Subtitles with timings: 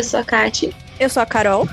[0.00, 0.74] Eu sou a Kati.
[0.98, 1.68] Eu sou a Carol.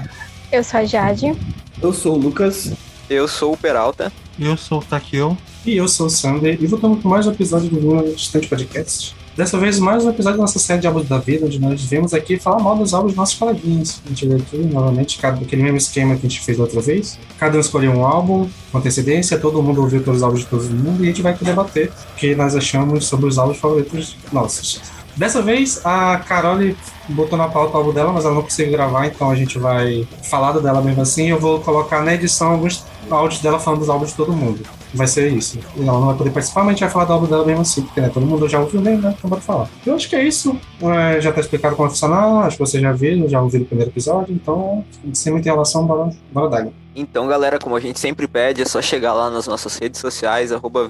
[0.52, 1.34] Eu sou a Jade.
[1.82, 2.74] Eu sou o Lucas.
[3.10, 4.12] Eu sou o Peralta.
[4.38, 5.38] Eu sou o Takeo.
[5.66, 6.58] E eu sou o Sander.
[6.62, 9.16] E voltamos com mais um episódio do Luna Distante Podcast.
[9.38, 12.14] Dessa vez, mais um episódio da nossa série de álbuns da vida, onde nós viemos
[12.14, 14.02] aqui falar mal dos álbuns dos nossos coleguinhas.
[14.06, 16.82] A gente veio aqui, novamente, cada, aquele mesmo esquema que a gente fez da outra
[16.82, 17.18] vez.
[17.38, 20.64] Cada um escolheu um álbum com antecedência, todo mundo ouviu todos os álbuns de todo
[20.64, 24.18] mundo e a gente vai aqui debater o que nós achamos sobre os álbuns favoritos
[24.34, 24.97] nossos.
[25.18, 26.78] Dessa vez, a Carole
[27.10, 30.08] botou na pauta o álbum dela, mas ela não conseguiu gravar, então a gente vai
[30.30, 31.28] falar dela mesmo assim.
[31.30, 34.62] Eu vou colocar na edição alguns áudios dela falando dos álbuns de todo mundo.
[34.94, 35.60] Vai ser isso.
[35.76, 37.82] Ela não vai poder participar, mas a gente vai falar do álbum dela mesmo assim,
[37.82, 39.16] porque né, todo mundo já ouviu mesmo, né?
[39.18, 39.68] Então bora falar.
[39.84, 40.56] Eu acho que é isso.
[40.82, 43.68] É, já tá explicado como é funcionar, acho que vocês já viram, já ouviram o
[43.68, 46.68] primeiro episódio, então, sem muita relação, bora, bora dar.
[46.96, 50.52] Então, galera, como a gente sempre pede, é só chegar lá nas nossas redes sociais,
[50.52, 50.88] arroba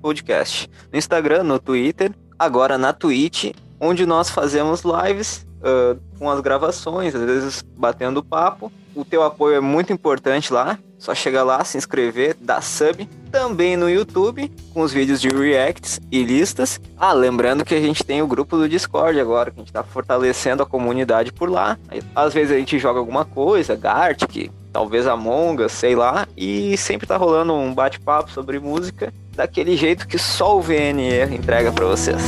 [0.00, 0.70] Podcast.
[0.92, 7.14] No Instagram, no Twitter, agora na Twitch, onde nós fazemos lives uh, com as gravações,
[7.14, 8.70] às vezes batendo papo.
[8.94, 10.78] O teu apoio é muito importante lá.
[10.98, 13.08] Só chegar lá, se inscrever, dar sub.
[13.32, 16.78] Também no YouTube, com os vídeos de reacts e listas.
[16.98, 19.82] Ah, lembrando que a gente tem o grupo do Discord agora, que a gente tá
[19.82, 21.78] fortalecendo a comunidade por lá.
[22.14, 26.28] Às vezes a gente joga alguma coisa, Gartic, talvez Among Us, sei lá.
[26.36, 31.72] E sempre tá rolando um bate-papo sobre música, daquele jeito que só o VNE entrega
[31.72, 32.20] para vocês.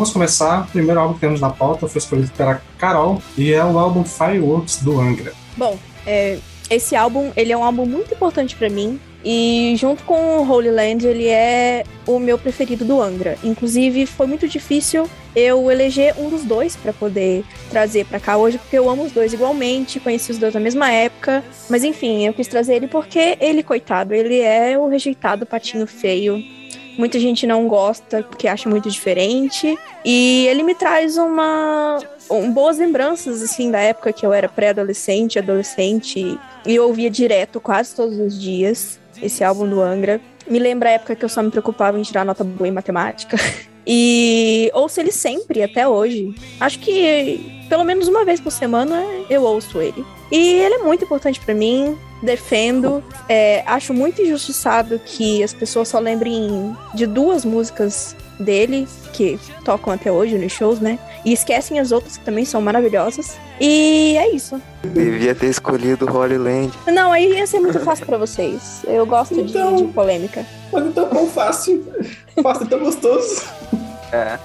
[0.00, 0.62] Vamos começar.
[0.62, 4.02] O primeiro álbum que temos na pauta foi escolhido pela Carol e é o álbum
[4.02, 5.34] Fireworks do Angra.
[5.58, 6.38] Bom, é,
[6.70, 10.70] esse álbum ele é um álbum muito importante para mim e junto com o Holy
[10.70, 13.36] Land ele é o meu preferido do Angra.
[13.44, 15.06] Inclusive foi muito difícil
[15.36, 19.12] eu eleger um dos dois para poder trazer para cá hoje porque eu amo os
[19.12, 23.36] dois igualmente, conheci os dois na mesma época, mas enfim eu quis trazer ele porque
[23.38, 26.42] ele coitado ele é o rejeitado patinho feio
[27.00, 29.74] Muita gente não gosta porque acha muito diferente.
[30.04, 31.98] E ele me traz uma
[32.30, 37.58] um, boas lembranças assim da época que eu era pré-adolescente, adolescente e eu ouvia direto
[37.58, 40.20] quase todos os dias esse álbum do Angra.
[40.46, 43.38] Me lembra a época que eu só me preocupava em tirar nota boa em matemática.
[43.86, 46.34] E ouço ele sempre, até hoje.
[46.60, 50.04] Acho que pelo menos uma vez por semana eu ouço ele.
[50.30, 51.96] E ele é muito importante para mim.
[52.22, 53.02] Defendo.
[53.28, 59.92] É, acho muito injustiçado que as pessoas só lembrem de duas músicas dele, que tocam
[59.92, 60.98] até hoje nos shows, né?
[61.24, 63.36] E esquecem as outras que também são maravilhosas.
[63.60, 64.60] E é isso.
[64.82, 66.72] Devia ter escolhido Holy Land.
[66.86, 68.80] Não, aí ia ser muito fácil para vocês.
[68.86, 70.46] Eu gosto Então- de, de polêmica.
[70.72, 71.84] Mas então tão fácil.
[72.42, 73.44] Fácil, tão gostoso.
[74.12, 74.38] É.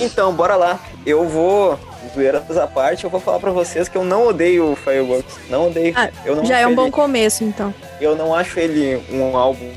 [0.00, 0.78] Então, bora lá.
[1.04, 1.76] Eu vou,
[2.14, 5.36] zoeiras à parte, eu vou falar pra vocês que eu não odeio o Fireworks.
[5.48, 5.92] Não odeio.
[5.96, 7.72] Ah, eu não Já é um bom ele- começo, então.
[8.00, 9.70] Eu não acho ele um álbum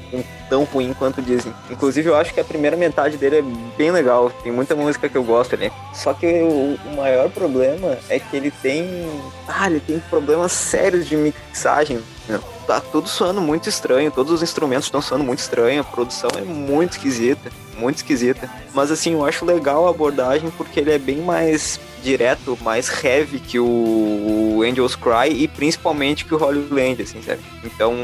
[0.49, 1.53] tão ruim quanto dizem.
[1.69, 3.43] Inclusive, eu acho que a primeira metade dele é
[3.77, 4.29] bem legal.
[4.43, 5.71] Tem muita música que eu gosto ali.
[5.93, 8.87] Só que o, o maior problema é que ele tem.
[9.47, 11.99] Ah, ele tem problemas sérios de mixagem.
[12.29, 12.39] meu.
[12.65, 14.09] Tá tudo soando muito estranho.
[14.09, 15.81] Todos os instrumentos estão soando muito estranho.
[15.81, 17.51] A produção é muito esquisita.
[17.77, 18.49] Muito esquisita.
[18.73, 23.39] Mas assim, eu acho legal a abordagem porque ele é bem mais direto, mais heavy
[23.39, 27.39] que o Angels Cry e principalmente que o Holy Land, assim, sabe?
[27.63, 27.95] Então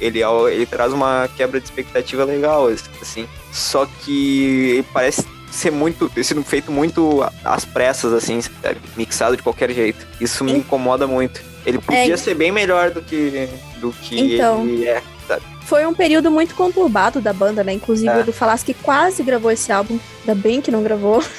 [0.00, 0.20] ele,
[0.52, 2.68] ele traz uma quebra de expectativa legal,
[3.02, 3.26] assim.
[3.52, 8.78] Só que ele parece ser muito, ter sido feito muito às pressas, assim, sabe?
[8.96, 10.06] Mixado de qualquer jeito.
[10.20, 11.42] Isso me En- incomoda muito.
[11.66, 12.16] Ele podia É.
[12.16, 13.48] ser bem melhor do que,
[13.80, 14.62] do que Então.
[14.66, 15.02] ele é?
[15.70, 17.72] Foi um período muito conturbado da banda, né?
[17.72, 18.24] Inclusive, É.
[18.28, 20.00] o Falaschi quase gravou esse álbum.
[20.20, 21.22] Ainda bem que não gravou.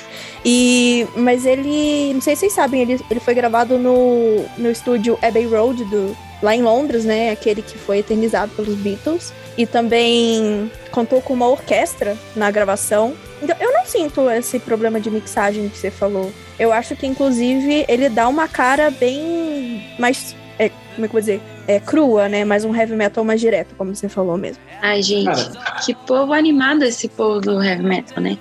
[0.43, 5.15] E, mas ele, não sei se vocês sabem, ele, ele foi gravado no, no estúdio
[5.21, 7.29] Abbey Road, do, lá em Londres, né?
[7.29, 9.31] Aquele que foi eternizado pelos Beatles.
[9.55, 13.13] E também contou com uma orquestra na gravação.
[13.39, 16.31] Então, eu não sinto esse problema de mixagem que você falou.
[16.57, 20.35] Eu acho que, inclusive, ele dá uma cara bem mais.
[20.59, 21.41] É, como é que eu vou dizer?
[21.67, 22.45] É crua, né?
[22.45, 24.61] Mais um heavy metal mais direto, como você falou mesmo.
[24.81, 25.79] Ai, gente, Cara.
[25.83, 28.37] que povo animado esse povo do heavy metal, né?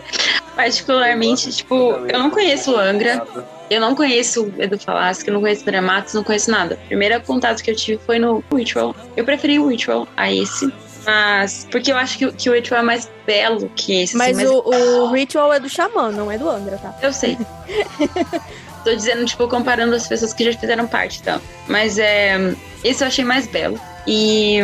[0.56, 3.26] Particularmente, tipo, eu não conheço o Angra,
[3.70, 6.78] eu não conheço o Edu Falasco, eu não conheço o Dramatis, não conheço nada.
[6.84, 8.94] O primeiro contato que eu tive foi no Ritual.
[9.16, 10.70] Eu preferi o Ritual a esse.
[11.06, 14.16] Mas, porque eu acho que, que o Ritual é mais belo que esse.
[14.16, 16.94] Mas, assim, o, o Ritual é do Xamã, não é do Angra, tá?
[17.02, 17.36] Eu sei.
[18.84, 21.40] Tô dizendo, tipo, comparando as pessoas que já fizeram parte, então.
[21.68, 22.54] Mas é.
[22.82, 23.80] Esse eu achei mais belo.
[24.06, 24.58] E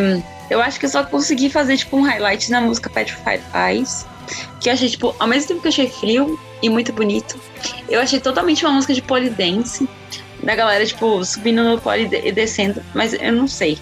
[0.50, 4.06] eu acho que eu só consegui fazer, tipo, um highlight na música Petrified Eyes.
[4.60, 7.38] Que eu achei, tipo, ao mesmo tempo que eu achei frio e muito bonito,
[7.88, 9.88] eu achei totalmente uma música de polydance.
[10.42, 12.82] Da galera, tipo, subindo no pole e descendo.
[12.94, 13.78] Mas eu não sei.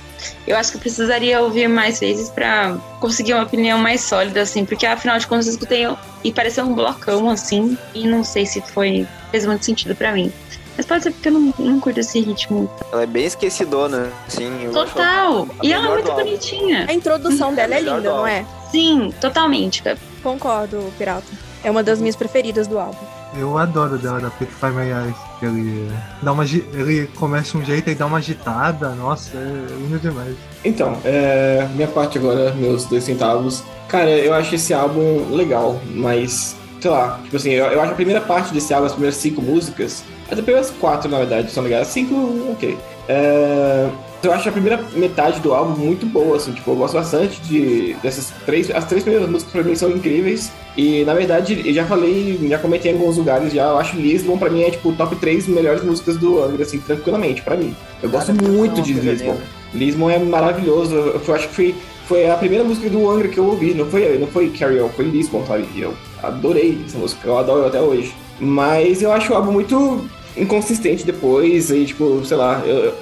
[0.47, 4.65] Eu acho que eu precisaria ouvir mais vezes pra conseguir uma opinião mais sólida, assim.
[4.65, 5.87] Porque afinal de contas eu escutei
[6.25, 7.77] e pareceu um blocão, assim.
[7.95, 9.07] E não sei se foi.
[9.31, 10.33] fez muito sentido pra mim.
[10.77, 12.71] Mas pode ser porque eu não, não curto esse ritmo.
[12.93, 14.51] Ela é bem esquecidona, assim.
[14.65, 15.49] acho Total!
[15.63, 16.87] E ela é muito bonitinha.
[16.89, 18.45] A introdução dela é linda, não é?
[18.71, 19.83] Sim, totalmente.
[20.23, 21.27] Concordo, Pirata.
[21.65, 23.05] É uma das minhas preferidas do álbum.
[23.39, 25.26] Eu adoro dela, da Petrify My Eyes.
[25.43, 25.91] Ele,
[26.23, 28.91] dá uma, ele começa um jeito e dá uma agitada.
[28.91, 30.35] Nossa, é lindo demais.
[30.65, 33.63] Então, é, minha parte agora, meus dois centavos.
[33.89, 37.95] Cara, eu acho esse álbum legal, mas, sei lá, tipo assim, eu, eu acho a
[37.95, 41.89] primeira parte desse álbum, as primeiras cinco músicas, as primeiras quatro, na verdade, são legais.
[41.89, 42.15] Cinco,
[42.53, 42.77] ok.
[43.09, 43.89] É,
[44.27, 47.95] eu acho a primeira metade do álbum muito boa, assim, tipo, eu gosto bastante de,
[48.03, 50.53] dessas três, as três primeiras músicas pra mim são incríveis.
[50.77, 54.37] E, na verdade, eu já falei, já comentei em alguns lugares já, eu acho Lisbon
[54.37, 57.75] pra mim é, tipo, o top 3 melhores músicas do Angra, assim, tranquilamente, pra mim.
[58.03, 59.39] Eu gosto Cara, muito não, de Lisbon.
[59.73, 60.95] Lisbon é maravilhoso.
[60.95, 61.75] Eu, eu acho que foi,
[62.07, 63.75] foi a primeira música do Angra que eu ouvi.
[63.75, 65.67] Não foi, não foi Carry On, foi Lisbon, sabe?
[65.75, 67.27] E eu adorei essa música.
[67.27, 68.15] Eu adoro até hoje.
[68.39, 70.05] Mas eu acho o álbum muito
[70.37, 71.71] inconsistente depois.
[71.71, 72.95] E, tipo, sei lá, eu,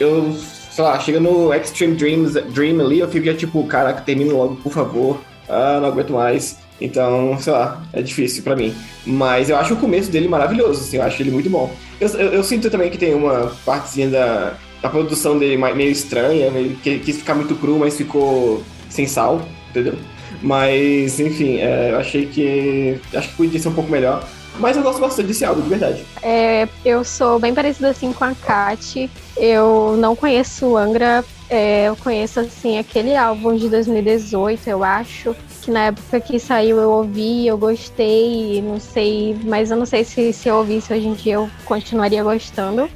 [0.00, 4.32] eu, sei lá, chega no Extreme Dreams, Dream ali, eu fico já tipo, caraca, termina
[4.32, 5.20] logo, por favor.
[5.48, 6.58] Ah, não aguento mais.
[6.80, 8.74] Então, sei lá, é difícil pra mim.
[9.06, 11.72] Mas eu acho o começo dele maravilhoso, assim, eu acho ele muito bom.
[12.00, 16.50] Eu, eu, eu sinto também que tem uma partezinha da, a produção dele meio estranha,
[16.50, 19.94] meio, que quis ficar muito cru, mas ficou sem sal, entendeu?
[20.42, 22.98] Mas, enfim, é, eu achei que.
[23.14, 24.26] Acho que podia ser um pouco melhor.
[24.58, 26.04] Mas eu gosto bastante desse álbum, de verdade.
[26.22, 29.10] É, eu sou bem parecida assim com a Kat.
[29.36, 31.24] Eu não conheço o Angra.
[31.48, 35.36] é, eu conheço assim aquele álbum de 2018, eu acho.
[35.62, 40.04] Que na época que saiu eu ouvi, eu gostei, não sei, mas eu não sei
[40.04, 42.88] se, se eu ouvisse hoje em dia eu continuaria gostando.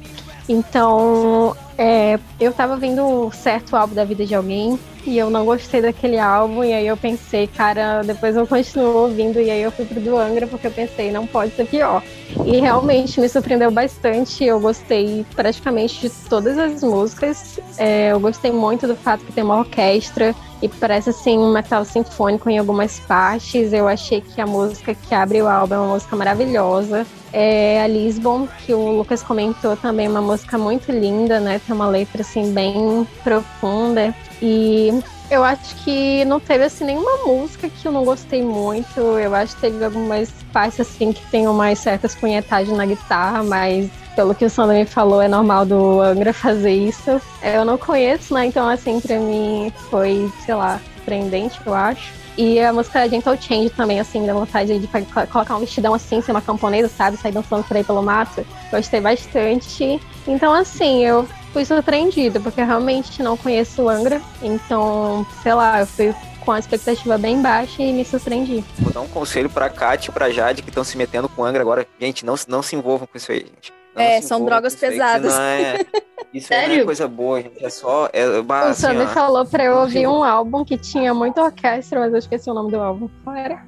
[0.47, 5.45] Então, é, eu tava vendo um certo álbum da vida de alguém e eu não
[5.45, 9.71] gostei daquele álbum, e aí eu pensei, cara, depois eu continuo ouvindo, e aí eu
[9.71, 12.03] fui pro do Angra porque eu pensei, não pode ser pior.
[12.45, 17.59] E realmente me surpreendeu bastante, eu gostei praticamente de todas as músicas.
[17.77, 21.83] É, eu gostei muito do fato que tem uma orquestra e parece assim um metal
[21.83, 23.73] sinfônico em algumas partes.
[23.73, 27.05] Eu achei que a música que abre o álbum é uma música maravilhosa.
[27.33, 31.59] É a Lisbon, que o Lucas comentou também, uma música muito linda, né?
[31.65, 34.13] Tem uma letra assim bem profunda.
[34.41, 34.91] E
[35.31, 38.99] eu acho que não teve assim nenhuma música que eu não gostei muito.
[38.99, 43.89] Eu acho que teve algumas partes assim que tem umas certas punhetagens na guitarra, mas
[44.13, 47.21] pelo que o Sandro me falou, é normal do Angra fazer isso.
[47.41, 48.45] Eu não conheço, né?
[48.45, 52.11] Então assim, pra mim foi, sei lá, surpreendente, eu acho.
[52.37, 56.21] E a música Gentle Change também, assim, dá vontade de co- colocar um vestidão assim,
[56.21, 57.17] ser uma camponesa, sabe?
[57.17, 58.45] Sair dançando por aí pelo mato.
[58.71, 60.01] Gostei bastante.
[60.27, 64.21] Então, assim, eu fui surpreendida, porque eu realmente não conheço o Angra.
[64.41, 66.13] Então, sei lá, eu fui
[66.45, 68.63] com a expectativa bem baixa e me surpreendi.
[68.79, 71.61] Vou dar um conselho pra Kátia e pra Jade que estão se metendo com Angra
[71.61, 71.85] agora.
[71.99, 73.71] Gente, não, se- não se envolvam com isso aí, gente.
[73.93, 75.31] Não É, são drogas aí, pesadas.
[75.33, 75.79] Isso, não é,
[76.33, 76.85] isso aí não é Sério?
[76.85, 77.63] coisa boa, gente.
[77.63, 78.09] É só.
[78.13, 81.43] É, bah, o assim, Sandro ó, falou pra eu ouvir um álbum que tinha muita
[81.43, 83.09] orquestra, mas eu esqueci o nome do álbum.
[83.23, 83.63] Qual era?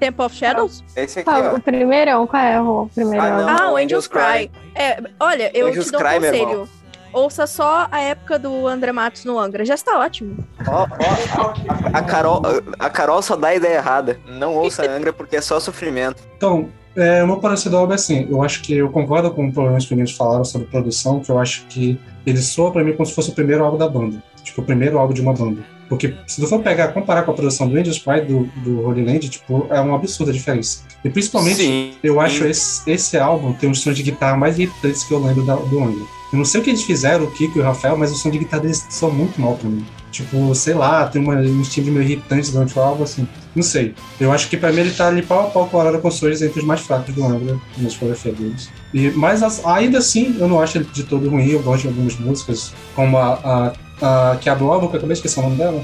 [0.00, 0.82] Temple of Shadows?
[0.96, 1.56] esse aqui, Qual, ó.
[1.56, 3.42] o primeirão, qual é o primeiro Ah, álbum?
[3.42, 3.48] não.
[3.50, 4.50] ah, o Angels Angels Cry.
[4.74, 6.68] É, olha, eu Angels te dou um Cry, conselho.
[7.16, 9.64] Ouça só a época do André Matos no Angra.
[9.64, 10.36] Já está ótimo.
[10.68, 11.54] Ó, ó,
[11.94, 12.42] a, a Carol,
[12.78, 14.20] a Carol só dá a ideia errada.
[14.28, 16.22] Não ouça Angra porque é só sofrimento.
[16.36, 19.50] Então, é, o meu parecer do álbum é assim, eu acho que eu concordo com
[19.50, 22.92] problemas que os meninos falaram sobre produção, que eu acho que ele soa pra mim
[22.92, 24.22] como se fosse o primeiro álbum da banda.
[24.44, 25.62] Tipo, o primeiro álbum de uma banda.
[25.88, 29.04] Porque se tu for pegar, comparar com a produção do Angels Cry, do, do Holy
[29.06, 30.82] Land, tipo, é uma absurda diferença.
[31.02, 31.92] E principalmente, Sim.
[32.02, 35.46] eu acho esse, esse álbum tem um som de guitarra mais irritantes que eu lembro
[35.46, 36.04] da- do Angra.
[36.36, 38.30] Eu não sei o que eles fizeram, o Kiko e o Rafael, mas o som
[38.30, 39.84] de guitarra deles soa muito mal pra mim.
[40.12, 43.26] Tipo, sei lá, tem uma, uns timbres meio irritantes durante o álbum, assim.
[43.54, 43.94] Não sei.
[44.20, 46.42] Eu acho que pra mim ele tá ali pau a pau com a Arara Construções
[46.42, 48.68] entre os mais fracos do Angra, na discografia deles.
[48.92, 51.88] E, mas as- ainda assim, eu não acho ele de todo ruim, eu gosto de
[51.88, 55.40] algumas músicas, como a, a, a que abre o álbum, que eu acabei de esquecer
[55.40, 55.82] o nome dela.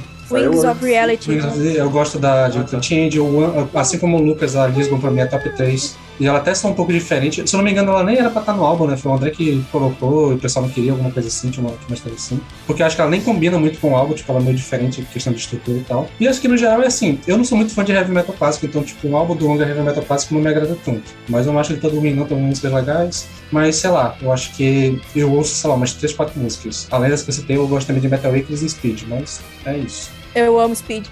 [1.30, 1.76] Wings of Reality.
[1.78, 5.21] Eu gosto da de Ultra Change, o- assim como o Lucas, a Lisbon pra mim
[5.21, 5.97] é top 3.
[6.21, 7.49] E ela até está um pouco diferente.
[7.49, 8.97] Se eu não me engano, ela nem era pra estar no álbum, né?
[8.97, 11.76] Foi o André que colocou e o pessoal não queria alguma coisa assim, tinha uma,
[11.76, 12.40] tinha uma assim.
[12.66, 14.57] Porque eu acho que ela nem combina muito com o álbum, tipo, ela é meio
[14.57, 16.09] diferente questão de estrutura e tal.
[16.21, 18.35] E acho que no geral é assim, eu não sou muito fã de heavy metal
[18.38, 21.02] clássico, então, tipo, o álbum do Angra Heavy Metal clássico não me agrada tanto.
[21.28, 23.28] Mas eu não acho ele todo ruim, não, tem músicas legais.
[23.50, 26.88] Mas sei lá, eu acho que eu ouço, sei lá, umas 3, 4 músicas.
[26.90, 29.76] Além das que eu citei, eu gosto também de Metal Acres e Speed, mas é
[29.76, 30.11] isso.
[30.35, 31.07] Eu amo Speed.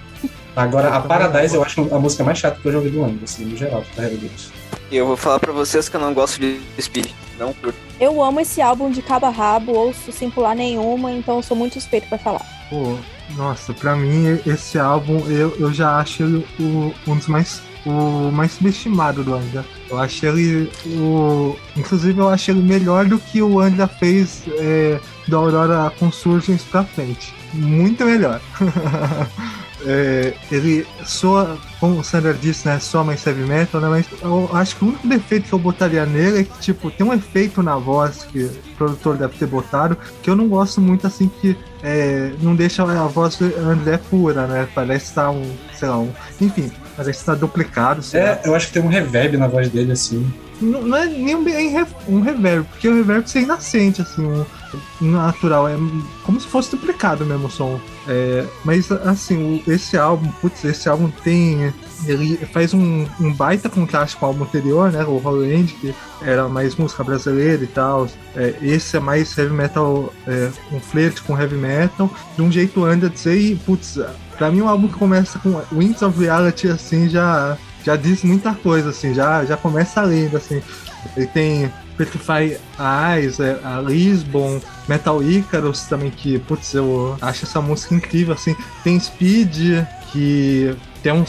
[0.55, 3.03] Agora, Eu a Paradise eu acho a música mais chata que eu já ouvi do
[3.03, 4.51] Angra, assim, no geral, da carreira deles.
[4.91, 7.07] E eu vou falar pra vocês que eu não gosto de Speed.
[7.39, 7.77] Não curto.
[7.99, 11.55] Eu amo esse álbum de cabo a rabo, ouço sem pular nenhuma, então eu sou
[11.55, 12.45] muito suspeito pra falar.
[12.69, 12.97] Pô,
[13.35, 18.31] nossa, pra mim esse álbum eu, eu já acho ele o, um dos mais o
[18.31, 19.65] mais subestimado do Angra.
[19.89, 21.55] Eu acho ele o.
[21.75, 26.83] Inclusive eu acho ele melhor do que o Angra fez é, da Aurora Consurgence pra
[26.83, 27.33] frente.
[27.53, 28.39] Muito melhor.
[29.85, 32.79] É, ele soa, como o Sandra disse, né?
[32.79, 33.89] Soa mais heavy metal, né?
[33.89, 37.05] Mas eu acho que o único defeito que eu botaria nele é que, tipo, tem
[37.05, 41.07] um efeito na voz que o produtor deve ter botado, que eu não gosto muito
[41.07, 44.67] assim que é, não deixa a voz do André pura, né?
[44.73, 46.11] Parece estar um, sei lá, um.
[46.39, 48.03] Enfim, parece estar duplicado.
[48.03, 48.29] sei lá.
[48.29, 50.31] É, eu acho que tem um reverb na voz dele, assim.
[50.61, 51.43] Não, não é nem um,
[52.07, 54.45] um reverb, porque o reverb você ainda sente, assim, um
[54.99, 55.67] natural.
[55.67, 55.75] É
[56.23, 57.79] como se fosse duplicado mesmo o som.
[58.07, 61.73] É, mas, assim, o- esse álbum, putz, esse álbum tem.
[62.05, 65.03] Ele faz um, um baita contraste com o álbum anterior, né?
[65.03, 68.07] O Holland, que era mais música brasileira e tal.
[68.35, 72.83] É, esse é mais heavy metal, é, um flerte com heavy metal, de um jeito
[72.83, 73.99] anda dizer, e, putz,
[74.35, 78.53] pra mim um álbum que começa com Wings of Reality, assim, já, já diz muita
[78.55, 80.59] coisa, assim, já, já começa lendo, assim.
[81.15, 81.71] Ele tem
[82.05, 88.33] Petrify Eyes, é, a Lisbon, Metal Icarus também, que, putz, eu acho essa música incrível,
[88.33, 88.55] assim.
[88.83, 91.23] Tem Speed, que tem um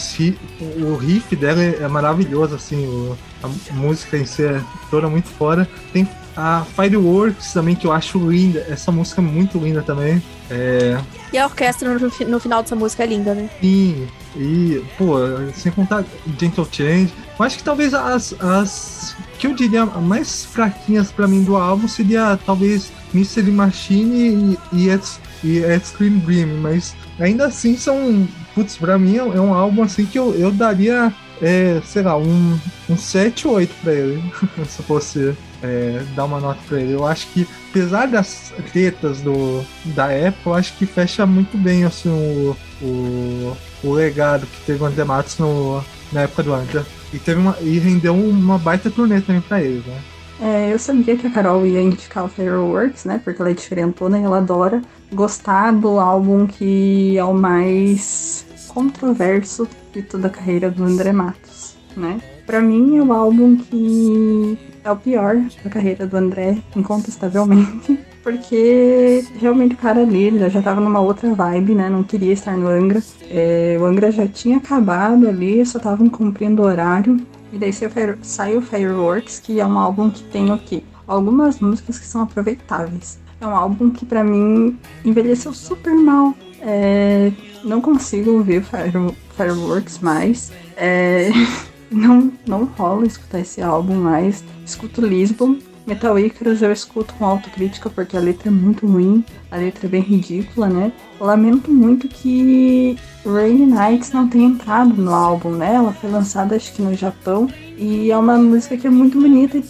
[0.82, 4.60] o riff dela é maravilhoso, assim, o- a música em si é
[4.90, 5.68] toda muito fora.
[5.92, 10.22] Tem a Fireworks também, que eu acho linda, essa música é muito linda também.
[10.50, 10.98] É,
[11.32, 13.48] E a orquestra no, no final dessa música é linda, né?
[13.60, 15.16] Sim, e, pô,
[15.54, 16.04] sem contar
[16.40, 21.42] Gentle Change, eu acho que talvez as, as que eu diria mais fraquinhas pra mim
[21.42, 25.00] do álbum seria talvez Mystery Machine e, e,
[25.42, 30.16] e Extreme Dream, mas ainda assim são, putz, pra mim é um álbum assim que
[30.16, 32.56] eu, eu daria, é, sei lá, um,
[32.88, 34.22] um 7 ou 8 pra ele,
[34.68, 36.92] se fosse é, dar uma nota pra ele.
[36.92, 41.82] Eu acho que, apesar das tretas do, da época, eu acho que fecha muito bem
[41.82, 45.82] assim, o, o, o legado que teve o André Matos no,
[46.12, 46.86] na época do Angra.
[47.12, 50.00] E, teve uma, e rendeu uma baita turnê também pra ele, né?
[50.40, 53.20] É, eu sabia que a Carol ia indicar o Fireworks, né?
[53.22, 59.68] Porque ela é diferentona e ela adora gostar do álbum que é o mais controverso
[59.92, 62.20] de toda a carreira do André Matos, né?
[62.46, 67.98] Pra mim é o álbum que é o pior da carreira do André, incontestavelmente.
[68.22, 71.88] Porque realmente o cara ali ele já tava numa outra vibe, né?
[71.90, 73.02] Não queria estar no Angra.
[73.28, 77.16] É, o Angra já tinha acabado ali, só estavam cumprindo o horário.
[77.52, 77.90] E daí saiu
[78.22, 80.82] saiu Fireworks, que é um álbum que tem o quê?
[81.06, 83.18] Algumas músicas que são aproveitáveis.
[83.40, 86.32] É um álbum que pra mim envelheceu super mal.
[86.60, 87.32] É,
[87.64, 90.52] não consigo ouvir Fire- Fireworks mais.
[90.76, 91.30] É,
[91.90, 94.44] não, não rola escutar esse álbum mais.
[94.64, 95.56] Escuto Lisbon.
[95.86, 99.90] Metal Icarus eu escuto com autocrítica porque a letra é muito ruim, a letra é
[99.90, 100.92] bem ridícula, né?
[101.20, 102.96] Lamento muito que
[103.26, 105.74] Rainy Nights não tenha entrado no álbum, né?
[105.74, 109.58] Ela foi lançada acho que no Japão e é uma música que é muito bonita
[109.58, 109.64] e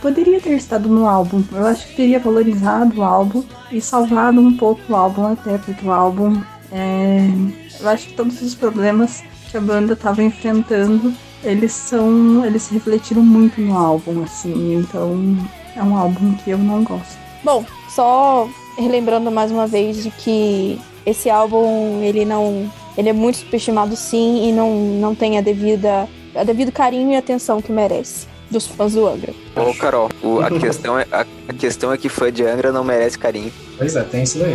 [0.00, 1.44] poderia ter estado no álbum.
[1.52, 5.86] Eu acho que teria valorizado o álbum e salvado um pouco o álbum até, porque
[5.86, 6.40] o álbum
[6.72, 7.28] é...
[7.78, 12.44] Eu acho que todos os problemas que a banda estava enfrentando eles são.
[12.44, 15.36] Eles se refletiram muito no álbum, assim, então
[15.76, 17.18] é um álbum que eu não gosto.
[17.44, 22.70] Bom, só relembrando mais uma vez de que esse álbum, ele não.
[22.96, 26.08] Ele é muito superestimado sim e não, não tem a devida.
[26.34, 29.32] a devido carinho e atenção que merece dos fãs do Angra.
[29.54, 32.82] Ô, Carol, o- a, questão é, a, a questão é que fã de Angra não
[32.82, 33.52] merece carinho.
[33.78, 34.52] Pois é, tem isso daí.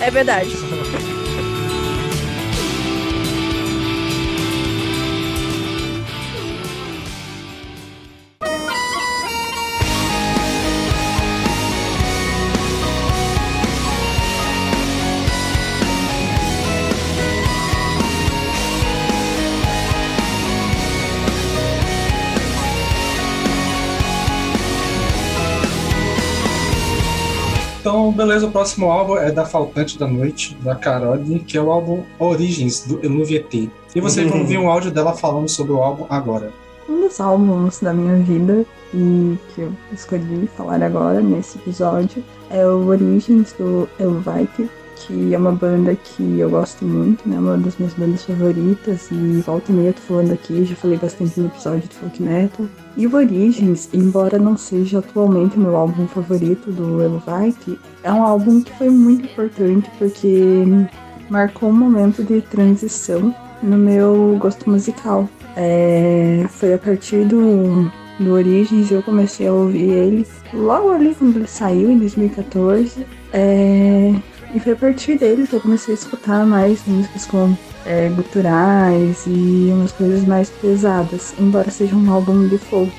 [0.00, 0.50] É verdade.
[27.90, 31.72] Então, beleza, o próximo álbum é da Faltante da Noite, da Caroline, que é o
[31.72, 33.68] álbum Origins, do Eluvietê.
[33.92, 36.52] E vocês vão ouvir um áudio dela falando sobre o álbum agora.
[36.88, 42.64] Um dos álbuns da minha vida e que eu escolhi falar agora nesse episódio é
[42.64, 44.70] o Origins do Elvite,
[45.00, 47.38] que é uma banda que eu gosto muito, né?
[47.38, 49.08] Uma das minhas bandas favoritas.
[49.10, 52.66] E volta e meia tô falando aqui, já falei bastante no episódio de folk metal.
[52.96, 58.60] E o Origins, embora não seja atualmente meu álbum favorito do Elvite, é um álbum
[58.60, 60.64] que foi muito importante porque
[61.28, 65.28] marcou um momento de transição no meu gosto musical.
[65.56, 71.36] É, foi a partir do, do Origins eu comecei a ouvir ele logo ali quando
[71.36, 73.06] ele saiu, em 2014.
[73.32, 74.12] É,
[74.54, 79.24] e foi a partir dele que eu comecei a escutar mais músicas com é, guturais
[79.26, 82.92] e umas coisas mais pesadas, embora seja um álbum de folk.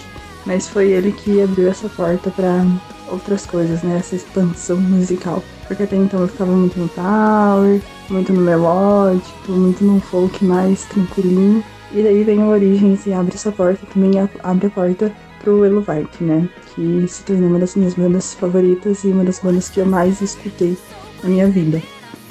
[0.45, 2.65] Mas foi ele que abriu essa porta para
[3.11, 3.97] outras coisas, né?
[3.99, 5.43] Essa expansão musical.
[5.67, 10.85] Porque até então eu ficava muito no power, muito no melódico, muito no folk mais
[10.85, 11.63] tranquilinho.
[11.91, 15.11] E daí vem o Origins e abre essa porta, também abre a porta
[15.43, 16.49] pro Eluvite, né?
[16.73, 20.21] Que se tornou uma das minhas bandas favoritas e uma das bandas que eu mais
[20.21, 20.77] escutei
[21.23, 21.81] na minha vida.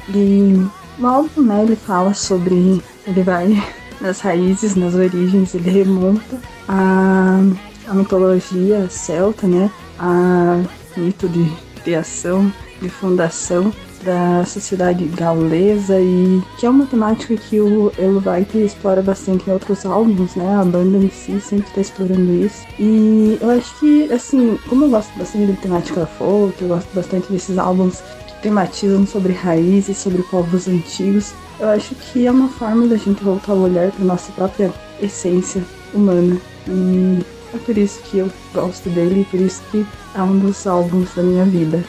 [0.08, 0.66] E
[1.02, 2.82] álbum, né, ele fala sobre.
[3.06, 3.62] Ele vai
[4.00, 7.40] nas raízes, nas origens, ele remonta a,
[7.86, 9.70] a mitologia celta, né?
[9.98, 10.62] A
[10.96, 11.50] mito de
[11.82, 19.02] criação, de fundação da sociedade gaulesa e que é uma temática que o Eluvite explora
[19.02, 20.56] bastante em outros álbuns, né?
[20.56, 22.64] A banda em si sempre está explorando isso.
[22.78, 27.30] E eu acho que, assim, como eu gosto bastante de temática folk, eu gosto bastante
[27.30, 28.02] desses álbuns
[28.42, 31.32] tematizam sobre raízes, sobre povos antigos.
[31.58, 35.62] Eu acho que é uma forma da gente voltar o olhar para nossa própria essência
[35.92, 36.40] humana.
[36.66, 41.14] E é por isso que eu gosto dele por isso que é um dos álbuns
[41.14, 41.84] da minha vida.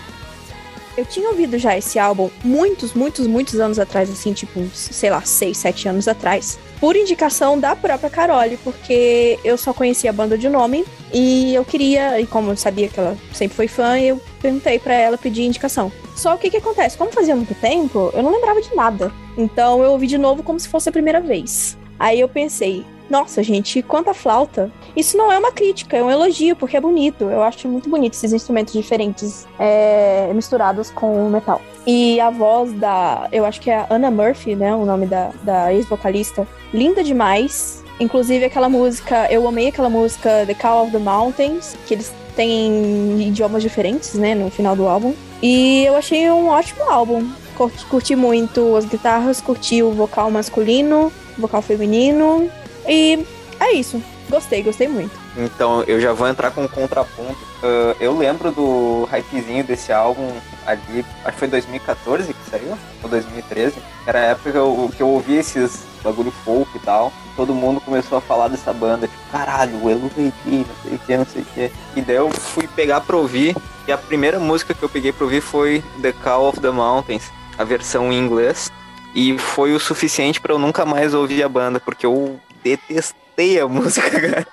[0.98, 5.22] Eu tinha ouvido já esse álbum muitos, muitos, muitos anos atrás, assim, tipo, sei lá,
[5.22, 6.60] seis, sete anos atrás.
[6.82, 11.64] Por indicação da própria Carole, porque eu só conhecia a banda de nome e eu
[11.64, 15.44] queria, e como eu sabia que ela sempre foi fã, eu perguntei para ela pedir
[15.44, 15.92] indicação.
[16.16, 16.98] Só o que que acontece?
[16.98, 19.14] Como fazia muito tempo, eu não lembrava de nada.
[19.38, 21.78] Então eu ouvi de novo como se fosse a primeira vez.
[22.00, 24.72] Aí eu pensei, nossa, gente, quanta flauta.
[24.96, 27.26] Isso não é uma crítica, é um elogio, porque é bonito.
[27.26, 31.62] Eu acho muito bonito esses instrumentos diferentes é, misturados com metal.
[31.86, 33.28] E a voz da.
[33.32, 34.74] Eu acho que é a Anna Murphy, né?
[34.74, 36.48] O nome da, da ex-vocalista.
[36.74, 37.84] Linda demais.
[38.00, 43.22] Inclusive aquela música, eu amei aquela música The Call of the Mountains, que eles têm
[43.28, 45.14] idiomas diferentes, né, no final do álbum.
[45.42, 47.30] E eu achei um ótimo álbum.
[47.56, 52.50] Curti, curti muito as guitarras, curti o vocal masculino, vocal feminino.
[52.88, 53.26] E
[53.60, 54.02] é isso.
[54.30, 55.12] Gostei, gostei muito.
[55.36, 57.38] Então, eu já vou entrar com um contraponto.
[57.62, 60.32] Uh, eu lembro do hypezinho desse álbum
[60.66, 63.76] ali, acho que foi 2014 que saiu, ou 2013.
[64.08, 67.12] Era a época que eu, que eu ouvi esses bagulho folk e tal.
[67.36, 71.18] Todo mundo começou a falar dessa banda, tipo, caralho, o Elu não sei o que,
[71.18, 71.72] não sei o que.
[71.96, 73.56] E daí eu fui pegar pra ouvir,
[73.88, 77.32] e a primeira música que eu peguei pra ouvir foi The Call of the Mountains,
[77.58, 78.72] a versão em inglês.
[79.14, 83.68] E foi o suficiente para eu nunca mais ouvir a banda, porque eu detestei a
[83.70, 84.48] música, cara.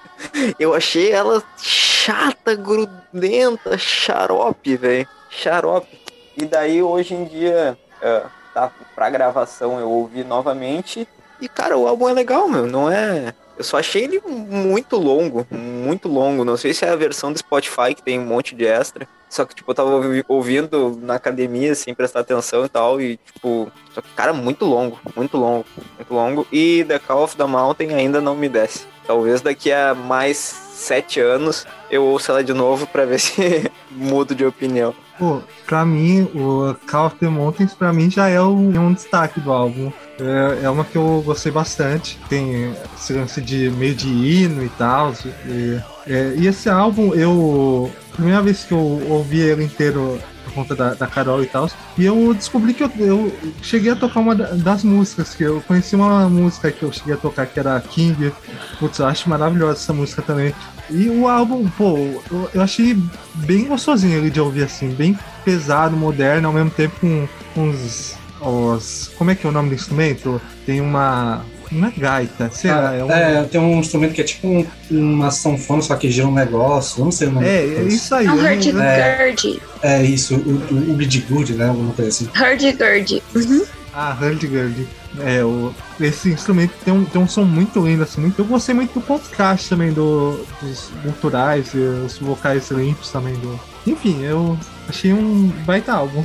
[0.58, 5.08] Eu achei ela chata, grudenta, xarope, velho.
[5.30, 5.98] Xarope.
[6.36, 11.06] E daí hoje em dia, uh, tá pra gravação eu ouvi novamente.
[11.40, 12.66] E cara, o álbum é legal, meu.
[12.66, 13.34] Não é.
[13.58, 16.44] Eu só achei ele muito longo, muito longo.
[16.44, 19.08] Não sei se é a versão do Spotify que tem um monte de extra.
[19.28, 23.00] Só que, tipo, eu tava ouvindo na academia, sem prestar atenção e tal.
[23.00, 25.66] E, tipo, só que, cara, muito longo, muito longo,
[25.96, 26.46] muito longo.
[26.52, 28.86] E The Call of the Mountain ainda não me desce.
[29.06, 34.34] Talvez daqui a mais sete anos eu ouça ela de novo para ver se mudo
[34.34, 34.94] de opinião.
[35.18, 39.40] Pô, pra mim, o Call of the Mountains pra mim já é um, um destaque
[39.40, 39.90] do álbum.
[40.20, 42.18] É, é, uma que eu gostei bastante.
[42.28, 45.12] Tem esse lance de meio de hino e tal.
[45.46, 47.90] E, é, e esse álbum, eu.
[48.12, 51.70] Primeira vez que eu ouvi ele inteiro por conta da, da Carol e tal.
[51.96, 55.94] E eu descobri que eu, eu, cheguei a tocar uma das músicas, que eu conheci
[55.94, 58.32] uma música que eu cheguei a tocar que era King.
[58.78, 60.54] Putz, eu acho maravilhosa essa música também.
[60.90, 61.96] E o álbum, pô,
[62.30, 62.96] eu, eu achei
[63.34, 69.10] bem gostosinho ele de ouvir assim, bem pesado, moderno, ao mesmo tempo com uns os.
[69.16, 70.40] Como é que é o nome do instrumento?
[70.64, 71.44] Tem uma.
[71.70, 72.90] Uma gaita, será?
[72.90, 73.10] Ah, é, um...
[73.10, 77.04] é, tem um instrumento que é tipo um, uma sanfona, só que gira um negócio,
[77.04, 77.46] não sei o nome.
[77.46, 78.26] É, é isso aí.
[78.26, 79.62] É um hurdy-gurdy.
[79.82, 80.38] É, é, isso, o,
[80.72, 81.68] o, o né?
[81.68, 82.28] Alguma coisa assim.
[82.34, 83.22] Hurdy-gurdy.
[83.34, 83.64] Uhum.
[83.92, 84.88] Ah, hurdy-gurdy.
[85.20, 88.20] É, o, esse instrumento tem um, tem um som muito lindo, assim.
[88.20, 93.34] Muito, eu gostei muito do contraste também do, dos culturais e os vocais limpos também
[93.34, 93.58] do.
[93.86, 94.56] Enfim, eu
[94.88, 96.24] achei um baita álbum.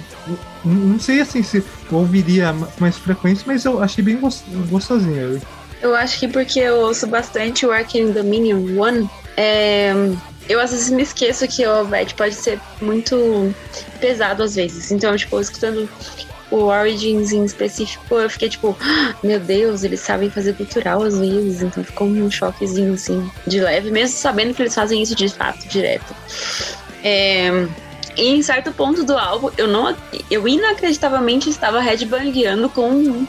[0.63, 5.41] Não, sei assim se ouviria mais frequência, mas eu achei bem gos- gostosinho.
[5.81, 9.91] Eu acho que porque eu ouço bastante o Arcane Dominion One, é,
[10.47, 13.53] eu às vezes me esqueço que o Ovete pode ser muito
[13.99, 14.91] pesado às vezes.
[14.91, 15.89] Então, tipo, escutando
[16.49, 21.17] o Origins em específico, eu fiquei tipo, "Ah, meu Deus, eles sabem fazer cultural às
[21.19, 21.61] vezes.
[21.61, 25.67] Então ficou um choquezinho assim, de leve, mesmo sabendo que eles fazem isso de fato,
[25.67, 26.15] direto.
[27.03, 27.67] É,
[28.15, 29.95] e em certo ponto do álbum, eu não.
[30.29, 33.27] Eu inacreditavelmente estava headbangueando com um,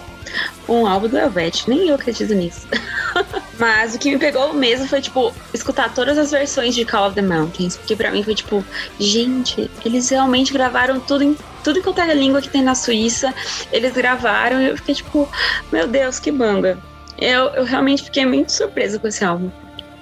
[0.68, 1.68] um álbum do Helvet.
[1.68, 2.66] Nem eu acredito nisso.
[3.58, 7.14] Mas o que me pegou mesmo foi, tipo, escutar todas as versões de Call of
[7.14, 7.76] the Mountains.
[7.76, 8.64] Porque pra mim foi tipo,
[8.98, 13.34] gente, eles realmente gravaram tudo em tudo quanto é língua que tem na Suíça.
[13.72, 15.28] Eles gravaram e eu fiquei tipo,
[15.72, 16.78] meu Deus, que banda.
[17.16, 19.50] Eu, eu realmente fiquei muito surpresa com esse álbum.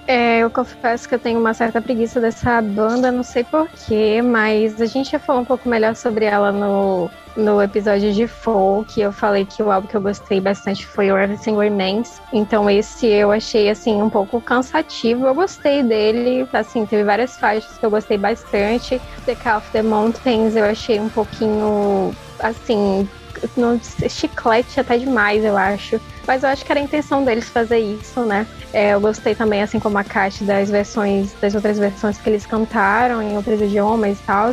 [0.05, 4.81] É, eu confesso que eu tenho uma certa preguiça dessa banda, não sei porquê, mas
[4.81, 8.99] a gente já falou um pouco melhor sobre ela no, no episódio de Folk.
[8.99, 12.21] Eu falei que o álbum que eu gostei bastante foi o Everything Remains.
[12.33, 15.25] Então esse eu achei assim um pouco cansativo.
[15.25, 19.01] Eu gostei dele, assim, teve várias faixas que eu gostei bastante.
[19.25, 23.07] The Call of the Mountains eu achei um pouquinho assim,
[23.55, 25.99] no chiclete até demais, eu acho.
[26.25, 28.47] Mas eu acho que era a intenção deles fazer isso, né?
[28.71, 32.45] É, eu gostei também, assim como a Kat, das versões, das outras versões que eles
[32.45, 34.51] cantaram em outros idiomas e tal.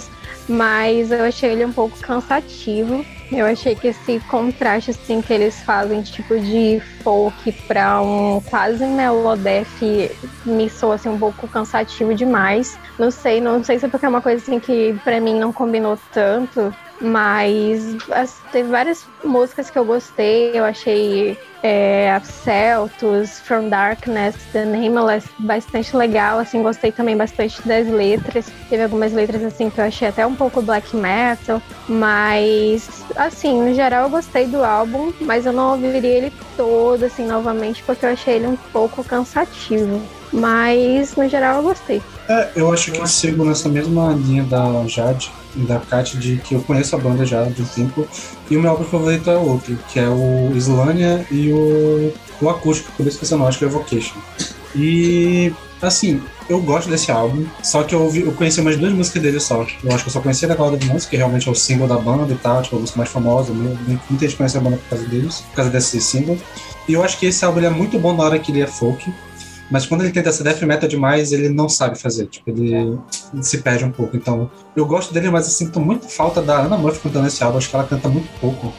[0.48, 3.04] Mas eu achei ele um pouco cansativo.
[3.30, 8.84] Eu achei que esse contraste, assim, que eles fazem, tipo, de folk pra um quase
[8.84, 10.10] melodef,
[10.44, 12.76] me soa, assim, um pouco cansativo demais.
[12.98, 15.52] Não sei, não sei se é porque é uma coisa, assim, que pra mim não
[15.52, 16.74] combinou tanto.
[17.00, 20.50] Mas as, teve várias músicas que eu gostei.
[20.54, 26.38] Eu achei é, Celtus, From Darkness, The Nameless bastante legal.
[26.38, 28.46] Assim, gostei também bastante das letras.
[28.68, 31.62] Teve algumas letras assim que eu achei até um pouco black metal.
[31.88, 37.26] Mas, assim, no geral eu gostei do álbum, mas eu não ouviria ele todo assim
[37.26, 40.19] novamente porque eu achei ele um pouco cansativo.
[40.32, 42.02] Mas no geral eu gostei.
[42.28, 46.36] É, eu acho que eu sigo nessa mesma linha da Jade e da Kat, de
[46.36, 48.06] que eu conheço a banda já de um tempo.
[48.48, 52.92] E o meu álbum favorito é outro, que é o Islânia e o, o acústico,
[52.96, 54.16] por isso que você não que é Evocation.
[54.74, 59.22] E, assim, eu gosto desse álbum, só que eu, ouvi, eu conheci umas duas músicas
[59.22, 59.66] dele só.
[59.82, 61.96] Eu acho que eu só conhecia da Cloud Monsters, que realmente é o single da
[61.96, 63.52] banda e tal, tipo, a música mais famosa.
[63.52, 66.38] Muita gente conhece a banda por causa deles, por causa desse single.
[66.88, 69.12] E eu acho que esse álbum é muito bom na hora que ele é folk.
[69.70, 72.26] Mas quando ele tenta ser death metal demais, ele não sabe fazer.
[72.26, 72.98] Tipo, ele,
[73.40, 74.16] se perde um pouco.
[74.16, 77.58] Então, eu gosto dele, mas eu sinto muito falta da Ana Murphy cantando esse álbum.
[77.58, 78.72] Acho que ela canta muito pouco.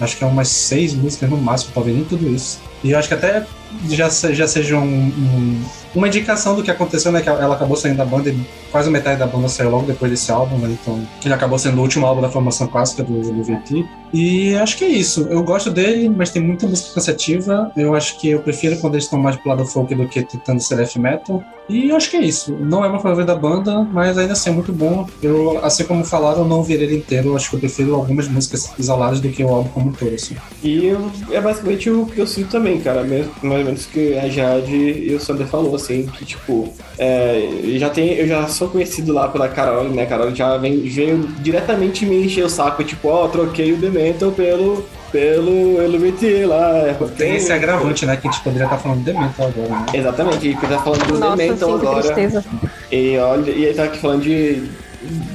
[0.00, 2.60] Acho que é umas seis músicas no máximo, talvez nem tudo isso.
[2.82, 3.46] E eu acho que até
[3.88, 7.22] já, já seja um, um, uma indicação do que aconteceu, né?
[7.22, 10.30] Que ela acabou saindo da banda e quase metade da banda saiu logo depois desse
[10.30, 10.76] álbum, né?
[10.80, 13.86] Então, ele acabou sendo o último álbum da formação clássica do, do VT.
[14.14, 15.26] E acho que é isso.
[15.28, 17.72] Eu gosto dele, mas tem muita música cansativa.
[17.76, 20.60] Eu acho que eu prefiro quando eles estão mais pro lado folk do que tentando
[20.60, 21.42] ser death metal.
[21.68, 22.52] E acho que é isso.
[22.60, 25.08] Não é uma favorita da banda, mas ainda assim é muito bom.
[25.20, 27.30] Eu, assim como falaram, eu não ouvirei ele inteiro.
[27.30, 30.14] Eu acho que eu prefiro algumas músicas isoladas do que o álbum como um todo,
[30.14, 30.36] assim.
[30.62, 33.02] E eu, é basicamente o que eu sinto também, cara.
[33.02, 37.48] Mesmo, mais ou menos que a Jade e o Sander falou, assim, que tipo, é,
[37.78, 40.02] já tem, eu já sou conhecido lá pela Carol, né?
[40.02, 43.78] A Carol já vem, veio diretamente me encher o saco, tipo, ó, troquei o
[44.12, 44.84] Pelo.
[45.10, 46.92] Pelo LBT lá.
[47.16, 48.16] Tem esse agravante, né?
[48.16, 49.86] Que a gente poderia estar falando do Dementor agora, né?
[49.94, 52.02] Exatamente, a gente tá falando do Nossa, Dementor sim, que agora.
[52.02, 52.44] tristeza.
[52.90, 54.68] E olha, e ele tá aqui falando de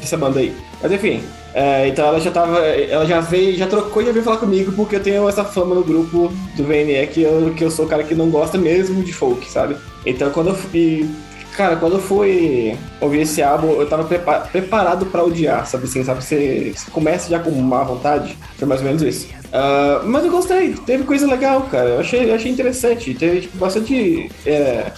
[0.01, 0.53] dessa banda aí.
[0.81, 2.59] Mas enfim, é, então ela já tava.
[2.59, 5.75] Ela já veio, já trocou e já veio falar comigo porque eu tenho essa fama
[5.75, 9.03] no grupo do VNE que eu, que eu sou o cara que não gosta mesmo
[9.03, 9.75] de folk, sabe?
[10.05, 11.09] Então quando eu fui.
[11.59, 16.01] Cara, quando eu fui ouvir esse álbum, eu tava prepa- preparado pra odiar, sabe assim,
[16.05, 16.23] sabe?
[16.23, 19.27] Você, você começa já com má vontade, foi mais ou menos isso.
[19.51, 21.89] Ah, mas eu gostei, teve coisa legal, cara.
[21.89, 23.13] Eu achei, achei interessante.
[23.13, 24.31] Teve tipo, bastante.
[24.45, 24.89] é,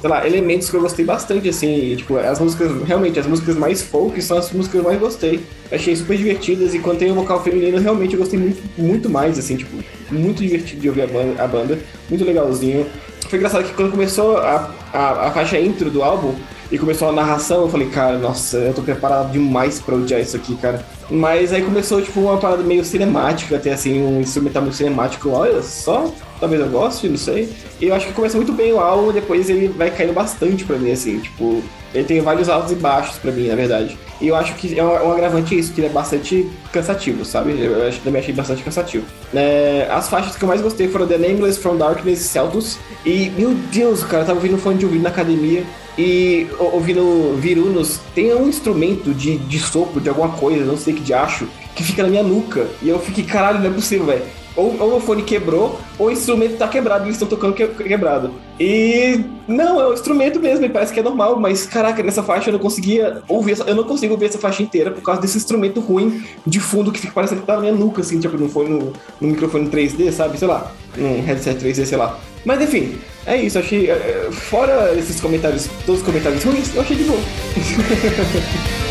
[0.00, 3.56] sei lá, elementos que eu gostei bastante, assim, e, tipo, as músicas, realmente, as músicas
[3.56, 5.40] mais folk são as músicas que eu mais gostei.
[5.70, 9.38] Achei super divertidas, e quando tem o vocal feminino, realmente eu gostei muito, muito mais,
[9.38, 9.76] assim, tipo,
[10.10, 12.86] muito divertido de ouvir a banda, a banda muito legalzinho.
[13.28, 16.34] Foi engraçado que quando começou a, a, a faixa intro do álbum,
[16.72, 20.36] e começou a narração, eu falei, cara, nossa, eu tô preparado demais pra odiar isso
[20.36, 20.84] aqui, cara.
[21.10, 25.30] Mas aí começou, tipo, uma parada meio cinemática, até assim, um instrumental meio cinemático.
[25.30, 27.48] Olha só, talvez eu goste, não sei.
[27.80, 30.78] E eu acho que começa muito bem o álbum, depois ele vai caindo bastante pra
[30.78, 31.62] mim, assim, tipo,
[31.94, 33.98] ele tem vários altos e baixos pra mim, na verdade.
[34.20, 37.58] E eu acho que é um, um agravante isso, que ele é bastante cansativo, sabe?
[37.58, 39.04] Eu acho, também achei bastante cansativo.
[39.34, 42.78] É, as faixas que eu mais gostei foram The Nameless, From Darkness e Celtus.
[43.04, 45.64] E, meu Deus, cara, eu tava ouvindo fone de ouvido na academia
[45.98, 48.00] e ouvindo Virunos.
[48.14, 51.82] Tem um instrumento de, de sopro, de alguma coisa, não sei que de acho, que
[51.82, 52.66] fica na minha nuca.
[52.82, 54.22] E eu fiquei, caralho, não é possível, velho.
[54.60, 58.30] Ou, ou o fone quebrou, ou o instrumento tá quebrado eles estão tocando que, quebrado.
[58.58, 62.52] E não, é o instrumento mesmo, parece que é normal, mas caraca, nessa faixa eu
[62.52, 65.80] não conseguia ouvir, essa, eu não consigo ouvir essa faixa inteira por causa desse instrumento
[65.80, 68.68] ruim de fundo que fica parecendo que tá na minha nuca, assim, tipo, no, fone,
[68.68, 70.38] no, no microfone 3D, sabe?
[70.38, 72.18] Sei lá, um headset 3D, sei lá.
[72.44, 73.90] Mas enfim, é isso, achei.
[73.90, 77.20] é, Fora esses comentários, todos os comentários ruins, eu achei de boa.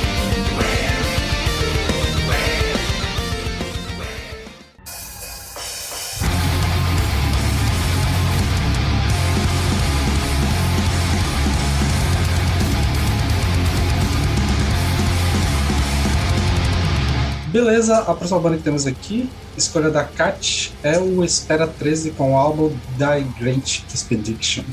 [17.52, 22.34] Beleza, a próxima banda que temos aqui, escolha da Kat, é o Espera 13 com
[22.34, 24.64] o álbum Die Great Expedition.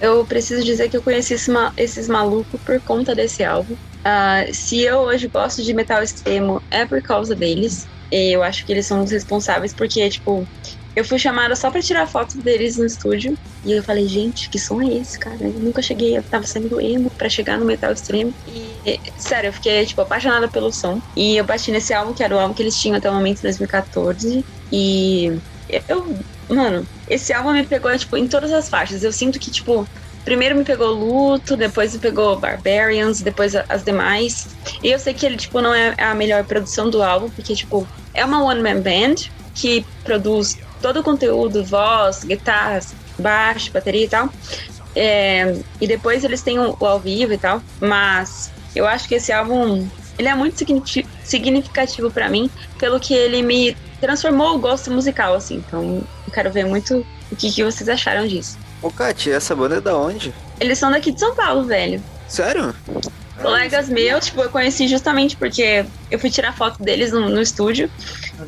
[0.00, 3.76] Eu preciso dizer que eu conheci esse ma- esses malucos por conta desse álbum.
[4.04, 7.88] Ah, se eu hoje gosto de metal extremo, é por causa deles.
[8.10, 10.46] Eu acho que eles são os responsáveis, porque, tipo,
[10.94, 13.38] eu fui chamada só pra tirar foto deles no estúdio.
[13.64, 15.38] E eu falei, gente, que som é esse, cara?
[15.40, 18.34] Eu nunca cheguei, eu tava sendo emo pra chegar no metal extremo.
[18.46, 18.71] E,
[19.16, 21.00] sério, eu fiquei, tipo, apaixonada pelo som.
[21.16, 23.38] E eu bati nesse álbum, que era o álbum que eles tinham até o momento,
[23.38, 24.44] em 2014.
[24.70, 25.38] E
[25.88, 26.16] eu,
[26.48, 29.02] mano, esse álbum me pegou, tipo, em todas as faixas.
[29.02, 29.86] Eu sinto que, tipo,
[30.24, 34.48] primeiro me pegou Luto, depois me pegou Barbarians, depois as demais.
[34.82, 37.86] E eu sei que ele, tipo, não é a melhor produção do álbum, porque, tipo,
[38.14, 44.28] é uma one-man band que produz todo o conteúdo, voz, guitarras, baixo, bateria e tal.
[44.94, 47.62] É, e depois eles têm o, o ao vivo e tal.
[47.80, 53.14] Mas eu acho que esse álbum ele é muito signifi- significativo pra mim, pelo que
[53.14, 55.56] ele me transformou o gosto musical, assim.
[55.56, 58.58] Então eu quero ver muito o que, que vocês acharam disso.
[58.82, 60.34] Ô, Kat, essa banda é da onde?
[60.60, 62.02] Eles são daqui de São Paulo, velho.
[62.28, 62.74] Sério?
[63.40, 67.90] Colegas meus, tipo, eu conheci justamente porque eu fui tirar foto deles no, no estúdio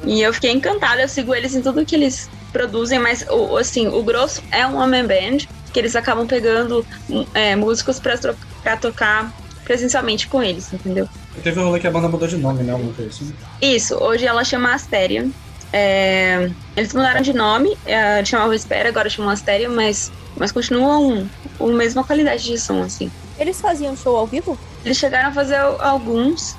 [0.04, 1.02] e eu fiquei encantada.
[1.02, 4.76] Eu sigo eles em tudo que eles produzem, mas o, assim, o grosso é um
[4.76, 5.38] homem band
[5.72, 6.86] que eles acabam pegando
[7.32, 9.32] é, músicos pra, tro- pra tocar
[9.64, 11.08] presencialmente com eles, entendeu?
[11.42, 12.72] Teve um rolê que a banda mudou de nome, né?
[12.72, 13.32] Alguma coisa assim.
[13.60, 15.30] Isso, hoje ela chama Asterion.
[15.72, 21.66] É, eles mudaram de nome, é, chamava Espera, agora chamam Asterion, mas, mas continuam a
[21.66, 23.10] mesma qualidade de som, assim.
[23.38, 24.56] Eles faziam show ao vivo?
[24.84, 26.54] Eles chegaram a fazer alguns,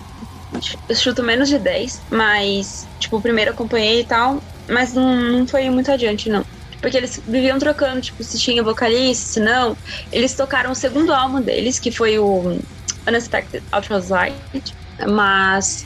[0.89, 5.47] eu chuto menos de 10, mas, tipo, o primeiro acompanhei e tal, mas não, não
[5.47, 6.43] foi muito adiante, não.
[6.81, 9.77] Porque eles viviam trocando, tipo, se tinha vocalista, se não.
[10.11, 12.59] Eles tocaram o segundo álbum deles, que foi o
[13.07, 14.35] Unexpected Ultralight,
[15.07, 15.85] mas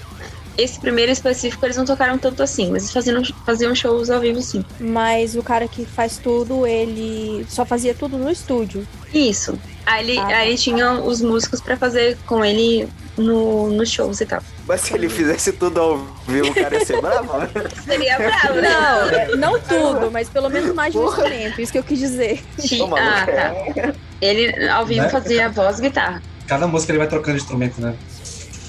[0.57, 4.41] esse primeiro específico eles não tocaram tanto assim, mas eles faziam, faziam shows ao vivo
[4.41, 4.63] sim.
[4.79, 8.85] Mas o cara que faz tudo, ele só fazia tudo no estúdio.
[9.13, 9.57] Isso.
[9.85, 10.35] Aí, ele, Ah, tá.
[10.37, 14.41] aí tinham os músicos pra fazer com ele no, nos shows e tal.
[14.67, 17.31] Mas se ele fizesse tudo ao vivo, o cara ia ser bravo?
[17.85, 18.69] Seria bravo, né?
[18.69, 21.97] Não, é, não tudo, mas pelo menos mais de um instrumento, isso que eu quis
[21.99, 22.43] dizer.
[22.79, 23.93] Ô, maluco, Ah, tá.
[24.21, 25.09] Ele ao vivo Né?
[25.09, 26.21] fazia voz e guitarra.
[26.49, 27.95] Cada música ele vai trocando de instrumento, né?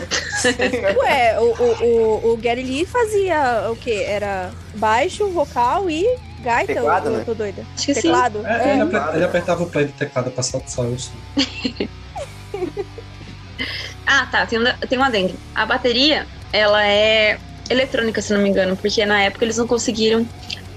[1.02, 4.04] Ué, o, o, o, o Gary Lee fazia o quê?
[4.06, 6.06] Era baixo, vocal e
[6.42, 6.74] gaita?
[6.74, 7.24] Teclado, eu, eu né?
[7.24, 7.64] tô doida.
[7.74, 8.12] Acho que sim.
[8.44, 11.10] É, Ele, aper- ele apertava o play do teclado pra só, só isso.
[14.06, 14.44] Ah, tá.
[14.44, 15.34] Tem um, tem um adendo.
[15.54, 17.38] A bateria, ela é
[17.68, 20.26] eletrônica, se não me engano, porque na época eles não conseguiram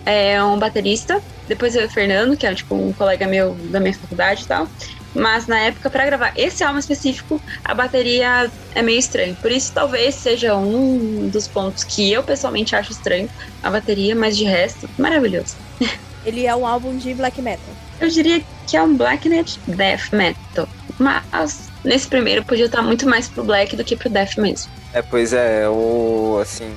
[0.06, 1.20] é, um baterista.
[1.48, 4.68] Depois veio o Fernando, que é tipo um colega meu da minha faculdade e tal.
[5.14, 9.38] Mas na época, pra gravar esse álbum específico, a bateria é meio estranha.
[9.42, 13.30] Por isso, talvez seja um dos pontos que eu pessoalmente acho estranho
[13.62, 15.58] a bateria, mas de resto, maravilhoso.
[16.26, 17.76] Ele é um álbum de black metal.
[18.00, 20.68] Eu diria que é um Blacknet Death Metal.
[20.98, 24.72] Mas nesse primeiro podia estar muito mais pro Black do que pro Death mesmo.
[24.94, 26.76] É, pois é, o assim,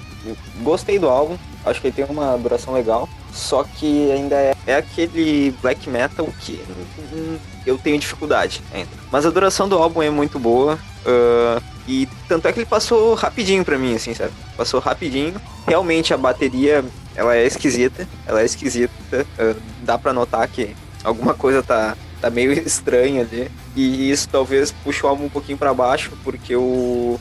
[0.62, 4.76] gostei do álbum, acho que ele tem uma duração legal, só que ainda é, é
[4.76, 6.62] aquele black metal que
[7.12, 7.36] hum,
[7.66, 8.90] eu tenho dificuldade ainda.
[9.10, 13.14] Mas a duração do álbum é muito boa, ah, e tanto é que ele passou
[13.14, 14.32] rapidinho pra mim, assim, sabe?
[14.56, 15.40] Passou rapidinho.
[15.66, 16.84] Realmente a bateria,
[17.14, 18.92] ela é esquisita, ela é esquisita,
[19.38, 23.50] ah, dá pra notar que alguma coisa tá, tá meio estranha ali.
[23.76, 27.20] E isso talvez puxe o álbum um pouquinho pra baixo, porque o,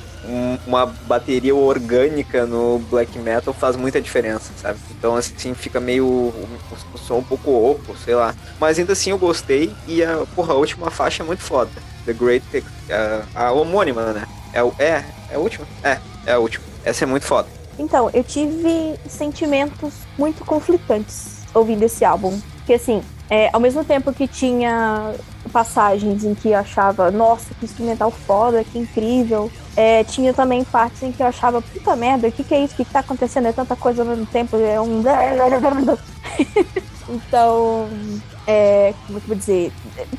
[0.65, 4.79] uma bateria orgânica no black metal faz muita diferença, sabe?
[4.97, 6.05] Então, assim, fica meio.
[6.05, 8.35] o som um pouco oco, sei lá.
[8.59, 11.71] Mas ainda assim eu gostei e a, porra, a última faixa é muito foda.
[12.05, 12.63] The Great.
[13.35, 14.27] A, a homônima, né?
[14.53, 15.67] É, é, é a última?
[15.83, 16.65] É, é a última.
[16.83, 17.47] Essa é muito foda.
[17.77, 22.39] Então, eu tive sentimentos muito conflitantes ouvindo esse álbum.
[22.57, 25.13] Porque, assim, é, ao mesmo tempo que tinha
[25.51, 31.03] passagens em que eu achava, nossa, que instrumental foda, que incrível, é, tinha também partes
[31.03, 32.73] em que eu achava, puta merda, o que, que é isso?
[32.73, 33.47] O que, que tá acontecendo?
[33.47, 35.01] É tanta coisa ao mesmo tempo, é um.
[37.09, 37.87] então,
[38.47, 39.71] é, como é que eu vou dizer?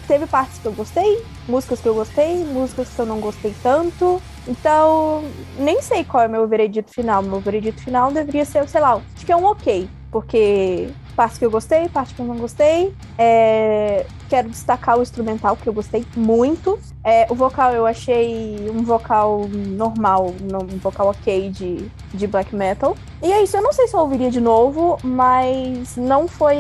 [0.07, 4.21] Teve partes que eu gostei, músicas que eu gostei, músicas que eu não gostei tanto.
[4.47, 5.25] Então,
[5.59, 7.23] nem sei qual é o meu veredito final.
[7.23, 9.89] Meu veredito final deveria ser, sei lá, acho que é um ok.
[10.11, 12.95] Porque parte que eu gostei, parte que eu não gostei.
[13.17, 16.79] É, Quero destacar o instrumental, que eu gostei muito.
[17.05, 22.97] É, o vocal eu achei um vocal normal, um vocal ok de, de black metal.
[23.23, 26.57] E é isso, eu não sei se eu ouviria de novo, mas não foi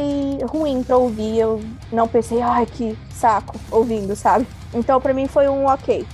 [0.48, 1.40] ruim pra ouvir.
[1.40, 4.46] Eu não pensei, ai, que saco ouvindo, sabe?
[4.72, 6.06] Então pra mim foi um ok.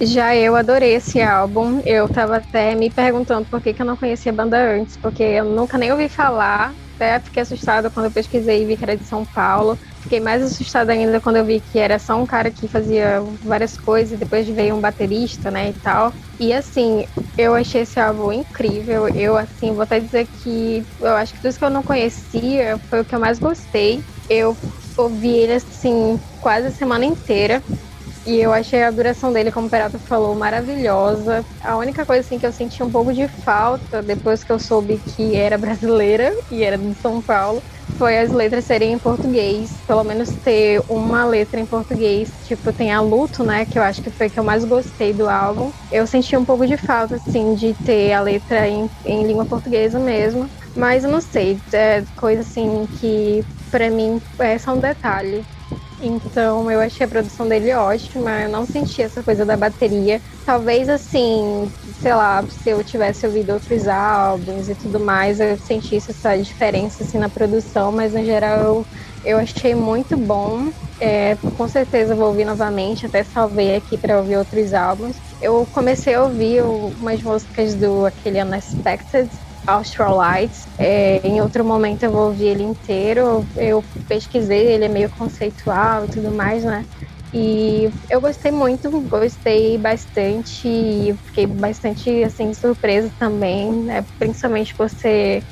[0.00, 1.80] Já eu adorei esse álbum.
[1.84, 5.22] Eu tava até me perguntando por que, que eu não conhecia a banda antes, porque
[5.22, 6.72] eu nunca nem ouvi falar.
[6.94, 9.78] Até fiquei assustada quando eu pesquisei e vi que era de São Paulo.
[10.00, 13.76] Fiquei mais assustada ainda quando eu vi que era só um cara que fazia várias
[13.76, 16.14] coisas e depois veio um baterista, né, e tal.
[16.38, 19.08] E assim, eu achei esse álbum incrível.
[19.08, 23.00] Eu, assim, vou até dizer que eu acho que dos que eu não conhecia foi
[23.00, 24.04] o que eu mais gostei.
[24.28, 24.56] Eu
[24.96, 27.62] ouvi ele, assim, quase a semana inteira.
[28.26, 31.44] E eu achei a duração dele, como o Perato falou, maravilhosa.
[31.60, 35.02] A única coisa assim que eu senti um pouco de falta depois que eu soube
[35.04, 37.62] que era brasileira e era de São Paulo,
[37.98, 39.82] foi as letras serem em português.
[39.86, 42.30] Pelo menos ter uma letra em português.
[42.42, 43.66] Tipo, tem a Luto, né?
[43.66, 45.70] Que eu acho que foi que eu mais gostei do álbum.
[45.90, 50.00] Eu senti um pouco de falta, assim, de ter a letra em, em língua portuguesa
[50.00, 50.50] mesmo.
[50.74, 55.46] Mas eu não sei, é coisa assim que pra mim é só um detalhe.
[56.06, 60.20] Então eu achei a produção dele ótima, eu não senti essa coisa da bateria.
[60.44, 66.10] Talvez assim, sei lá, se eu tivesse ouvido outros álbuns e tudo mais, eu sentisse
[66.10, 68.86] essa diferença assim na produção, mas no geral eu,
[69.22, 70.70] eu achei muito bom.
[71.00, 75.20] É, com certeza vou ouvir novamente, até salvei aqui para ouvir outros álbuns.
[75.40, 79.28] Eu comecei a ouvir umas músicas do aquele Unexpected,
[79.66, 80.68] Austral Lights.
[80.78, 83.48] É, em outro momento eu vou ouvir ele inteiro.
[83.56, 86.86] Eu pesquisei, ele é meio conceitual e tudo mais, né?
[87.32, 94.06] E eu gostei muito, gostei bastante e fiquei bastante assim surpresa também, né?
[94.18, 95.44] Principalmente por ser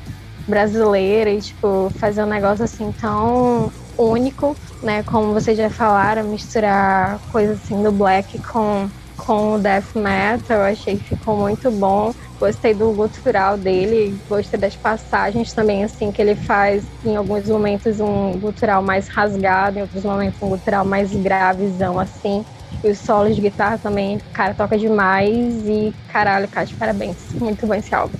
[0.46, 5.02] brasileira e tipo fazer um negócio assim tão único, né?
[5.02, 10.62] Como vocês já falaram, misturar coisas assim do black com com o death metal, eu
[10.64, 12.12] achei que ficou muito bom.
[12.42, 18.00] Gostei do gutural dele, gostei das passagens também, assim, que ele faz em alguns momentos
[18.00, 22.44] um gutural mais rasgado, em outros momentos um gutural mais gravezão, assim.
[22.82, 27.32] E os solos de guitarra também, cara toca demais e caralho, Kátia, parabéns.
[27.34, 28.18] Muito bom esse álbum.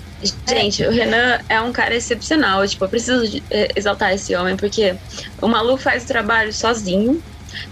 [0.49, 2.65] Gente, o Renan é um cara excepcional.
[2.65, 4.97] Tipo, eu preciso de- eh, exaltar esse homem, porque
[5.43, 7.21] o Malu faz o trabalho sozinho.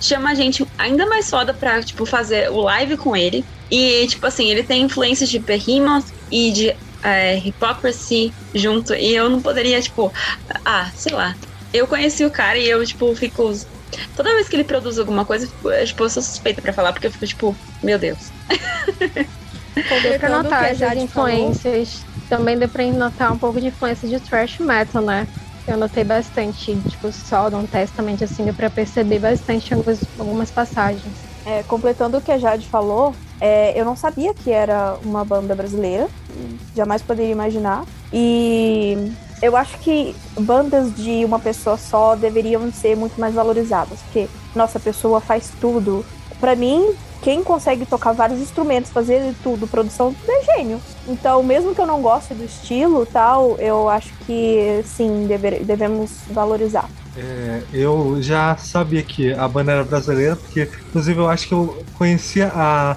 [0.01, 3.47] Chama a gente ainda mais foda pra, tipo, fazer o live com ele.
[3.71, 8.95] E, tipo assim, ele tem influências de Behemoth e de é, Hypocrisy junto.
[8.95, 10.11] E eu não poderia, tipo,
[10.67, 11.35] ah, sei lá.
[11.73, 13.51] Eu conheci o cara e eu, tipo, fico.
[14.15, 17.07] Toda vez que ele produz alguma coisa, eu, tipo, eu sou suspeita pra falar, porque
[17.07, 18.33] eu fico, tipo, meu Deus.
[20.03, 21.29] Deu pra notar essas Jade falou.
[21.29, 22.07] influências.
[22.29, 25.27] Também deu pra notar um pouco de influência de thrash metal, né?
[25.67, 31.19] Eu notei bastante, tipo, Sodom, Testament, assim, deu pra perceber bastante algumas, algumas passagens.
[31.45, 35.55] É, completando o que a Jade falou, é, eu não sabia que era uma banda
[35.55, 36.09] brasileira,
[36.77, 37.85] jamais poderia imaginar.
[38.13, 44.29] E eu acho que bandas de uma pessoa só deveriam ser muito mais valorizadas, porque
[44.55, 46.05] nossa a pessoa faz tudo.
[46.41, 50.81] Pra mim, quem consegue tocar vários instrumentos, fazer tudo, produção, tudo é gênio.
[51.07, 56.11] Então, mesmo que eu não goste do estilo tal, eu acho que sim, dever- devemos
[56.31, 56.89] valorizar.
[57.17, 61.83] É, eu já sabia que a banda era brasileira, porque inclusive eu acho que eu
[61.99, 62.97] conhecia a,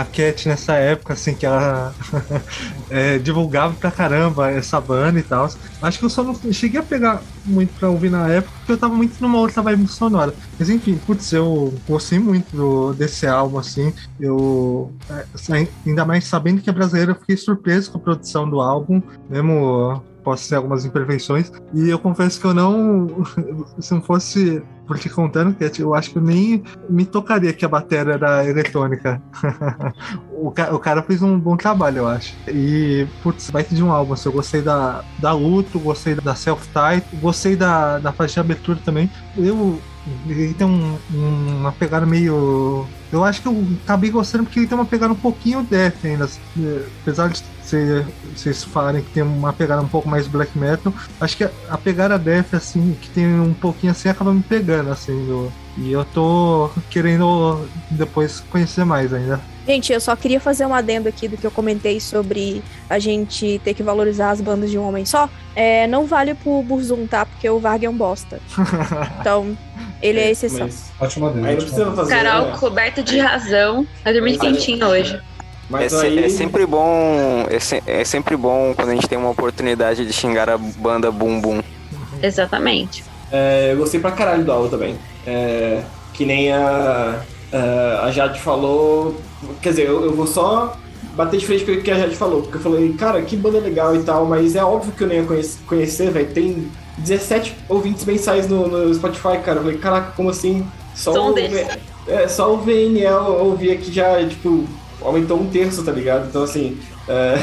[0.00, 1.94] a Cat nessa época, assim, que ela
[2.90, 5.46] é, divulgava pra caramba essa banda e tal.
[5.82, 8.78] Acho que eu só não cheguei a pegar muito pra ouvir na época, porque eu
[8.78, 10.34] tava muito numa outra vibe sonora.
[10.58, 13.92] Mas enfim, putz, eu gostei muito do- desse álbum, assim.
[14.18, 15.26] Eu, é,
[15.86, 20.06] ainda mais sabendo que é brasileiro, eu fiquei surpreso com a produção do álbum, mesmo
[20.22, 21.52] posso ter algumas imperfeições.
[21.74, 23.24] E eu confesso que eu não.
[23.78, 27.64] Se não fosse por te contando, Cat, eu acho que eu nem me tocaria que
[27.64, 29.22] a bateria era eletrônica.
[30.32, 32.34] o, ca o, cara fez um bom trabalho, eu acho.
[32.48, 34.12] E, putz, vai de um álbum.
[34.12, 38.78] Assim, eu gostei da, da Luto, gostei da Self-Title, gostei da, da faixa de abertura
[38.84, 39.10] também.
[39.36, 39.80] Eu
[40.26, 42.86] ele tem um, um, uma pegada meio.
[43.12, 46.28] Eu acho que eu acabei gostando porque ele tem uma pegada um pouquinho death ainda.
[47.02, 47.42] Apesar de
[48.34, 51.78] vocês falarem que tem uma pegada um pouco mais black metal, acho que a, a
[51.78, 55.24] pegada death, assim, que tem um pouquinho assim, acaba me pegando, assim.
[55.24, 59.40] Do, e eu tô querendo depois conhecer mais ainda.
[59.66, 63.60] Gente, eu só queria fazer um adendo aqui do que eu comentei sobre a gente
[63.62, 65.30] ter que valorizar as bandas de um homem só.
[65.54, 67.24] É, não vale pro Burzum, tá?
[67.24, 68.40] Porque o Varg é um bosta.
[69.20, 69.56] Então,
[70.02, 70.68] ele é, é exceção.
[71.00, 71.46] Ótimo adendo.
[71.46, 72.56] Aí precisa fazer, Carol, né?
[72.58, 73.86] coberta de razão.
[74.02, 75.20] Vai dormir quentinho hoje.
[75.70, 76.24] Mas é, aí...
[76.24, 80.12] é, sempre bom é, se, é, sempre bom quando a gente tem uma oportunidade de
[80.12, 81.62] xingar a banda Bum Bum.
[82.20, 83.04] Exatamente.
[83.30, 84.98] É, eu gostei pra caralho do álbum também.
[85.26, 87.22] É, que nem a,
[88.02, 89.16] a, Jade falou.
[89.60, 90.76] Quer dizer, eu, eu, vou só
[91.14, 92.42] bater de frente com o que a Jade falou.
[92.42, 95.18] Porque eu falei, cara, que banda legal e tal, mas é óbvio que eu nem
[95.18, 96.32] ia conhecer, conhecer velho.
[96.32, 99.58] Tem 17 ouvintes mensais no, no Spotify, cara.
[99.58, 100.66] Eu falei, caraca, como assim?
[100.94, 101.34] Só o,
[102.08, 104.64] é, só o VNL ouvir aqui já, tipo,
[105.00, 106.28] aumentou um terço, tá ligado?
[106.28, 106.78] Então, assim.
[107.08, 107.34] É...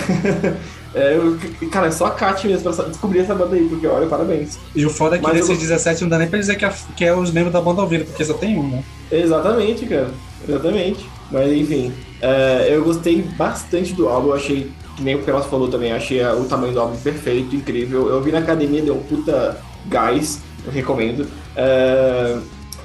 [0.94, 1.38] é, eu,
[1.70, 4.58] cara, é só a Kat mesmo pra descobrir essa banda aí, porque olha, parabéns.
[4.76, 5.58] E o foda é que Mas desses eu...
[5.58, 8.06] 17 não dá nem pra dizer que é, que é os membros da banda vivo,
[8.06, 8.84] porque só tem um, né?
[9.12, 10.10] Exatamente, cara.
[10.48, 11.06] Exatamente.
[11.32, 15.68] Mas enfim, é, eu gostei bastante do álbum, eu achei, que nem o Pelas falou
[15.68, 18.10] também, achei o tamanho do álbum perfeito, incrível.
[18.10, 21.28] Eu vi na academia, deu um puta gás, eu recomendo.
[21.56, 22.38] É,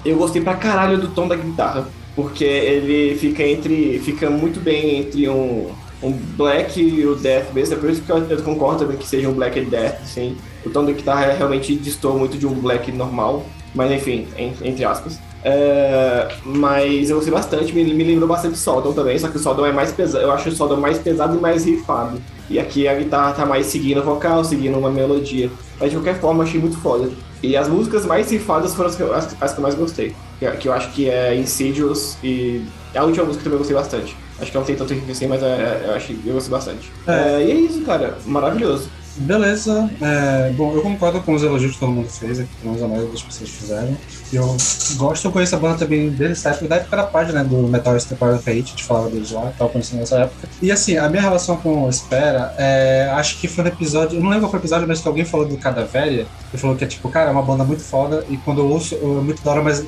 [0.04, 4.98] eu gostei pra caralho do tom da guitarra porque ele fica entre fica muito bem
[4.98, 5.72] entre um,
[6.04, 9.06] um black e o death mesmo, é por isso que eu, eu concordo também que
[9.06, 10.36] seja um black e death, sim.
[10.64, 13.44] O tom da guitarra realmente distor muito de um black normal,
[13.74, 14.28] mas enfim,
[14.62, 15.18] entre aspas.
[15.42, 19.66] É, mas eu gostei bastante, me, me lembrou bastante Sodom também, só que o Sodom
[19.66, 22.20] é mais pesado, eu acho o Sodom mais pesado e mais rifado.
[22.48, 25.50] E aqui a guitarra tá mais seguindo o vocal, seguindo uma melodia.
[25.80, 27.10] Mas de qualquer forma, achei muito foda.
[27.42, 30.14] E as músicas mais rifadas foram as que, eu, as, as que eu mais gostei.
[30.38, 33.76] Que, que, eu acho que é Insidious e é a última música que eu gostei
[33.76, 34.16] bastante.
[34.40, 36.92] Acho que não tem tanto riff assim, mas é, é, eu, acho, eu gostei bastante.
[37.06, 37.12] É.
[37.12, 38.18] É, e é isso, cara.
[38.26, 38.88] Maravilhoso.
[39.16, 39.88] Beleza.
[40.00, 42.88] É, bom, eu concordo com os elogios que todo mundo fez, aqui, pelo menos a
[42.88, 43.96] maioria das pessoas fizeram.
[44.32, 44.56] Eu
[44.96, 47.98] gosto, eu conheço a banda também dessa época, da época da página né, do Metal
[47.98, 50.48] Stepper of Hate, a gente falava deles lá, tava conhecendo nessa época.
[50.60, 54.30] E assim, a minha relação com Espera, é, acho que foi no episódio, eu não
[54.30, 56.86] lembro qual foi o episódio, mas que alguém falou do Cadavéria, e falou que é
[56.86, 59.62] tipo, cara, é uma banda muito foda, e quando eu ouço, é muito da hora,
[59.62, 59.84] mas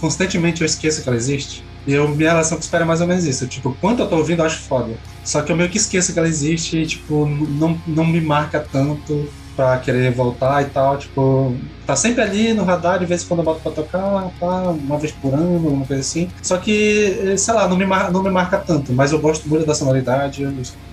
[0.00, 1.64] constantemente eu esqueço que ela existe.
[1.88, 3.46] E eu, minha relação com Espera é mais ou menos isso.
[3.46, 4.92] Tipo, quando eu tô ouvindo, eu acho foda.
[5.24, 8.60] Só que eu meio que esqueço que ela existe e, tipo, não, não me marca
[8.60, 9.26] tanto
[9.56, 10.98] pra querer voltar e tal.
[10.98, 14.70] Tipo, tá sempre ali no radar, de vez em quando eu boto pra tocar, tá,
[14.70, 16.28] uma vez por ano, alguma coisa assim.
[16.42, 19.64] Só que, sei lá, não me, mar, não me marca tanto, mas eu gosto muito
[19.64, 20.46] da sonoridade,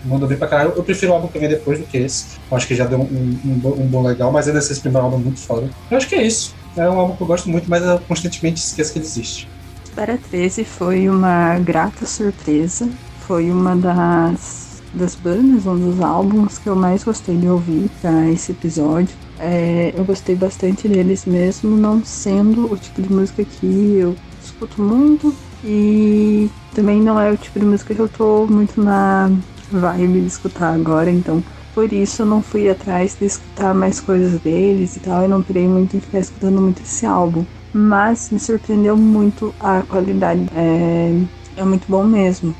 [0.05, 0.71] mando bem pra caralho.
[0.77, 2.37] Eu prefiro o álbum que vem depois do que esse.
[2.49, 5.17] Eu acho que já deu um, um, um bom legal, mas ainda esse primeiro álbum
[5.17, 5.69] é muito foda.
[5.91, 6.55] Eu acho que é isso.
[6.77, 9.49] É um álbum que eu gosto muito, mas eu constantemente esqueço que ele existe.
[9.95, 12.89] Para 13 foi uma grata surpresa.
[13.25, 18.29] Foi uma das, das bandas, um dos álbuns que eu mais gostei de ouvir para
[18.29, 19.15] esse episódio.
[19.39, 24.81] É, eu gostei bastante deles mesmo, não sendo o tipo de música que eu escuto
[24.81, 25.33] muito.
[25.63, 29.31] E também não é o tipo de música que eu tô muito na
[29.71, 31.41] vibe de escutar agora, então
[31.73, 35.41] por isso eu não fui atrás de escutar mais coisas deles e tal, e não
[35.41, 37.43] pirei muito em ficar escutando muito esse álbum
[37.75, 40.45] mas me surpreendeu muito a qualidade.
[40.55, 41.11] É,
[41.57, 42.55] é muito bom mesmo.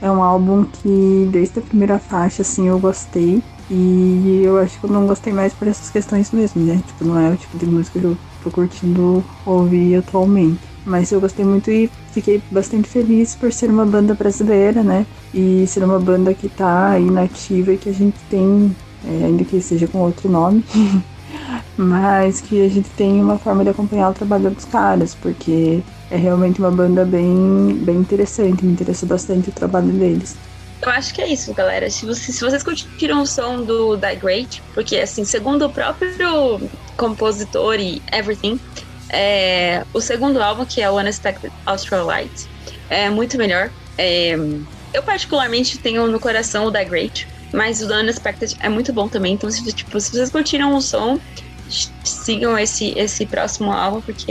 [0.00, 4.86] É um álbum que desde a primeira faixa assim eu gostei e eu acho que
[4.86, 6.82] eu não gostei mais por essas questões mesmo, né?
[6.86, 10.60] Tipo, não é o tipo de música que eu tô curtindo ouvir atualmente.
[10.84, 15.06] Mas eu gostei muito e fiquei bastante feliz por ser uma banda brasileira, né?
[15.32, 19.44] E ser uma banda que tá aí nativa e que a gente tem, é, ainda
[19.44, 20.64] que seja com outro nome,
[21.76, 26.16] mas que a gente tem uma forma de acompanhar o trabalho dos caras, porque é
[26.16, 30.36] realmente uma banda bem, bem interessante, me interessou bastante o trabalho deles.
[30.82, 31.88] Eu acho que é isso, galera.
[31.88, 36.60] Se, se vocês curtiram o som do Die Great, porque, assim, segundo o próprio
[36.96, 38.60] compositor e everything,
[39.08, 42.46] é, o segundo álbum, que é o Unexpected Austral Light,
[42.90, 43.70] é muito melhor.
[43.96, 44.36] É,
[44.92, 49.08] eu, particularmente, tenho no coração o Die Great, mas o do Unexpected é muito bom
[49.08, 49.34] também.
[49.34, 51.18] Então, se, tipo, se vocês curtiram o som,
[52.04, 54.30] sigam esse, esse próximo álbum, porque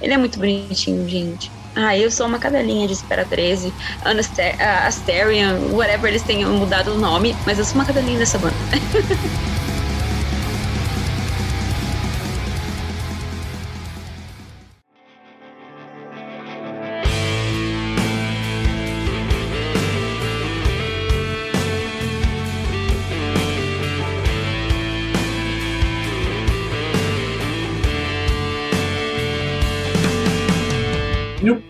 [0.00, 1.50] ele é muito bonitinho, gente.
[1.76, 3.72] Ah, eu sou uma cadelinha de Espera 13,
[4.04, 8.54] Anaster Asterion, whatever eles tenham mudado o nome, mas eu sou uma cadelinha dessa banda.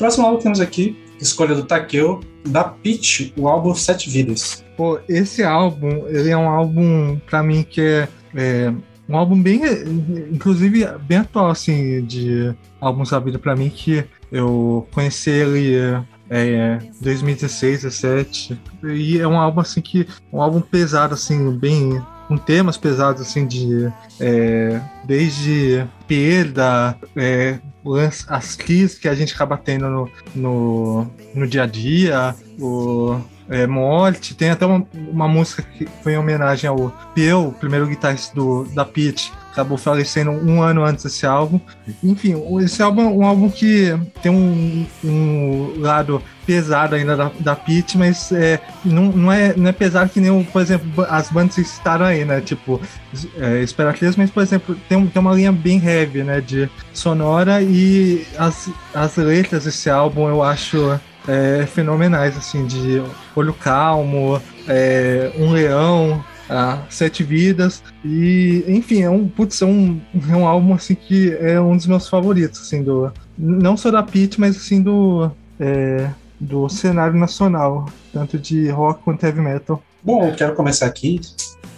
[0.05, 4.63] próximo álbum que temos aqui, escolha do Takeo, da Peach, o álbum Sete Vidas.
[4.77, 8.75] Pô, esse álbum, ele é um álbum, pra mim, que é, é
[9.09, 9.63] um álbum bem,
[10.31, 15.75] inclusive, bem atual, assim, de álbuns da vida pra mim, que eu conheci ele
[16.29, 21.99] é, 2016, 2017, e é um álbum, assim, que, um álbum pesado, assim, bem,
[22.29, 23.91] com temas pesados, assim, de,
[24.21, 27.59] é, desde perda, é,
[28.29, 33.67] as crises que a gente acaba tendo no, no, no dia a dia, o, é,
[33.67, 34.35] morte.
[34.35, 38.65] Tem até uma, uma, música que foi em homenagem ao Peu, o primeiro guitarrista do,
[38.75, 41.61] da Pit, acabou falecendo um ano antes desse álbum.
[42.03, 47.57] Enfim, esse álbum é um álbum que tem um, um lado pesado ainda da, da
[47.57, 51.55] Pit, mas é, não, não, é, não é pesado que nem, por exemplo, as bandas
[51.55, 52.41] que citaram aí, né?
[52.41, 52.81] Tipo,
[53.39, 56.41] é, Esperatriz, mas, por exemplo, tem, tem uma linha bem heavy, né?
[56.41, 63.03] De sonora e as, as letras desse álbum eu acho é, fenomenais, assim, de
[63.35, 70.01] Olho Calmo, é, Um Leão, ah, Sete Vidas, e enfim, é um, putz, é um,
[70.31, 74.03] é um álbum assim que é um dos meus favoritos, assim, do, não só da
[74.03, 79.83] Pete, mas assim do, é, do cenário nacional, tanto de rock quanto heavy metal.
[80.03, 81.21] Bom, eu quero começar aqui.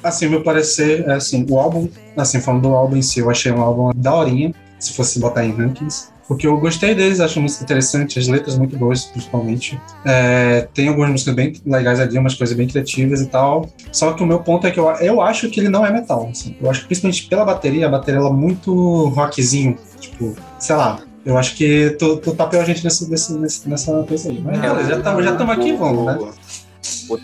[0.02, 3.52] Assim, meu parecer, é assim, o álbum, assim, falando do álbum em si, eu achei
[3.52, 6.08] um álbum daorinha, se fosse botar em rankings.
[6.28, 9.80] Porque eu gostei deles, acho música interessante, as letras muito boas, principalmente.
[10.04, 13.68] É, tem algumas músicas bem legais ali, umas coisas bem criativas e tal.
[13.92, 16.28] Só que o meu ponto é que eu, eu acho que ele não é metal.
[16.30, 16.56] Assim.
[16.60, 19.78] Eu acho que principalmente pela bateria, a bateria ela é muito rockzinho.
[20.00, 24.30] Tipo, sei lá, eu acho que tu, tu tapeou a gente nesse, nesse, nessa coisa
[24.30, 24.40] aí.
[24.40, 26.18] Mas é, já estamos já aqui, vamos, né?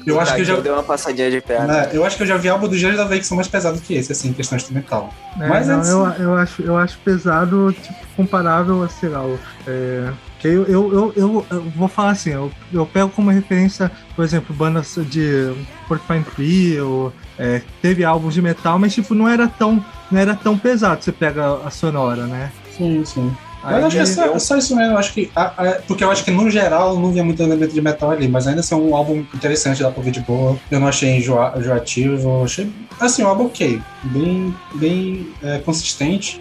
[0.07, 1.85] Eu acho que eu já deu uma passadinha de perna.
[1.85, 3.81] É, eu acho que eu já vi álbum do Gênesis da que são mais pesados
[3.81, 5.13] que esse, assim, em questão instrumental.
[5.41, 9.23] É, Mas não, eu, eu, acho, eu acho pesado, tipo, comparável a, sei lá,
[9.67, 10.13] é,
[10.45, 14.55] eu, eu, eu, eu, eu, vou falar assim, eu, eu pego como referência, por exemplo,
[14.55, 15.55] bandas de
[15.87, 20.35] Porcupine Tree, ou, é, teve álbuns de metal, mas tipo, não era tão, não era
[20.35, 22.51] tão pesado, você pega a sonora, né?
[22.77, 23.33] Sim, sim.
[23.63, 25.31] Mas eu acho que é só, é só, isso mesmo, eu acho que.
[25.37, 28.27] A, a, porque eu acho que no geral não via muito elemento de metal ali,
[28.27, 30.59] mas ainda assim é um álbum interessante, dá pra ouvir de boa.
[30.71, 32.71] Eu não achei enjoa, enjoativo, achei.
[33.01, 33.81] Assim, um álbum ok.
[34.05, 36.41] Bem, bem é, consistente.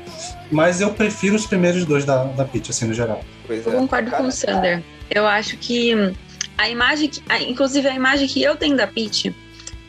[0.52, 3.24] Mas eu prefiro os primeiros dois da, da Peach, assim, no geral.
[3.48, 3.76] Pois eu é.
[3.76, 4.84] concordo com o Sander.
[5.10, 5.94] Eu acho que
[6.58, 9.34] a imagem, que, a, inclusive a imagem que eu tenho da Peach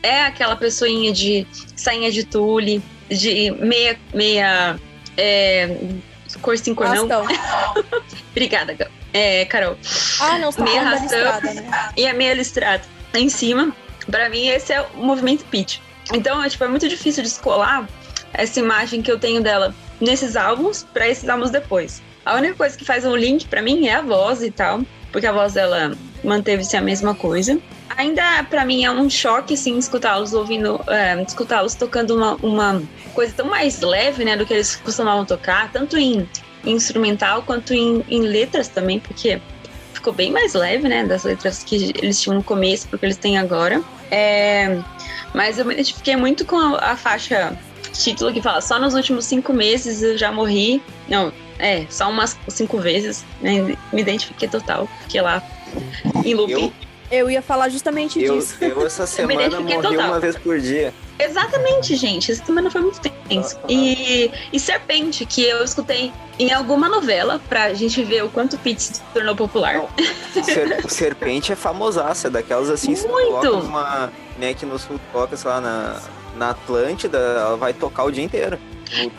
[0.01, 4.79] é aquela pessoinha de sainha de tule, de meia, meia
[5.17, 5.77] é,
[6.39, 7.07] cor sim, cor não.
[8.31, 8.75] Obrigada,
[9.13, 9.77] é, Carol.
[10.19, 11.89] Ah, não, meia listrada, né?
[11.95, 13.75] E a meia listrada em cima.
[14.09, 15.79] Pra mim, esse é o movimento pitch.
[16.13, 17.87] Então, é, tipo, é muito difícil descolar
[18.33, 22.01] essa imagem que eu tenho dela nesses álbuns para esses álbuns depois.
[22.25, 24.81] A única coisa que faz um link para mim é a voz e tal,
[25.13, 25.93] porque a voz dela
[26.23, 27.57] manteve-se a mesma coisa.
[27.95, 32.83] Ainda para mim é um choque assim escutá-los ouvindo, é, escutá-los tocando uma, uma
[33.13, 36.27] coisa tão mais leve, né, do que eles costumavam tocar, tanto em,
[36.65, 39.39] em instrumental quanto em, em, letras também, porque
[39.93, 43.37] ficou bem mais leve, né, das letras que eles tinham no começo porque eles têm
[43.37, 43.83] agora.
[44.09, 44.79] É,
[45.31, 47.55] mas eu me identifiquei muito com a, a faixa
[47.93, 50.81] título que fala só nos últimos cinco meses eu já morri.
[51.07, 53.75] Não, é, só umas cinco vezes, né?
[53.91, 55.41] Me identifiquei total, fiquei lá
[56.23, 56.51] em loop.
[56.51, 56.73] Eu,
[57.11, 58.57] eu ia falar justamente eu, disso.
[58.61, 60.07] Eu essa semana morri total.
[60.07, 60.93] uma vez por dia.
[61.19, 62.31] Exatamente, gente.
[62.31, 62.99] Essa semana foi muito
[63.29, 63.57] tenso.
[63.69, 68.81] E, e Serpente, que eu escutei em alguma novela pra gente ver o quanto Pete
[68.81, 69.85] se tornou popular.
[70.43, 73.51] Ser, Serpente é famosaça, daquelas assim, muito.
[73.59, 76.01] uma né, que no sul toca, sei lá, na,
[76.35, 78.57] na Atlântida, ela vai tocar o dia inteiro.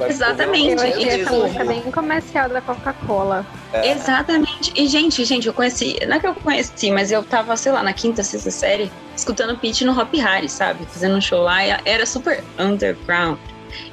[0.08, 0.82] Exatamente.
[0.82, 3.46] Eu achei essa música bem comercial da Coca-Cola.
[3.72, 3.92] É.
[3.92, 4.72] Exatamente.
[4.76, 5.98] E, gente, gente, eu conheci.
[6.06, 9.58] Não é que eu conheci, mas eu tava, sei lá, na quinta, sexta série, escutando
[9.58, 10.86] Pete no Hop Harry, sabe?
[10.86, 11.66] Fazendo um show lá.
[11.66, 13.38] E era super underground.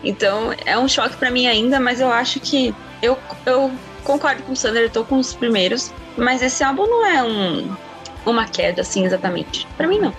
[0.03, 2.73] Então, é um choque para mim ainda, mas eu acho que.
[3.01, 3.71] Eu, eu
[4.03, 5.91] concordo com o Sander, eu tô com os primeiros.
[6.17, 7.73] Mas esse álbum não é um,
[8.25, 9.67] uma queda, assim, exatamente.
[9.77, 10.13] para mim, não.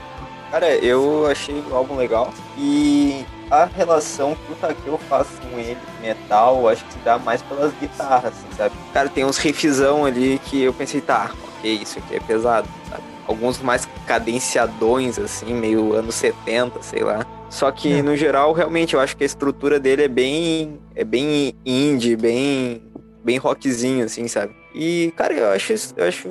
[0.50, 2.32] Cara, eu achei o álbum legal.
[2.58, 7.42] E a relação que o Takeo faz com ele, metal, acho que se dá mais
[7.42, 8.74] pelas guitarras, assim, sabe?
[8.94, 13.02] Cara, tem uns riffzão ali que eu pensei, tá, ok, isso aqui é pesado, sabe?
[13.26, 17.26] Alguns mais cadenciadões, assim, meio anos 70, sei lá.
[17.50, 18.02] Só que, é.
[18.02, 22.82] no geral, realmente, eu acho que a estrutura dele é bem, é bem indie, bem,
[23.22, 24.56] bem rockzinho, assim, sabe?
[24.74, 26.26] E, cara, eu acho, eu acho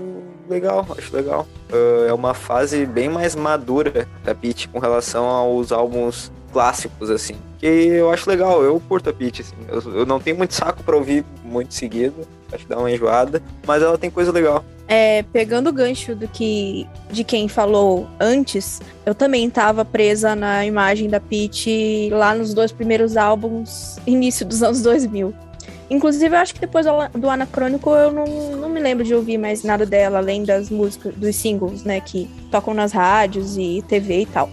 [0.49, 1.47] legal, acho legal.
[1.72, 7.36] Uh, é uma fase bem mais madura da Peach com relação aos álbuns clássicos, assim.
[7.60, 9.56] Que eu acho legal, eu curto a Peach, assim.
[9.68, 13.41] Eu, eu não tenho muito saco pra ouvir muito seguido, acho que dá uma enjoada,
[13.66, 14.64] mas ela tem coisa legal.
[14.88, 20.66] É, pegando o gancho do que de quem falou antes, eu também tava presa na
[20.66, 25.34] imagem da Peach lá nos dois primeiros álbuns, início dos anos 2000.
[25.89, 28.26] Inclusive, eu acho que depois do- do Anacrônico eu não,
[28.58, 32.30] não me lembro de ouvir mais nada dela, além das músicas, dos singles, né, que
[32.49, 34.49] tocam nas rádios e TV e tal.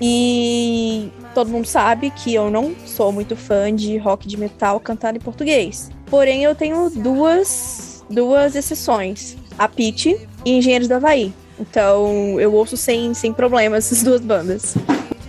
[0.00, 5.18] E todo mundo sabe que eu não sou muito fã de rock de metal cantado
[5.18, 5.90] em português.
[6.06, 11.34] Porém, eu tenho duas, duas exceções: a Peach e Engenheiros do Havaí.
[11.60, 14.76] Então, eu ouço sem, sem problema essas duas bandas.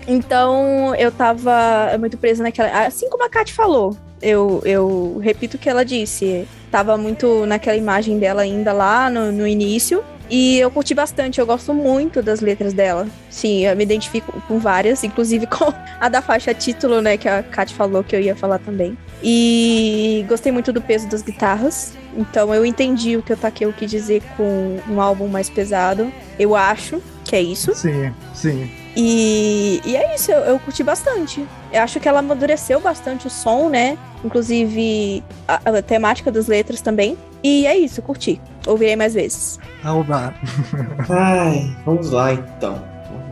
[0.07, 2.85] Então, eu tava muito presa naquela.
[2.85, 6.47] Assim como a Kat falou, eu, eu repito o que ela disse.
[6.71, 10.01] Tava muito naquela imagem dela ainda lá no, no início.
[10.29, 13.07] E eu curti bastante, eu gosto muito das letras dela.
[13.29, 17.43] Sim, eu me identifico com várias, inclusive com a da faixa título, né, que a
[17.43, 18.97] Kat falou que eu ia falar também.
[19.23, 21.93] E gostei muito do peso das guitarras.
[22.15, 26.11] Então eu entendi o que o Takeo quis dizer com um álbum mais pesado.
[26.37, 27.73] Eu acho que é isso.
[27.75, 28.69] Sim, sim.
[28.99, 31.45] E, e é isso, eu, eu curti bastante.
[31.71, 33.95] Eu acho que ela amadureceu bastante o som, né?
[34.25, 37.15] Inclusive a, a temática das letras também.
[37.43, 38.41] E é isso, eu curti.
[38.65, 39.59] Ouvirei mais vezes.
[39.85, 40.33] Oba.
[41.07, 42.81] Ai, vamos lá então.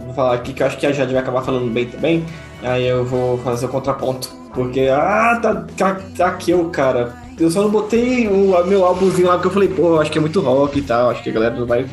[0.06, 2.24] Vou falar aqui que eu acho que a Jade vai acabar falando bem também.
[2.62, 4.30] Aí eu vou fazer o contraponto.
[4.54, 7.16] Porque, ah, tá, tá, tá aqui o cara.
[7.38, 10.22] Eu só não botei o meu álbumzinho lá porque eu falei, pô, acho que é
[10.22, 11.86] muito rock e tal, acho que a galera não vai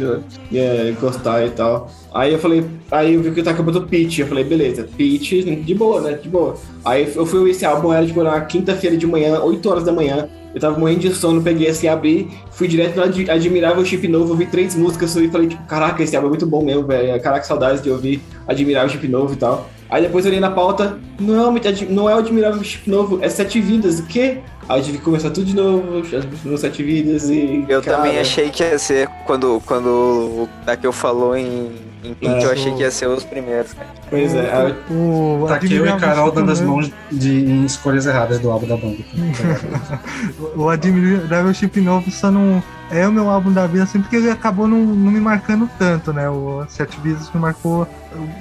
[0.54, 1.90] é, gostar e tal.
[2.14, 5.42] Aí eu falei, aí eu vi que o Taka botou Peach, eu falei, beleza, Peach,
[5.42, 6.54] de boa, né, de boa.
[6.84, 10.28] Aí eu fui esse álbum, era tipo na quinta-feira de manhã, 8 horas da manhã,
[10.54, 14.30] eu tava morrendo de sono, peguei assim, abri, fui direto no Ad- Admirável Chip Novo,
[14.30, 17.20] ouvi três músicas e falei, tipo, caraca, esse álbum é muito bom mesmo, velho.
[17.20, 19.68] Caraca, saudades de ouvir Admirável Chip Novo e tal.
[19.88, 23.28] Aí depois eu olhei na pauta, não é, não é o Admirável Chip Novo, é
[23.28, 24.38] Sete Vidas, o quê?
[24.68, 26.02] Aí eu tive que começar tudo de novo,
[26.44, 27.64] no Sete Vidas e.
[27.68, 31.72] Eu cara, também achei que ia ser, quando, quando o Takeo falou em,
[32.04, 32.46] em Peach, É.
[32.46, 33.88] eu achei que ia ser os primeiros, cara.
[34.08, 38.06] Pois é, aí eu- O aqui eu e Carol dando as mãos de, em escolhas
[38.06, 38.98] erradas do álbum da banda.
[40.56, 44.30] O Admirável Chip Novo só não é o meu álbum da vida, assim, porque ele
[44.30, 46.28] acabou não, não me marcando tanto, né?
[46.28, 47.86] O Sete Vidas me marcou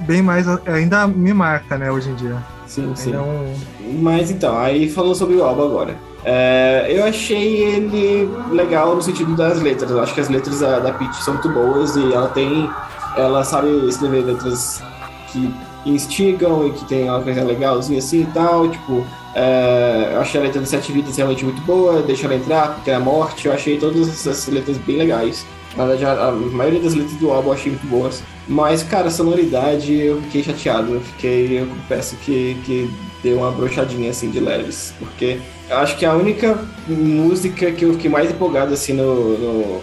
[0.06, 2.36] bem mais, ainda me marca, né, hoje em dia.
[2.72, 3.14] Sim, sim.
[3.14, 5.96] Ainda é Mas então, aí falando sobre o álbum agora.
[6.24, 9.90] É, eu achei ele legal no sentido das letras.
[9.90, 12.70] Eu acho que as letras da, da Peach são muito boas e ela tem.
[13.16, 14.82] Ela sabe escrever letras
[15.30, 15.52] que
[15.84, 18.68] instigam e que tem uma coisa legalzinha assim e tal.
[18.68, 19.04] Tipo,
[19.34, 22.90] é, eu achei a letra de Sete Vidas realmente muito boa, deixa ela entrar, porque
[22.90, 23.46] é a morte.
[23.46, 25.44] Eu achei todas essas letras bem legais.
[25.76, 28.22] Na verdade, a, a maioria das letras do álbum eu achei muito boas.
[28.46, 30.94] Mas, cara, a sonoridade eu fiquei chateado.
[30.94, 32.90] Eu fiquei, eu confesso que, que
[33.22, 34.92] deu uma brochadinha assim de leves.
[34.98, 35.38] Porque
[35.70, 36.58] eu acho que a única
[36.88, 39.38] música que eu fiquei mais empolgado assim no.
[39.38, 39.82] no-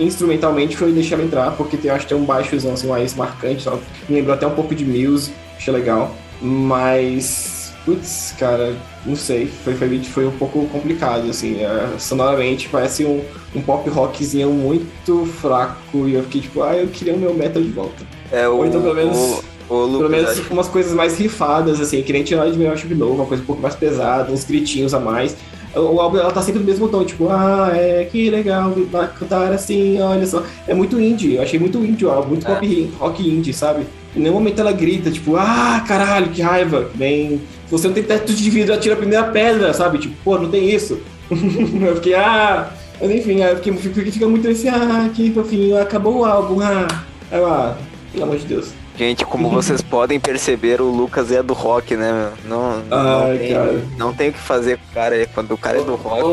[0.00, 3.62] instrumentalmente foi deixar entrar, porque tem, eu acho que tem um baixozão assim, mais marcante,
[3.62, 3.78] só.
[4.08, 6.14] me lembrou até um pouco de Muse, achei legal.
[6.40, 7.57] Mas,
[7.88, 8.74] putz, cara,
[9.06, 13.22] não sei, foi, foi, foi um pouco complicado, assim, é, sonoramente parece um,
[13.54, 17.62] um pop rockzinho muito fraco, e eu fiquei tipo, ah, eu queria o meu metal
[17.62, 18.04] de volta.
[18.30, 21.16] É, o, Ou então, pelo menos- o, o Lucas, Pelo menos acho- umas coisas mais
[21.18, 24.30] rifadas, assim, que nem tirar de melhor chip novo, uma coisa um pouco mais pesada,
[24.30, 25.34] uns gritinhos a mais.
[25.74, 28.74] O álbum, ela tá sempre no mesmo tom, tipo, ah, é, que legal
[29.18, 30.42] cantar assim, olha só.
[30.66, 32.54] É muito indie, eu achei muito indie o álbum, muito É.
[32.54, 33.84] pop rock indie, sabe?
[34.16, 36.90] Em nenhum momento ela grita, tipo, ah, caralho, que raiva.
[36.94, 37.40] Nem.
[37.66, 39.98] Se você não tem teto de vidro, atira a primeira pedra, sabe?
[39.98, 40.98] Tipo, pô, não tem isso.
[41.30, 42.70] eu fiquei, ah.
[43.00, 46.60] Mas enfim, aí eu fiquei, fica, fica muito esse, ah, que fofinho, acabou o álbum,
[46.62, 46.88] ah.
[47.30, 47.76] Aí eu, ah,
[48.10, 48.72] pelo amor de Deus.
[48.98, 52.50] Gente, como vocês podem perceber, o Lucas é do rock, né, meu?
[52.58, 53.82] Não, não, Ai, tem, cara.
[53.96, 56.22] não tem o que fazer com o cara quando o cara é do O, rock.
[56.22, 56.26] o,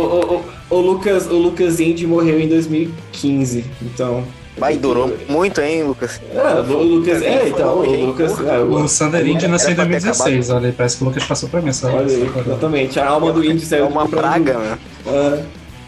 [0.73, 4.23] o, o Lucas, o Lucas Indy morreu em 2015, então.
[4.57, 6.19] Vai, durou muito, hein, Lucas?
[6.33, 7.21] É, o Lucas.
[7.21, 8.39] É, então, o Lucas.
[8.39, 11.03] É, O o, Sander Indy nasceu em Era pra ter 2016, olha aí, parece que
[11.03, 11.73] o Lucas passou pra mim.
[11.73, 12.97] Só, olha aí, exatamente.
[12.97, 15.13] A alma do Indy É saiu uma do- praga, meu.
[15.13, 15.43] É,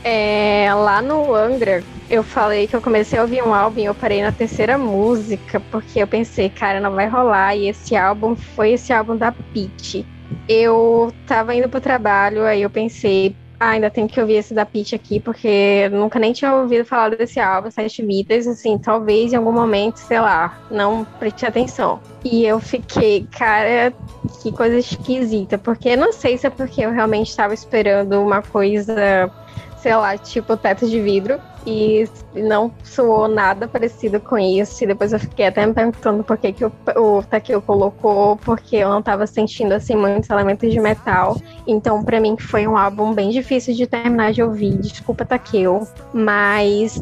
[0.09, 3.93] É, lá no Angra, eu falei que eu comecei a ouvir um álbum e eu
[3.93, 7.57] parei na terceira música, porque eu pensei, cara, não vai rolar.
[7.57, 10.05] E esse álbum foi esse álbum da Peach.
[10.47, 14.65] Eu tava indo pro trabalho, aí eu pensei, ah, ainda tenho que ouvir esse da
[14.65, 19.35] Peach aqui, porque nunca nem tinha ouvido falar desse álbum, Sete Vidas, assim, talvez em
[19.35, 21.99] algum momento, sei lá, não preste atenção.
[22.23, 23.93] E eu fiquei, cara,
[24.41, 29.29] que coisa esquisita, porque não sei se é porque eu realmente estava esperando uma coisa
[29.87, 31.39] sei lá, tipo teto de vidro.
[31.65, 34.83] e não soou nada parecido com isso.
[34.83, 38.77] E depois eu fiquei até me perguntando por que, que o, o Takeo colocou, porque
[38.77, 41.37] eu não tava sentindo assim muitos elementos de metal.
[41.65, 44.77] Então, para mim, foi um álbum bem difícil de terminar de ouvir.
[44.77, 47.01] Desculpa, Takeo, mas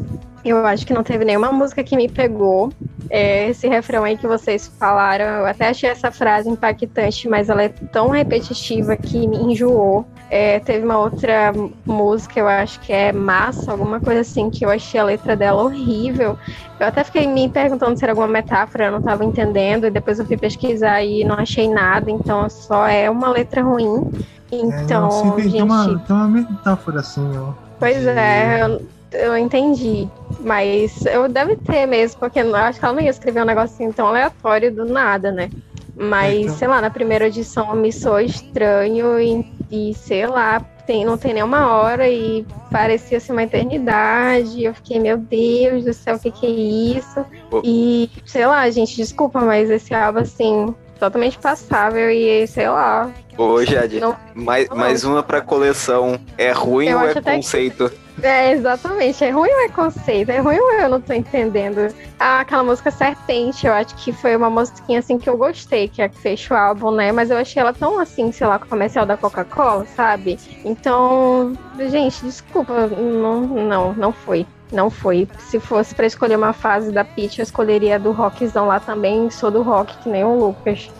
[0.50, 2.72] eu acho que não teve nenhuma música que me pegou.
[3.08, 7.62] É, esse refrão aí que vocês falaram, eu até achei essa frase impactante, mas ela
[7.62, 10.06] é tão repetitiva que me enjoou.
[10.28, 11.52] É, teve uma outra
[11.84, 15.62] música, eu acho que é Massa, alguma coisa assim, que eu achei a letra dela
[15.62, 16.36] horrível.
[16.80, 20.18] Eu até fiquei me perguntando se era alguma metáfora, eu não estava entendendo, e depois
[20.18, 24.02] eu fui pesquisar e não achei nada, então só é uma letra ruim.
[24.50, 25.52] Então, é, gente...
[25.52, 27.52] tem, uma, tem uma metáfora assim, ó.
[27.78, 28.08] Pois de...
[28.08, 28.82] é, eu,
[29.16, 30.08] eu entendi.
[30.40, 33.92] Mas eu deve ter mesmo, porque eu acho que ela não ia escrever um negocinho
[33.92, 35.50] tão aleatório do nada, né?
[35.96, 36.56] Mas, então...
[36.56, 41.34] sei lá, na primeira edição me soou estranho e, e sei lá, tem, não tem
[41.34, 44.62] nenhuma hora e parecia ser uma eternidade.
[44.62, 47.24] Eu fiquei, meu Deus do céu, o que, que é isso?
[47.50, 47.62] Oh.
[47.64, 53.10] E, sei lá, gente, desculpa, mas esse álbum, assim, totalmente passável e sei lá.
[53.36, 54.76] Ô, Jade, não, mais, não.
[54.76, 56.18] mais uma pra coleção.
[56.38, 57.90] É ruim eu ou é conceito?
[57.90, 58.05] Que...
[58.22, 59.22] É, exatamente.
[59.24, 60.30] É ruim ou é conceito?
[60.30, 61.94] É ruim ou eu não tô entendendo?
[62.18, 66.00] Ah, aquela música Serpente, eu acho que foi uma musiquinha assim que eu gostei, que
[66.00, 67.12] é que fez o álbum, né?
[67.12, 70.38] Mas eu achei ela tão assim, sei lá, comercial da Coca-Cola, sabe?
[70.64, 71.52] Então,
[71.90, 74.46] gente, desculpa, não, não, não foi.
[74.72, 75.28] Não foi.
[75.38, 79.30] Se fosse para escolher uma fase da Peach, eu escolheria do rockzão lá também.
[79.30, 80.90] Sou do rock, que nem o Lucas.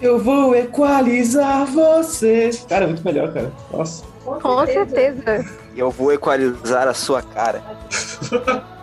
[0.00, 2.50] Eu vou equalizar você.
[2.68, 3.50] Cara, é muito melhor, cara.
[3.72, 4.15] Nossa.
[4.26, 5.44] Com certeza.
[5.76, 7.62] Eu vou equalizar a sua cara.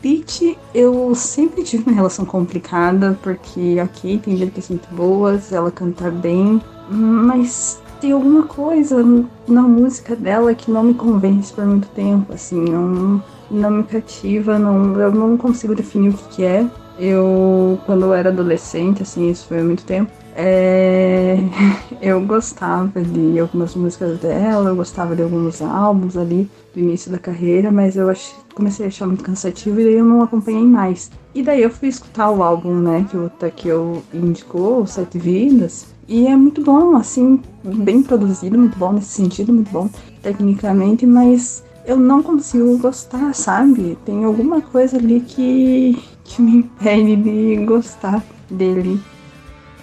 [0.00, 6.10] Peach, eu sempre tive uma relação complicada, porque, ok, tem letras muito boas, ela canta
[6.10, 9.04] bem, mas tem alguma coisa
[9.46, 14.58] na música dela que não me convence por muito tempo, assim, não, não me cativa,
[14.58, 16.66] não, eu não consigo definir o que, que é.
[16.98, 20.10] Eu, quando eu era adolescente, assim, isso foi há muito tempo,
[20.42, 21.36] é,
[22.00, 27.18] eu gostava de algumas músicas dela, eu gostava de alguns álbuns ali do início da
[27.18, 28.10] carreira, mas eu
[28.54, 31.10] comecei a achar muito cansativo e daí eu não acompanhei mais.
[31.34, 36.26] E daí eu fui escutar o álbum, né, que o Takeo indicou, Sete Vidas, e
[36.26, 39.90] é muito bom, assim, bem produzido, muito bom nesse sentido, muito bom
[40.22, 43.98] tecnicamente, mas eu não consigo gostar, sabe?
[44.06, 49.00] Tem alguma coisa ali que, que me impede de gostar dele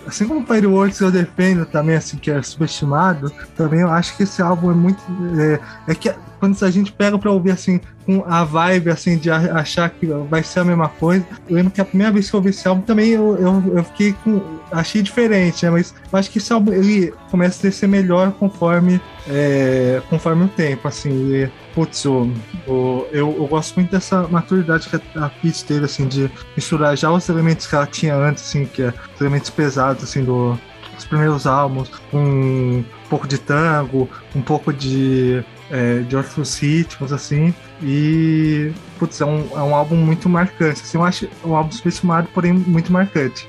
[0.08, 4.24] assim como o Fireworks eu defendo também, assim, que é subestimado, também eu acho que
[4.24, 5.02] esse álbum é muito.
[5.38, 9.30] É, é que quando a gente pega pra ouvir assim, com a vibe assim, de
[9.30, 11.26] achar que vai ser a mesma coisa.
[11.48, 13.84] Eu lembro que a primeira vez que eu ouvi esse álbum também eu, eu, eu
[13.84, 14.42] fiquei com.
[14.72, 15.72] achei diferente, né?
[15.72, 20.48] Mas eu acho que esse álbum ele começa a ser melhor conforme, é, conforme o
[20.48, 21.10] tempo, assim.
[21.10, 22.32] E, putz, o,
[22.68, 27.28] eu, eu gosto muito dessa maturidade que a, Peach teve, assim, de misturar já os
[27.28, 30.58] elementos que ela tinha antes, assim, que é os elementos pesados, assim, do,
[30.96, 37.54] dos primeiros álbuns, um pouco de tango, um pouco de é, de outros ritmos, assim.
[37.82, 40.82] E, putz, é um, é um álbum muito marcante.
[40.82, 43.48] Assim, eu acho um álbum subestimado, porém muito marcante.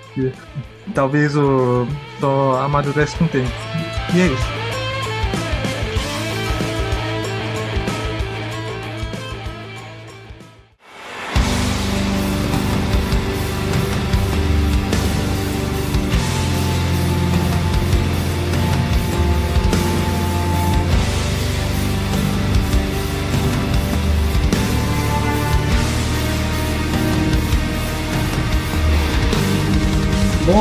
[0.94, 1.86] Talvez o
[2.20, 3.50] só amadurece com o tempo.
[4.14, 4.67] E é isso.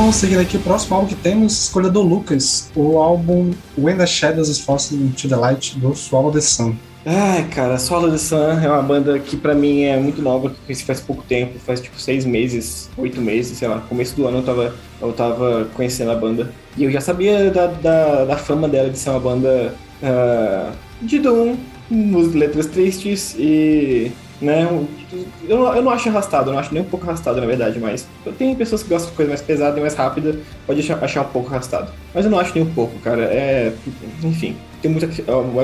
[0.08, 4.06] Vamos seguir aqui o próximo álbum que temos, escolha do Lucas, o álbum When the
[4.06, 6.76] Shadows is Falling to the Light, do Swallow the Sun.
[7.04, 10.74] Ai, cara, Swallow the Sun é uma banda que pra mim é muito nova, que
[10.76, 13.80] faz pouco tempo, faz tipo seis meses, oito meses, sei lá.
[13.86, 16.50] Começo do ano eu tava, eu tava conhecendo a banda.
[16.74, 21.18] E eu já sabia da, da, da fama dela de ser uma banda uh, de
[21.18, 21.54] Doom,
[22.32, 24.68] letras tristes e né?
[25.48, 28.06] Eu, eu não acho arrastado, eu não acho nem um pouco arrastado, na verdade, mas
[28.38, 31.28] tem pessoas que gostam de coisa mais pesada e mais rápida, pode achar, achar um
[31.28, 31.90] pouco arrastado.
[32.14, 33.22] Mas eu não acho nem um pouco, cara.
[33.22, 33.72] É.
[34.22, 35.08] Enfim, tem muito,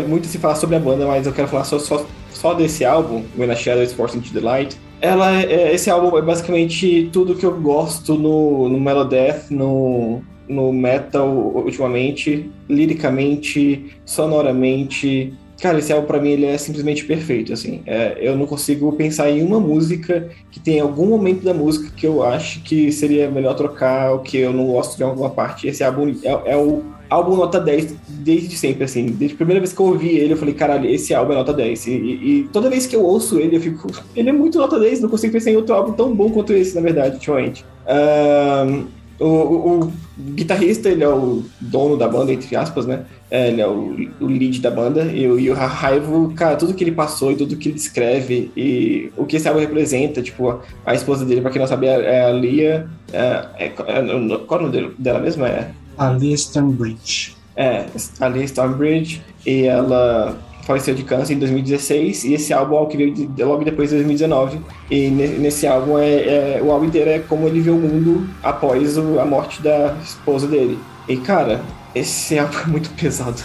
[0.08, 3.22] muito se falar sobre a banda, mas eu quero falar só, só, só desse álbum,
[3.38, 4.76] When a Shadow is Forced into the Light.
[5.00, 10.72] Ela, é, esse álbum é basicamente tudo que eu gosto no, no Melodeath, no, no
[10.72, 17.82] metal ultimamente, liricamente, sonoramente, Cara, esse álbum pra mim ele é simplesmente perfeito, assim.
[17.86, 22.06] É, eu não consigo pensar em uma música que tem algum momento da música que
[22.06, 25.66] eu acho que seria melhor trocar ou que eu não gosto de alguma parte.
[25.66, 29.06] Esse álbum é, é o álbum nota 10 desde sempre, assim.
[29.06, 31.52] Desde a primeira vez que eu ouvi ele, eu falei, caralho, esse álbum é nota
[31.52, 31.86] 10.
[31.86, 35.00] E, e, toda vez que eu ouço ele, eu fico, ele é muito nota 10,
[35.00, 37.64] não consigo pensar em outro álbum tão bom quanto esse, na verdade, ultimamente.
[37.86, 38.86] Um,
[39.18, 39.92] o, o, o,
[40.32, 43.04] guitarrista, ele é o dono da banda, entre aspas, né?
[43.30, 45.04] É, ele é o, o lead da banda.
[45.04, 49.12] E, e o Raivo, cara, tudo que ele passou e tudo que ele descreve e
[49.16, 52.00] o que esse álbum representa, tipo, a, a esposa dele, pra quem não sabe, é,
[52.00, 52.88] é a Lia.
[53.12, 55.44] É, é, é, qual é o nome dela mesmo?
[55.44, 57.36] É a Lia Stonebridge.
[57.56, 57.86] É,
[58.20, 59.22] a Lia Stonebridge.
[59.46, 63.44] E ela faleceu de câncer em 2016 e esse álbum é o que veio de,
[63.44, 64.60] logo depois de 2019
[64.90, 68.96] e nesse álbum é, é, o álbum inteiro é como ele vê o mundo após
[68.96, 71.60] o, a morte da esposa dele e cara
[71.94, 73.42] esse álbum é muito pesado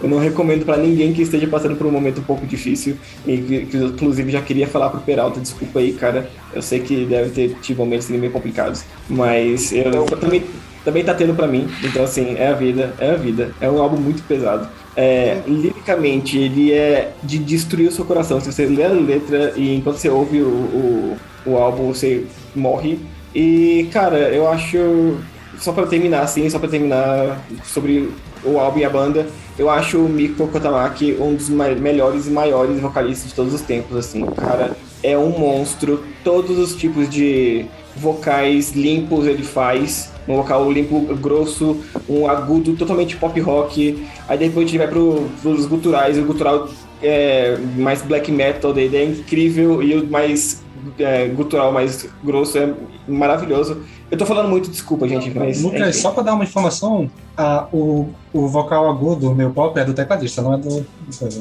[0.00, 2.96] eu não recomendo para ninguém que esteja passando por um momento um pouco difícil
[3.26, 7.30] e que, inclusive já queria falar pro Peralta desculpa aí cara eu sei que deve
[7.30, 10.42] ter tido momentos meio complicados mas eu, eu também
[10.84, 11.68] também tá tendo para mim.
[11.82, 13.52] Então, assim, é a vida, é a vida.
[13.60, 14.68] É um álbum muito pesado.
[14.96, 18.40] É, liricamente, ele é de destruir o seu coração.
[18.40, 21.16] Se você lê a letra e enquanto você ouve o, o,
[21.46, 22.24] o álbum, você
[22.54, 22.98] morre.
[23.34, 25.16] E, cara, eu acho.
[25.58, 28.10] Só para terminar, assim, só para terminar sobre
[28.44, 29.26] o álbum e a banda,
[29.58, 33.96] eu acho o Miko Kotamaki um dos melhores e maiores vocalistas de todos os tempos,
[33.96, 34.26] assim.
[34.26, 34.72] Cara
[35.02, 36.04] é um monstro.
[36.22, 37.66] Todos os tipos de
[37.96, 44.06] vocais limpos ele faz um vocal limpo, grosso, um agudo totalmente pop rock.
[44.28, 46.68] Aí depois a gente vai pro, pros guturais, o gutural
[47.02, 50.62] é, mais black metal dele é incrível e o mais
[50.98, 52.72] é, gutural mais grosso é
[53.08, 53.82] maravilhoso.
[54.12, 55.62] Eu tô falando muito, desculpa, gente, mas.
[55.62, 59.86] Lucas, é só pra dar uma informação, a, o, o vocal agudo, meu pop, é
[59.86, 60.84] do tecladista, não é do.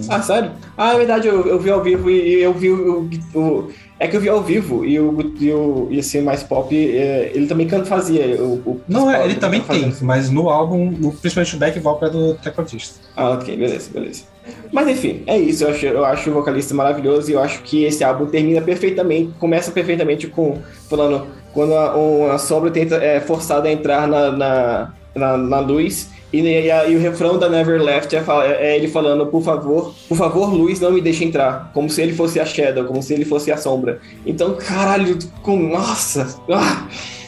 [0.07, 0.51] Ah, sério?
[0.78, 3.67] Ah, é verdade, eu, eu vi ao vivo e eu vi o, o
[3.99, 7.34] é que eu vi ao vivo e o, e o e esse mais pop, é,
[7.36, 8.41] ele também canta, fazia.
[8.41, 12.11] O, o não, é, ele também tem, mas no álbum, principalmente o back vocal é
[12.11, 13.01] do tecladista.
[13.17, 14.24] Ah, ok, beleza, beleza.
[14.72, 15.65] Mas enfim, é isso.
[15.65, 19.34] Eu acho, eu acho o vocalista maravilhoso e eu acho que esse álbum termina perfeitamente,
[19.38, 20.57] começa perfeitamente com
[20.89, 26.09] falando quando a, a sombra tenta é forçada a entrar na, na, na, na luz
[26.33, 28.23] e, e, a, e, o refrão da Never Left é,
[28.59, 31.71] é, ele falando, por favor, por favor, luz, não me deixe entrar.
[31.73, 33.99] Como se ele fosse a Shadow, como se ele fosse a sombra.
[34.25, 35.57] Então, caralho, com.
[35.57, 36.39] Nossa!
[36.49, 36.87] Ah,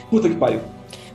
[0.10, 0.62] puta que pariu.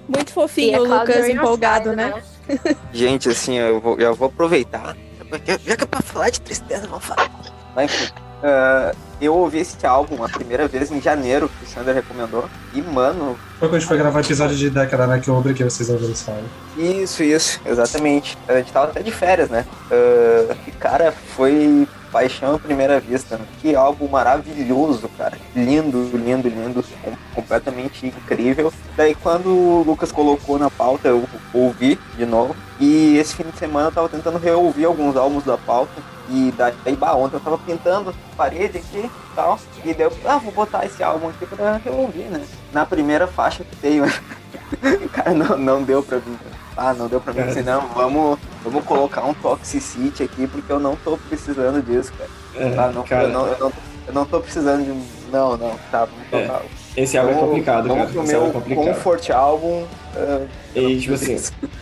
[0.06, 2.12] Muito fofinho o Lucas empolgado, né?
[2.48, 2.76] né?
[2.92, 4.94] Gente, assim, eu vou, eu vou aproveitar.
[5.46, 7.30] Já que é pra falar de tristeza, vou falar.
[7.82, 8.28] Enfim.
[8.39, 12.49] Uh, eu ouvi esse álbum a primeira vez em janeiro, que o Sander recomendou.
[12.72, 13.36] E, mano.
[13.59, 15.18] Foi quando a gente foi gravar episódio de década, né?
[15.18, 16.45] Que eu ouvi que vocês ouviram esse álbum.
[16.76, 18.39] Isso, isso, exatamente.
[18.47, 19.66] A gente tava até de férias, né?
[19.91, 23.41] Uh, e, cara, foi paixão à primeira vista.
[23.61, 25.36] Que álbum maravilhoso, cara.
[25.55, 26.84] Lindo, lindo, lindo.
[27.34, 28.72] Completamente incrível.
[28.97, 32.55] Daí, quando o Lucas colocou na pauta, eu ouvi de novo.
[32.78, 36.01] E esse fim de semana eu tava tentando reouvir alguns álbuns da pauta.
[36.31, 39.59] E daí, bah, ontem eu tava pintando parede aqui e tal.
[39.85, 42.45] E daí eu, ah, vou botar esse álbum aqui pra eu ouvir, né?
[42.72, 44.01] Na primeira faixa que tem,
[45.12, 46.39] cara, não, não deu pra mim.
[46.76, 47.41] Ah, não deu pra mim.
[47.41, 52.31] Assim, não, vamos, vamos colocar um Toxicity aqui, porque eu não tô precisando disso, cara.
[52.57, 53.24] É, ah, não, cara...
[53.24, 53.72] Eu, não, eu, não,
[54.09, 55.31] eu não tô precisando de.
[55.31, 56.62] Não, não, tá, vamos é, tocar.
[56.62, 57.03] É.
[57.03, 58.07] Esse álbum é complicado, cara.
[58.07, 59.85] Pro meu é Comfort álbum.
[60.16, 61.37] Uh, e tipo assim.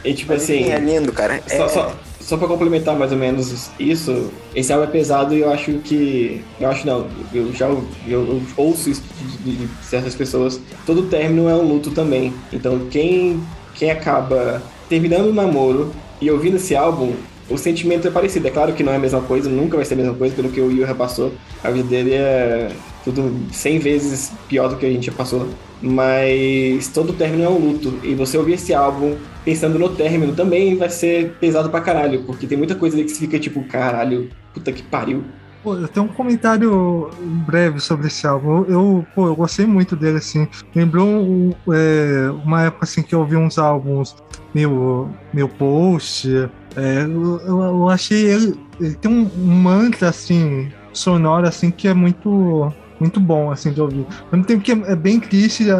[0.05, 0.71] E tipo assim.
[0.71, 1.41] É lindo, cara.
[1.47, 1.69] Só, é...
[1.69, 1.93] só,
[2.27, 6.43] só pra complementar mais ou menos isso, esse álbum é pesado e eu acho que.
[6.61, 9.03] Eu acho não, eu já eu, eu ouço isso
[9.45, 10.61] de, de, certas pessoas.
[10.85, 12.35] Todo término é um luto também.
[12.53, 13.41] Então quem,
[13.77, 17.13] quem acaba terminando o namoro e ouvindo esse álbum,
[17.49, 18.49] o sentimento é parecido.
[18.49, 20.49] É claro que não é a mesma coisa, nunca vai ser a mesma coisa, pelo
[20.49, 21.33] que o Yu passou.
[21.63, 22.73] A vida dele é
[23.05, 25.49] tudo 100 vezes pior do que a gente já passou.
[25.81, 27.99] Mas todo término é um luto.
[28.03, 32.47] E você ouvir esse álbum pensando no término também vai ser pesado pra caralho, porque
[32.47, 35.23] tem muita coisa ali que você fica tipo, caralho, puta que pariu.
[35.63, 37.11] Pô, eu tenho um comentário
[37.47, 38.59] breve sobre esse álbum.
[38.59, 40.47] Eu, eu, pô, eu gostei muito dele, assim.
[40.75, 44.15] Lembrou é, uma época assim que eu ouvi uns álbuns
[44.55, 46.49] meu, meu post.
[46.77, 52.73] É, eu, eu, achei ele, ele tem um, mantra assim sonoro assim que é muito
[52.99, 54.07] muito bom assim de ouvir.
[54.25, 55.75] Ao mesmo tempo que é, é bem triste, é,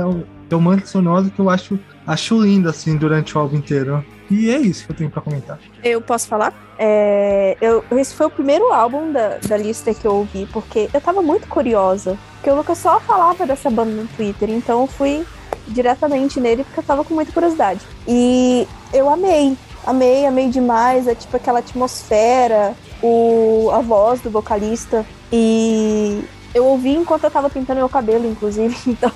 [0.51, 4.05] é um mantra sonoro que eu acho acho lindo assim durante o álbum inteiro.
[4.31, 5.59] E é isso que eu tenho para comentar.
[5.83, 6.53] Eu posso falar?
[6.79, 11.01] É, eu, esse foi o primeiro álbum da, da lista que eu ouvi, porque eu
[11.01, 12.19] tava muito curiosa.
[12.35, 15.25] Porque o Lucas só falava dessa banda no Twitter, então eu fui
[15.69, 17.81] diretamente nele porque eu tava com muita curiosidade.
[18.07, 19.57] E eu amei.
[19.85, 21.07] amei, amei demais.
[21.07, 25.05] É tipo aquela atmosfera, o, a voz do vocalista.
[25.33, 26.23] E
[26.55, 28.77] eu ouvi enquanto eu tava pintando meu cabelo, inclusive.
[28.87, 29.11] Então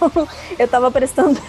[0.59, 1.41] eu tava prestando.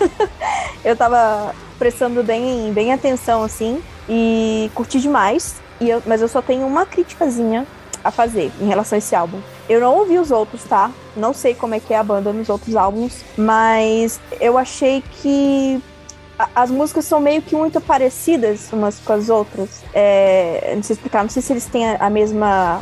[0.83, 3.81] eu tava prestando bem, bem atenção, assim.
[4.07, 5.61] E curti demais.
[5.79, 7.65] E eu, mas eu só tenho uma criticazinha
[8.03, 9.39] a fazer em relação a esse álbum.
[9.69, 10.91] Eu não ouvi os outros, tá?
[11.15, 15.81] Não sei como é que é a banda nos outros álbuns, mas eu achei que
[16.55, 19.83] as músicas são meio que muito parecidas umas com as outras.
[19.93, 22.81] É, não sei explicar, não sei se eles têm a mesma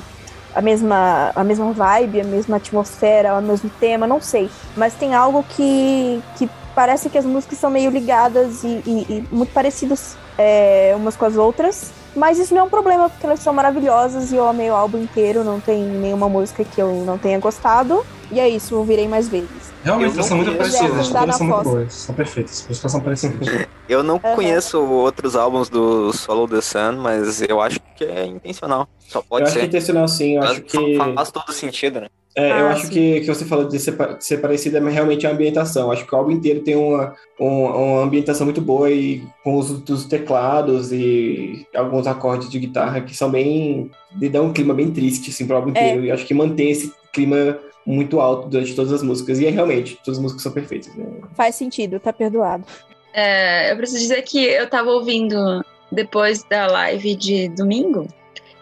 [0.56, 4.50] a mesma a mesma vibe, a mesma atmosfera, o mesmo tema, não sei.
[4.76, 9.28] Mas tem algo que, que parece que as músicas são meio ligadas e, e- e
[9.36, 11.92] muito parecidas é, umas com as outras.
[12.16, 14.98] Mas isso não é um problema, porque elas são maravilhosas e eu amei o álbum
[14.98, 18.04] inteiro, não tem nenhuma música que eu não tenha gostado.
[18.32, 19.50] E é isso, ouvirei mais vezes.
[19.84, 21.10] Realmente, Eu elas são muito parecidas.
[21.10, 21.94] Dá na Todas são muito boas.
[21.94, 22.68] São perfeitas.
[22.70, 23.48] As são parecidas.
[23.90, 24.36] Eu não Aham.
[24.36, 28.88] conheço outros álbuns do Solo the Sun, mas eu acho que é intencional.
[29.00, 29.68] Só eu pode acho que é ser.
[29.68, 30.96] intencional sim, eu acho que.
[31.16, 32.08] faz todo sentido, né?
[32.36, 32.92] É, eu Ah, acho sim.
[32.94, 35.88] que, que você falou de ser, de ser parecido é realmente a ambientação.
[35.88, 39.58] Eu acho que o álbum inteiro tem uma, um- uma ambientação muito boa e com
[39.58, 43.90] os dos teclados e alguns acordes de guitarra que são bem.
[44.16, 45.72] de dar um clima bem triste assim, pro álbum É.
[45.72, 46.06] inteiro.
[46.06, 47.58] E acho que mantém esse clima
[47.90, 49.40] muito alto durante todas as músicas.
[49.40, 50.96] E é realmente, todas as músicas são perfeitas.
[50.96, 51.06] né?
[51.36, 52.64] Faz sentido, tá perdoado.
[53.12, 58.08] É, eu preciso dizer que eu tava ouvindo depois da live de domingo,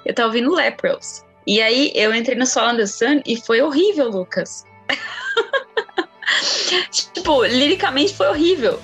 [0.06, 1.26] eu tava ouvindo Lepros.
[1.46, 4.64] E aí eu entrei no Sol and the Sun e foi horrível, Lucas.
[6.92, 8.80] tipo, liricamente foi horrível.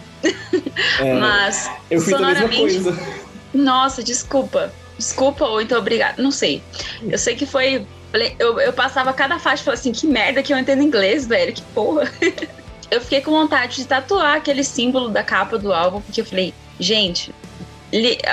[1.00, 2.84] É, Mas eu fiz a mesma sonoramente.
[2.84, 3.24] coisa.
[3.54, 4.74] Nossa, desculpa.
[4.98, 6.22] Desculpa, ou então obrigada.
[6.22, 6.62] Não sei.
[7.08, 7.86] Eu sei que foi.
[8.14, 11.28] Falei- Eu, eu passava cada faixa e falava assim: que merda que eu entendo inglês,
[11.28, 11.52] velho.
[11.52, 12.10] Que porra.
[12.92, 16.54] Eu fiquei com vontade de tatuar aquele símbolo da capa do álbum, porque eu falei,
[16.80, 17.34] gente.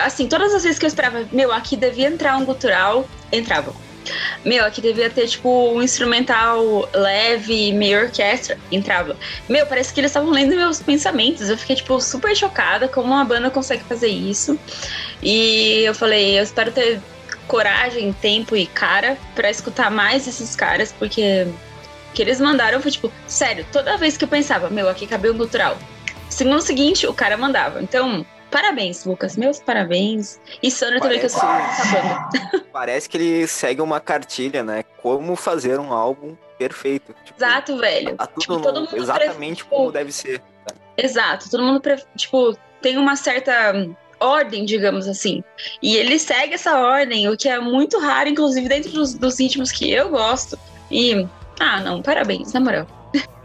[0.04, 3.72] Assim, todas as vezes que eu esperava, meu, aqui devia entrar um gutural, entrava.
[4.44, 9.16] Meu, aqui devia ter, tipo, um instrumental leve, meio orquestra, entrava.
[9.48, 11.48] Meu, parece que eles estavam lendo meus pensamentos.
[11.48, 14.58] Eu fiquei, tipo, super chocada como uma banda consegue fazer isso.
[15.22, 17.00] E eu falei, eu espero ter
[17.50, 21.46] coragem, tempo e cara pra escutar mais esses caras, porque
[22.10, 25.34] o que eles mandaram foi tipo, sério, toda vez que eu pensava, meu, aqui cabelo
[25.36, 25.76] natural.
[26.28, 27.82] Segundo seguinte, o cara mandava.
[27.82, 30.40] Então, parabéns, Lucas, meus parabéns.
[30.62, 31.40] E Sandra também, que eu sou
[32.72, 34.84] Parece- que ele segue uma cartilha, né?
[35.02, 37.14] Como fazer um álbum perfeito.
[37.24, 38.16] Tipo, Exato, velho.
[38.16, 40.40] Tá tudo Tipo, no- todo mundo exatamente pre- como deve ser.
[40.96, 43.72] Exato, todo mundo, pre- tipo, tem uma certa
[44.20, 45.42] ordem, digamos assim.
[45.82, 49.34] E ele segue essa ordem, o que é muito raro, inclusive dentro dos, dos
[49.72, 50.58] que eu gosto.
[50.90, 51.26] E,
[51.58, 52.99] ah, não, parabéns, na moral.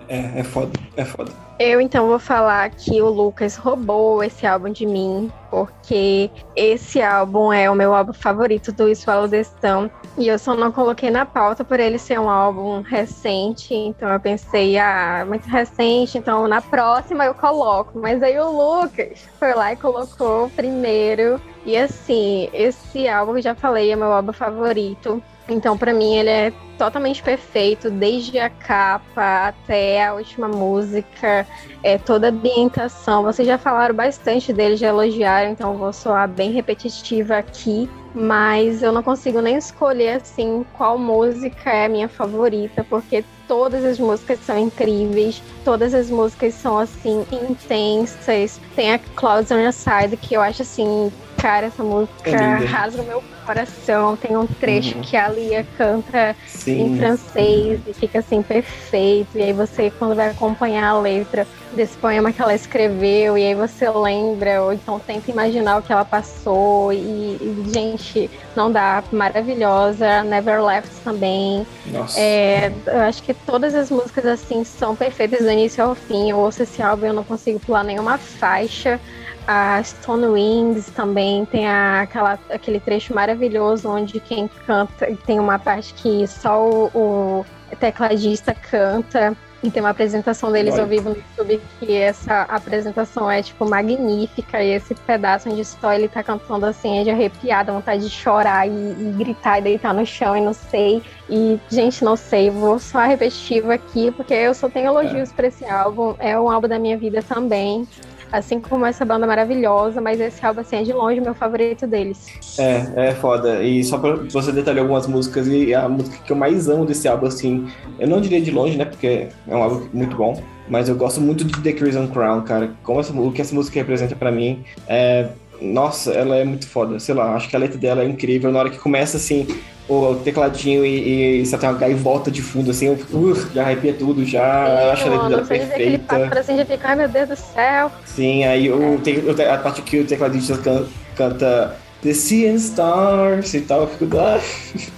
[0.07, 1.31] É, é foda, é foda.
[1.57, 7.51] Eu então vou falar que o Lucas roubou esse álbum de mim, porque esse álbum
[7.51, 9.89] é o meu álbum favorito do Swallow Sun.
[10.17, 14.19] E eu só não coloquei na pauta por ele ser um álbum recente, então eu
[14.19, 17.99] pensei, ah, muito recente, então na próxima eu coloco.
[17.99, 21.39] Mas aí o Lucas foi lá e colocou primeiro.
[21.65, 25.23] E assim, esse álbum, já falei, é meu álbum favorito.
[25.47, 31.47] Então, pra mim, ele é totalmente perfeito, desde a capa até a última música,
[31.83, 33.23] é, toda a ambientação.
[33.23, 37.89] Vocês já falaram bastante dele, já elogiaram, então vou soar bem repetitiva aqui.
[38.13, 43.83] Mas eu não consigo nem escolher assim qual música é a minha favorita, porque todas
[43.83, 48.59] as músicas são incríveis, todas as músicas são assim intensas.
[48.73, 51.11] Tem a Clouds on Your Side que eu acho assim,
[51.41, 54.15] cara, essa música É rasga o meu coração.
[54.17, 55.01] Tem um trecho Uhum.
[55.03, 56.97] que a Lia canta em Sim.
[56.97, 59.37] francês e fica assim perfeito.
[59.37, 63.53] E aí você, quando vai acompanhar a letra desse poema que ela escreveu, e aí
[63.53, 66.91] você lembra, ou então tenta imaginar o que ela passou.
[66.91, 69.03] E, e, gente, não dá.
[69.11, 70.23] Maravilhosa.
[70.23, 71.65] Never Left também.
[71.87, 72.19] Nossa.
[72.19, 76.31] É, eu acho que todas as músicas assim são perfeitas do início ao fim.
[76.31, 78.99] Eu ouço esse álbum e eu não consigo pular nenhuma faixa.
[79.47, 85.59] A Stone Wings também tem a- aquela, aquele trecho maravilhoso onde quem canta tem uma
[85.59, 87.45] parte que só o, o
[87.79, 89.35] tecladista canta.
[89.63, 90.83] E tem uma apresentação deles Olha.
[90.83, 94.61] ao vivo no YouTube que essa apresentação é, tipo, magnífica.
[94.61, 98.09] E esse pedaço onde só ele tá cantando assim é de arrepiar, dá vontade de
[98.11, 101.01] chorar e, e gritar e deitar no chão e não sei.
[101.27, 105.65] E, gente, não sei, vou só repetitivo aqui, porque eu só tenho elogios pra esse
[105.65, 106.13] álbum.
[106.19, 107.87] É um álbum da minha vida também.
[108.31, 112.27] Assim como essa banda maravilhosa, mas esse álbum assim, é de longe meu favorito deles.
[112.59, 113.63] É, é foda.
[113.63, 117.07] E só pra você detalhar algumas músicas, e a música que eu mais amo desse
[117.07, 117.67] álbum, assim,
[117.99, 118.85] eu não diria de longe, né?
[118.85, 120.41] Porque é um álbum muito bom.
[120.67, 122.71] Mas eu gosto muito de The Crimson Crown, cara.
[122.83, 124.63] Como essa, o que essa música representa pra mim.
[124.87, 125.29] É,
[125.61, 126.99] nossa, ela é muito foda.
[126.99, 128.51] Sei lá, acho que a letra dela é incrível.
[128.51, 129.47] Na hora que começa assim,
[129.87, 133.63] o tecladinho e, e você tem uma gaivota de fundo, assim, eu fico, uh, já
[133.63, 136.39] arrepia tudo, já Sim, acho a letra papo perfeita.
[136.39, 137.91] assim, já fica, ai meu Deus do céu.
[138.05, 142.51] Sim, aí o, tem, o te- a parte que o tecladista can- canta The Sea
[142.51, 144.39] and Stars e tal, eu fico, ah,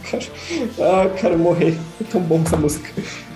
[0.09, 0.23] cara,
[0.79, 1.77] ah, eu quero morrer.
[2.01, 2.89] É tão bom essa música.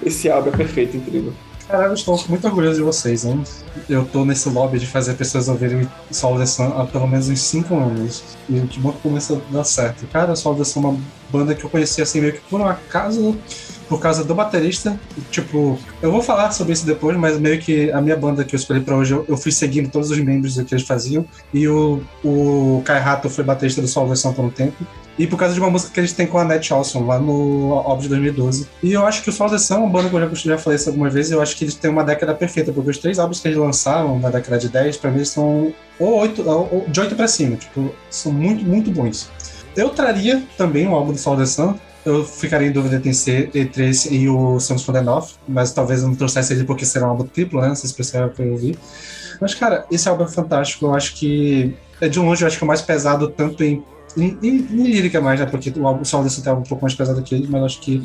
[0.03, 1.33] Esse álbum é perfeito, incrível.
[1.67, 3.41] Caralho, eu estou muito orgulhoso de vocês, hein?
[3.89, 7.39] Eu tô nesse lobby de fazer pessoas ouvirem Sol The Sun há pelo menos uns
[7.39, 8.23] 5 anos.
[8.49, 10.05] E que bom que começa a dar certo.
[10.11, 10.99] Cara, Sol The Sun é uma
[11.31, 13.37] banda que eu conheci assim meio que por um acaso,
[13.87, 14.99] por causa do baterista.
[15.29, 18.59] Tipo, eu vou falar sobre isso depois, mas meio que a minha banda que eu
[18.59, 21.25] escolhi pra hoje, eu, eu fui seguindo todos os membros do que eles faziam.
[21.53, 24.85] E o, o Kai Hato foi baterista do Sun por um tempo.
[25.19, 27.73] E por causa de uma música que eles têm com a Nat Olson lá no
[27.73, 28.67] álbum de 2012.
[28.81, 30.89] E eu acho que o Sun é uma banda que eu já, já falei isso
[30.89, 31.31] algumas vezes.
[31.31, 34.17] Eu acho que eles têm uma década perfeita, porque os três álbuns que eles lançaram
[34.19, 37.57] na década de 10, pra mim, eles são ou oito, ou de 8 pra cima.
[37.57, 39.29] Tipo, são muito, muito bons.
[39.75, 41.17] Eu traria também um álbum do
[41.47, 41.75] Sun.
[42.03, 45.71] Eu ficaria em dúvida entre ser entre esse e o Songs from the North, mas
[45.71, 47.75] talvez eu não trouxesse ele porque será um álbum triplo, né?
[47.75, 48.77] Se perceberam que eu ouvi.
[49.39, 50.85] Mas, cara, esse álbum é fantástico.
[50.87, 53.83] Eu acho que é de longe, eu acho que é o mais pesado, tanto em,
[54.17, 55.45] em, em- em lírica mais, né?
[55.45, 57.65] Porque o álbum o Sol desse é um pouco mais pesado que ele, mas eu
[57.65, 58.03] acho que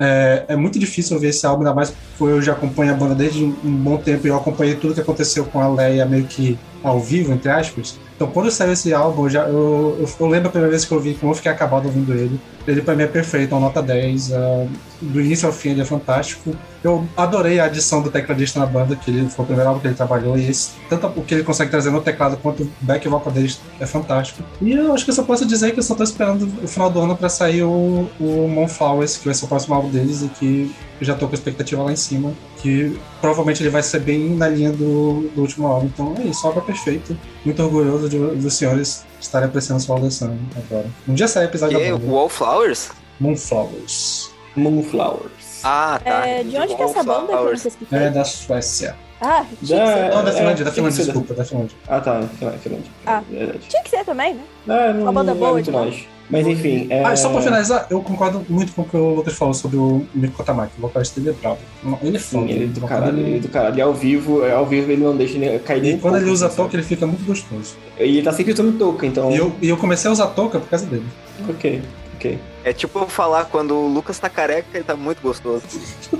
[0.00, 3.14] é, é muito difícil ouvir esse álbum, ainda mais porque eu já acompanho a banda
[3.14, 6.58] desde um bom tempo e eu acompanhei tudo que aconteceu com a Leia meio que
[6.82, 7.98] ao vivo, entre aspas.
[8.14, 10.92] Então, quando saiu esse álbum, eu, já, eu, eu, eu lembro a primeira vez que
[10.92, 12.40] eu ouvi, como eu fiquei acabado ouvindo ele.
[12.66, 14.32] Ele, pra mim, é perfeito, é uma nota 10.
[14.32, 14.66] ah,
[15.00, 16.54] do início ao fim, ele é fantástico.
[16.82, 19.88] Eu adorei a adição do tecladista na banda, que ele foi o primeiro álbum que
[19.88, 23.06] ele trabalhou, e esse, tanto o que ele consegue trazer no teclado quanto o back
[23.08, 24.42] vocal dele é fantástico.
[24.62, 26.90] E eu acho que eu só posso dizer que eu só tô esperando o final
[26.90, 30.28] do ano pra sair o, o Moonflowers, que vai ser o próximo álbum deles, e
[30.28, 34.00] que eu já tô com a expectativa lá em cima, que provavelmente ele vai ser
[34.00, 35.86] bem na linha do, do último álbum.
[35.86, 37.16] Então é isso, o álbum é perfeito.
[37.44, 40.86] Muito orgulhoso de, dos senhores estarem apreciando o Sol da Sun agora.
[41.08, 41.90] Um dia sai episódio Que?
[41.90, 42.12] da banda.
[42.12, 42.90] Wallflowers?
[43.20, 44.30] Moonflowers.
[44.56, 45.60] Moonflowers.
[45.62, 46.26] Ah, tá.
[46.26, 47.98] É, de onde que é essa banda que pesquisei?
[47.98, 48.96] É da Suécia.
[49.24, 50.14] Ah, tinha que, Da- ser.
[50.14, 51.76] Não, da é, Finlândia, da tinha que Finlândia, ser da- desculpa, da Finlândia.
[51.88, 52.90] Ah, tá, Finlândia, Finlândia.
[53.06, 53.22] Ah.
[53.30, 53.58] Verdade.
[53.68, 54.40] tinha que ser também, né?
[54.68, 56.14] Ah, não, Uma banda não boa é muito.
[56.30, 56.86] Mas enfim.
[56.88, 57.04] É...
[57.04, 60.06] Ah, só pra finalizar, eu concordo muito com o que o Lucas falou sobre o
[60.14, 60.72] Miko Kotamaki.
[60.78, 61.58] O vocalista dele é bravo.
[62.02, 62.50] Ele é foda.
[62.50, 63.76] Ele é do caralho, ele é do caralho.
[63.76, 66.24] E ao vivo, é, ao vivo ele não deixa ele cair nem E quando pouco,
[66.24, 67.76] ele usa assim, touca, ele fica muito gostoso.
[67.98, 69.30] E ele tá sempre usando touca, então.
[69.30, 71.04] E eu, e eu comecei a usar touca por causa dele.
[71.48, 71.82] Ok,
[72.16, 72.38] ok.
[72.64, 75.62] É tipo eu falar quando o Lucas tá careca, ele tá muito gostoso.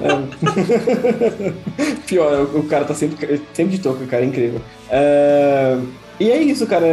[0.02, 1.52] É.
[2.06, 4.60] Pior, o, cara tá sempre, sempre de touca, cara, é incrível.
[4.90, 5.78] É,
[6.20, 6.86] E é isso, cara.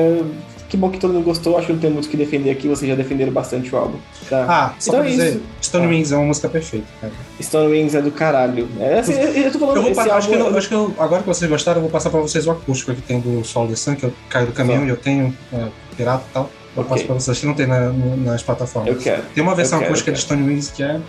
[0.69, 1.57] Que bom que todo mundo gostou.
[1.57, 2.65] Acho que não tem muito o que defender aqui.
[2.69, 3.97] Vocês já defenderam bastante o álbum.
[4.29, 4.45] Tá?
[4.47, 5.41] Ah, só Então pra é dizer, isso.
[5.63, 5.89] Stone Ah.
[5.89, 7.11] Wings é uma música perfeita, cara.
[7.41, 8.69] Stone Wings é do caralho.
[8.79, 10.73] É, assim, eu, eu tô falando Eu vou esse pa- acho que, eu, acho que
[10.73, 13.43] eu- agora que vocês gostaram, eu vou passar pra vocês o acústico que tem do
[13.43, 14.85] Sol de Sun, que eu caio do caminhão Tá.
[14.87, 16.49] e eu tenho é, pirata e tal.
[16.75, 16.89] Eu Ok.
[16.89, 18.93] passo pra vocês que não tem na- nas plataformas.
[18.93, 19.23] Eu quero.
[19.35, 20.99] Tem uma versão Eu quero, acústica eu de Stone Wings que é.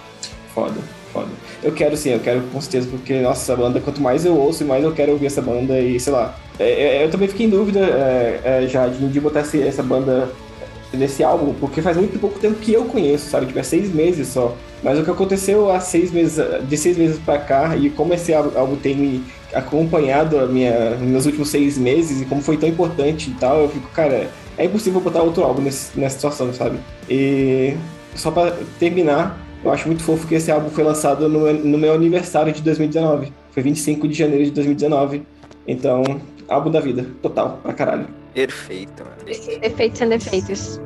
[0.54, 0.74] Foda,
[1.12, 1.28] foda.
[1.62, 4.64] Eu quero sim, eu quero com certeza, porque, nossa, essa banda, quanto mais eu ouço,
[4.64, 6.36] mais eu quero ouvir essa banda e, sei lá.
[6.58, 9.82] É, é, eu também fiquei em dúvida, é, é, já, de, de botar esse- essa
[9.82, 10.28] banda
[10.92, 13.46] nesse álbum, porque faz muito pouco tempo que eu conheço, sabe?
[13.46, 14.54] Tipo, é seis meses só.
[14.82, 18.34] Mas o que aconteceu há seis meses, de seis meses pra cá, e como esse
[18.34, 22.56] álbum álbum tem me acompanhado a minha, nos meus últimos seis meses, e como foi
[22.58, 24.28] tão importante e tal, eu fico, cara,
[24.59, 26.78] é impossível botar outro álbum nesse- nessa situação, sabe?
[27.09, 27.74] E
[28.14, 31.92] só pra terminar, eu acho muito fofo que esse álbum foi lançado no, no meu
[31.94, 33.32] aniversário de 2019.
[33.53, 35.22] Foi 25 de janeiro de 2019.
[35.66, 36.03] Então,
[36.48, 38.07] álbum da vida, total, pra caralho.
[38.34, 39.16] Perfeito, mano.
[39.62, 40.80] Efeitos sem defeitos.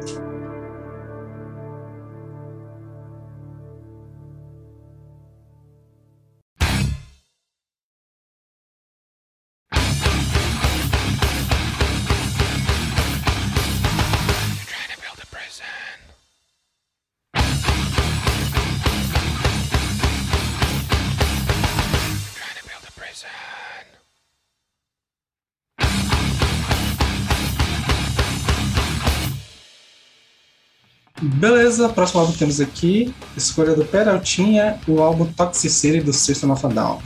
[31.47, 36.67] Beleza, próximo álbum que temos aqui, escolha do Peraltinha, o álbum Toxicity do System of
[36.67, 36.99] a Down.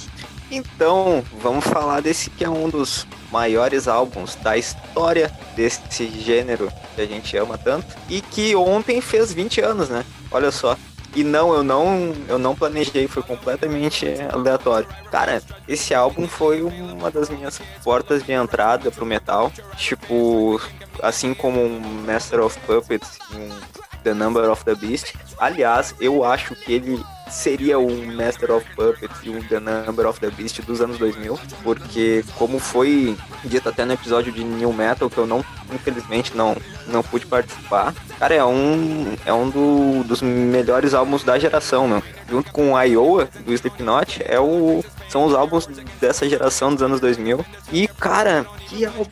[0.50, 7.02] Então, vamos falar desse que é um dos maiores álbuns da história desse gênero que
[7.02, 10.06] a gente ama tanto e que ontem fez 20 anos, né?
[10.30, 10.74] Olha só.
[11.14, 14.88] E não, eu não, eu não planejei, foi completamente aleatório.
[15.10, 19.52] Cara, esse álbum foi uma das minhas portas de entrada pro metal.
[19.76, 20.58] Tipo,
[21.02, 25.14] assim como um Master of Puppets um The Number of the Beast.
[25.38, 30.20] Aliás, eu acho que ele seria o Master of Puppets e o The Number of
[30.20, 35.08] the Beast dos anos 2000, porque como foi dito até no episódio de New Metal,
[35.08, 36.56] que eu não, infelizmente, não,
[36.88, 42.02] não pude participar, cara, é um, é um do, dos melhores álbuns da geração, né?
[42.28, 45.66] Junto com Iowa, do Slipknot, é o, são os álbuns
[46.00, 47.44] dessa geração dos anos 2000.
[47.72, 49.04] E, cara, que álbum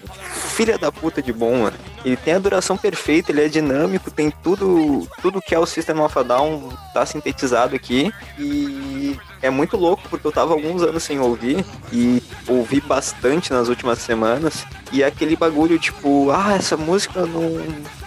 [0.59, 1.77] filha da puta de bom, mano.
[2.05, 6.01] Ele tem a duração perfeita, ele é dinâmico, tem tudo tudo que é o System
[6.01, 8.13] of a Down tá sintetizado aqui.
[8.39, 13.69] E é muito louco porque eu tava alguns anos sem ouvir e ouvi bastante nas
[13.69, 14.65] últimas semanas.
[14.93, 17.61] E é aquele bagulho tipo, ah, essa música não,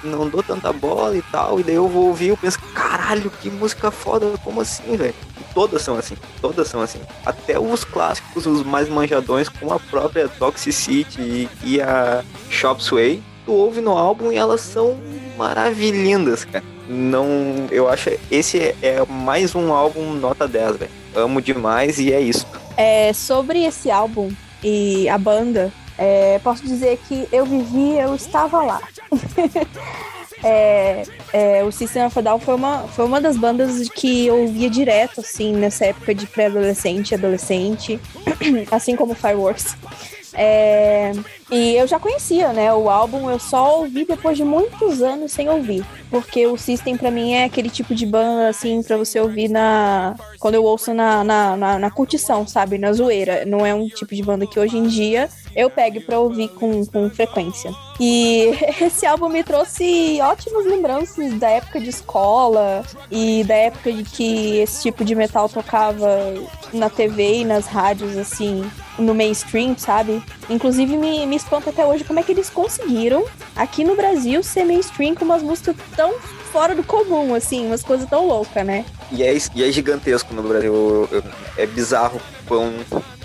[0.03, 1.59] não dou tanta bola e tal.
[1.59, 5.13] E daí eu vou ouvir e eu penso, caralho, que música foda, como assim, velho?
[5.53, 7.01] Todas são assim, todas são assim.
[7.25, 13.21] Até os clássicos, os mais manjadões, como a própria Toxicity e, e a Shop Sway,
[13.51, 14.97] tu ouve no álbum e elas são
[15.37, 16.63] maravilhindas, cara.
[16.87, 17.25] Não,
[17.69, 20.91] eu acho esse é, mais um álbum nota 10, velho.
[21.13, 22.47] Amo demais e é isso.
[22.77, 24.31] É, sobre esse álbum
[24.63, 28.81] e a banda, é, posso dizer que eu vivi, eu estava lá.
[30.41, 31.03] é,
[31.33, 34.69] é, o System of a Down foi uma, foi uma das bandas que eu ouvia
[34.69, 37.99] direto, assim, nessa época de pré-adolescente adolescente,
[38.71, 39.75] assim como Fireworks.
[40.33, 41.11] É,
[41.51, 42.73] e eu já conhecia, né?
[42.73, 45.85] O álbum eu só ouvi depois de muitos anos sem ouvir.
[46.11, 50.13] Porque o System para mim é aquele tipo de banda, assim, para você ouvir na.
[50.39, 52.77] Quando eu ouço na, na, na, na, curtição, sabe?
[52.77, 53.45] Na zoeira.
[53.45, 56.85] Não é um tipo de banda que hoje em dia eu pego pra ouvir com,
[56.85, 57.71] com frequência.
[57.97, 58.51] E
[58.81, 64.57] esse álbum me trouxe ótimas lembranças da época de escola e da época de que
[64.57, 66.09] esse tipo de metal tocava
[66.73, 70.21] na TV e nas rádios, assim, no mainstream, sabe?
[70.49, 73.25] Inclusive me, me espanta até hoje como é que eles conseguiram,
[73.55, 76.19] aqui no Brasil, ser mainstream com umas músicas tão
[76.51, 78.83] fora do comum, assim, umas coisas tão loucas, né?
[79.11, 81.07] E é, e é gigantesco no Brasil.
[81.55, 82.73] É bizarro quão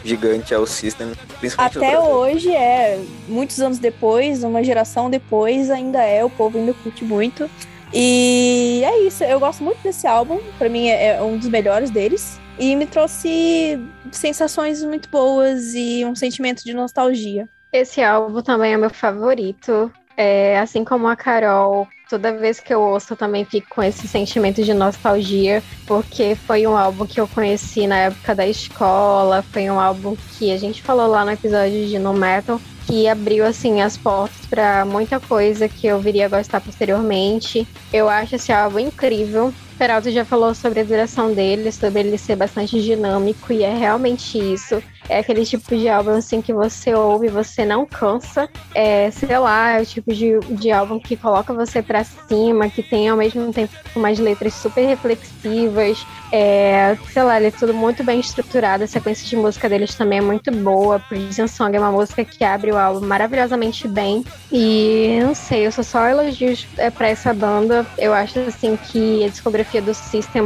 [0.04, 1.12] gigante é o System.
[1.56, 7.02] Até hoje é, muitos anos depois, uma geração depois, ainda é, o povo ainda curte
[7.02, 7.50] muito.
[7.94, 11.90] E é isso, eu gosto muito desse álbum, para mim é, é um dos melhores
[11.90, 12.38] deles.
[12.58, 13.78] E me trouxe
[14.12, 17.48] sensações muito boas e um sentimento de nostalgia.
[17.72, 19.90] Esse álbum também é meu favorito.
[20.16, 24.06] É, assim como a Carol, toda vez que eu ouço eu também fico com esse
[24.06, 29.68] sentimento de nostalgia, porque foi um álbum que eu conheci na época da escola, foi
[29.70, 33.80] um álbum que a gente falou lá no episódio de No Metal, que abriu assim
[33.80, 37.66] as portas para muita coisa que eu viria a gostar posteriormente.
[37.92, 39.52] Eu acho esse álbum incrível.
[39.76, 44.38] Peralta já falou sobre a duração dele, sobre ele ser bastante dinâmico, e é realmente
[44.38, 44.82] isso.
[45.08, 48.48] É aquele tipo de álbum assim que você ouve e você não cansa.
[48.74, 52.82] É, sei lá, é o tipo de, de álbum que coloca você para cima, que
[52.82, 56.04] tem ao mesmo tempo umas letras super reflexivas.
[56.32, 58.84] É, sei lá, ele é tudo muito bem estruturado.
[58.84, 60.98] A sequência de música deles também é muito boa.
[60.98, 64.24] Prison Song é uma música que abre o álbum maravilhosamente bem.
[64.50, 67.86] E não sei, eu sou só elogios é, para essa banda.
[67.96, 70.42] Eu acho assim que a discografia do System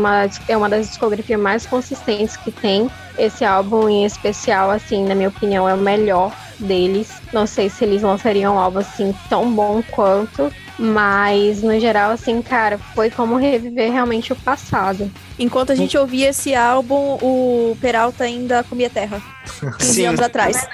[0.49, 2.91] é uma das discografias mais consistentes que tem.
[3.19, 7.11] Esse álbum em especial, assim, na minha opinião, é o melhor deles.
[7.33, 12.41] Não sei se eles lançariam um álbum assim tão bom quanto, mas no geral, assim,
[12.43, 15.11] cara, foi como reviver realmente o passado.
[15.39, 19.21] Enquanto a gente ouvia esse álbum, o Peralta ainda comia terra.
[19.79, 20.07] 15 Sim.
[20.07, 20.67] anos atrás.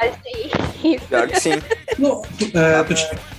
[1.08, 1.60] Pior que sim.
[1.98, 2.22] No,
[2.54, 2.94] é, tu,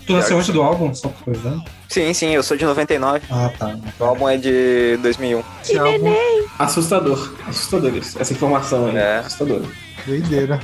[0.06, 1.64] tu nasceu antes do álbum, só por coisa?
[1.90, 3.22] Sim, sim, eu sou de 99.
[3.30, 3.76] Ah, tá.
[4.00, 5.44] O álbum é de 2001.
[5.64, 6.14] Esse álbum,
[6.60, 7.34] Assustador.
[7.48, 8.22] Assustador isso.
[8.22, 8.98] Essa informação aí.
[8.98, 9.18] É.
[9.20, 9.62] Assustador.
[10.06, 10.60] doideira.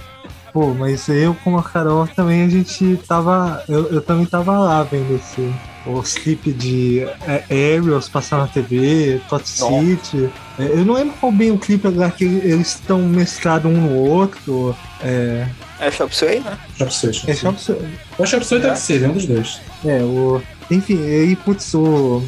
[0.51, 3.63] Pô, mas eu com a Carol também a gente tava.
[3.67, 5.51] Eu, eu também tava lá vendo esse.
[5.85, 10.29] Os clipes de é, Aerials passar na TV, Tot City.
[10.57, 13.95] É, eu não lembro qual bem o clipe agora que eles estão mesclados um no
[13.97, 14.73] outro.
[15.01, 15.45] É,
[15.81, 16.57] É Shop Sway, né?
[16.77, 17.13] Shop Sway.
[17.27, 19.59] é Shop Eu acho que Shop deve ser, é um dos dois.
[19.83, 20.41] É, o.
[20.69, 22.21] Enfim, aí, putz, o.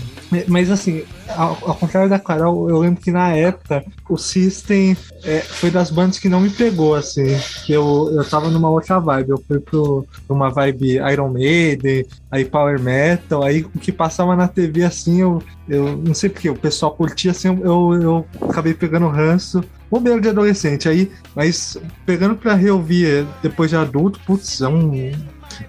[0.47, 5.39] Mas assim, ao, ao contrário da Carol, eu lembro que na época o System é,
[5.39, 7.25] foi das bandas que não me pegou, assim.
[7.65, 9.29] Que eu, eu tava numa outra vibe.
[9.29, 14.35] Eu fui pro, pra uma vibe Iron Maiden, aí Power Metal, aí o que passava
[14.35, 18.73] na TV assim, eu, eu não sei porque, o pessoal curtia assim, eu, eu acabei
[18.73, 19.63] pegando ranço.
[19.89, 25.11] Bobeira de adolescente, aí, mas pegando pra reouvir depois de adulto, putz, é um,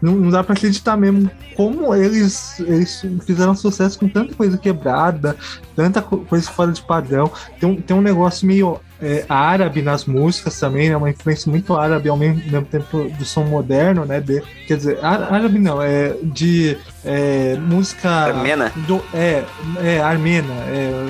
[0.01, 5.37] não, não dá pra acreditar mesmo como eles, eles fizeram sucesso com tanta coisa quebrada,
[5.75, 7.31] tanta co- coisa fora de padrão.
[7.59, 10.97] Tem um, tem um negócio meio é, árabe nas músicas também, né?
[10.97, 14.21] Uma influência muito árabe ao mesmo, mesmo tempo do som moderno, né?
[14.21, 18.09] De, quer dizer, árabe não, é de é, música.
[18.09, 18.73] Armena?
[18.87, 19.45] Do, é,
[19.83, 20.53] é, armena.
[20.69, 21.07] É,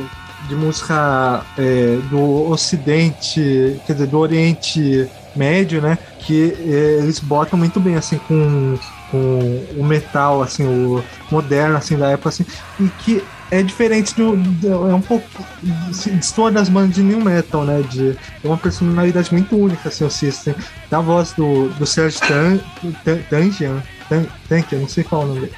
[0.49, 5.99] de música é, do Ocidente, quer dizer, do Oriente Médio, né?
[6.19, 8.79] Que é, eles botam muito bem, assim, com,
[9.11, 12.45] com o metal, assim, o moderno, assim, da época, assim,
[12.81, 15.25] e que é diferente do, do é um pouco
[15.63, 17.83] destoa das bandas de new metal, né?
[17.83, 20.55] De é uma personalidade muito única, assim, o System.
[20.91, 22.59] Da voz do, do Serge Tan,
[23.05, 25.51] Tan, Tangian, Tan, Tank, eu não sei qual o nome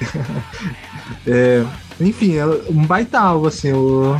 [1.25, 1.65] é,
[1.99, 4.19] enfim, é um baita álbum, assim, o,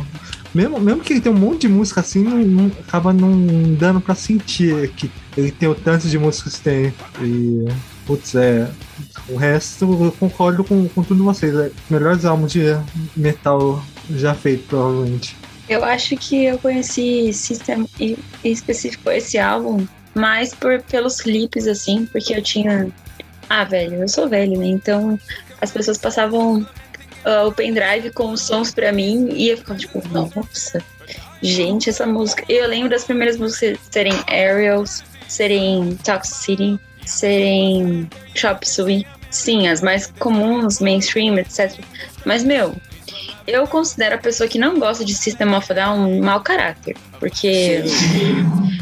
[0.54, 4.00] mesmo, mesmo que ele tenha um monte de música assim, não, não- acaba não dando
[4.00, 6.94] pra sentir que ele tem o tanto de músicas que tem.
[7.22, 7.66] E,
[8.06, 8.70] putz, é.
[9.28, 11.54] O resto eu concordo com, com tudo vocês.
[11.54, 12.60] É melhores álbuns de
[13.16, 15.36] metal já feito, provavelmente.
[15.68, 22.06] Eu acho que eu conheci System, em específico esse álbum, mais por, pelos clipes, assim,
[22.10, 22.88] porque eu tinha.
[23.48, 24.66] Ah, velho, eu sou velho, né?
[24.66, 25.18] Então
[25.60, 26.66] as pessoas passavam
[27.24, 30.82] ah, o pendrive com os sons pra mim e eu ficava tipo, nossa,
[31.42, 32.44] gente, essa música.
[32.48, 39.06] Eu lembro das primeiras músicas serem Aerials, serem Toxicity, serem Chop Suey.
[39.30, 41.78] Sim, as mais comuns, mainstream, etc.
[42.24, 42.74] Mas, meu,
[43.46, 46.96] eu considero a pessoa que não gosta de System of Down um mau caráter.
[47.18, 47.82] Porque.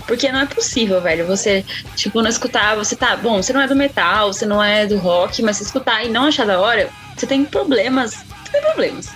[0.07, 1.27] Porque não é possível, velho.
[1.27, 3.17] Você, tipo, não escutar, você tá.
[3.17, 6.09] Bom, você não é do metal, você não é do rock, mas se escutar e
[6.09, 8.15] não achar da hora, você tem problemas.
[8.51, 9.09] Tem problemas.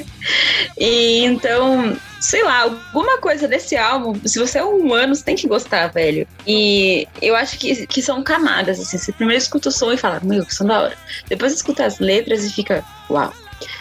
[0.76, 5.36] e então, sei lá, alguma coisa desse álbum, se você é um humano, você tem
[5.36, 6.26] que gostar, velho.
[6.46, 8.98] E eu acho que, que são camadas, assim.
[8.98, 10.96] Você primeiro escuta o som e fala, meu, que som da hora.
[11.28, 13.32] Depois escuta as letras e fica, uau.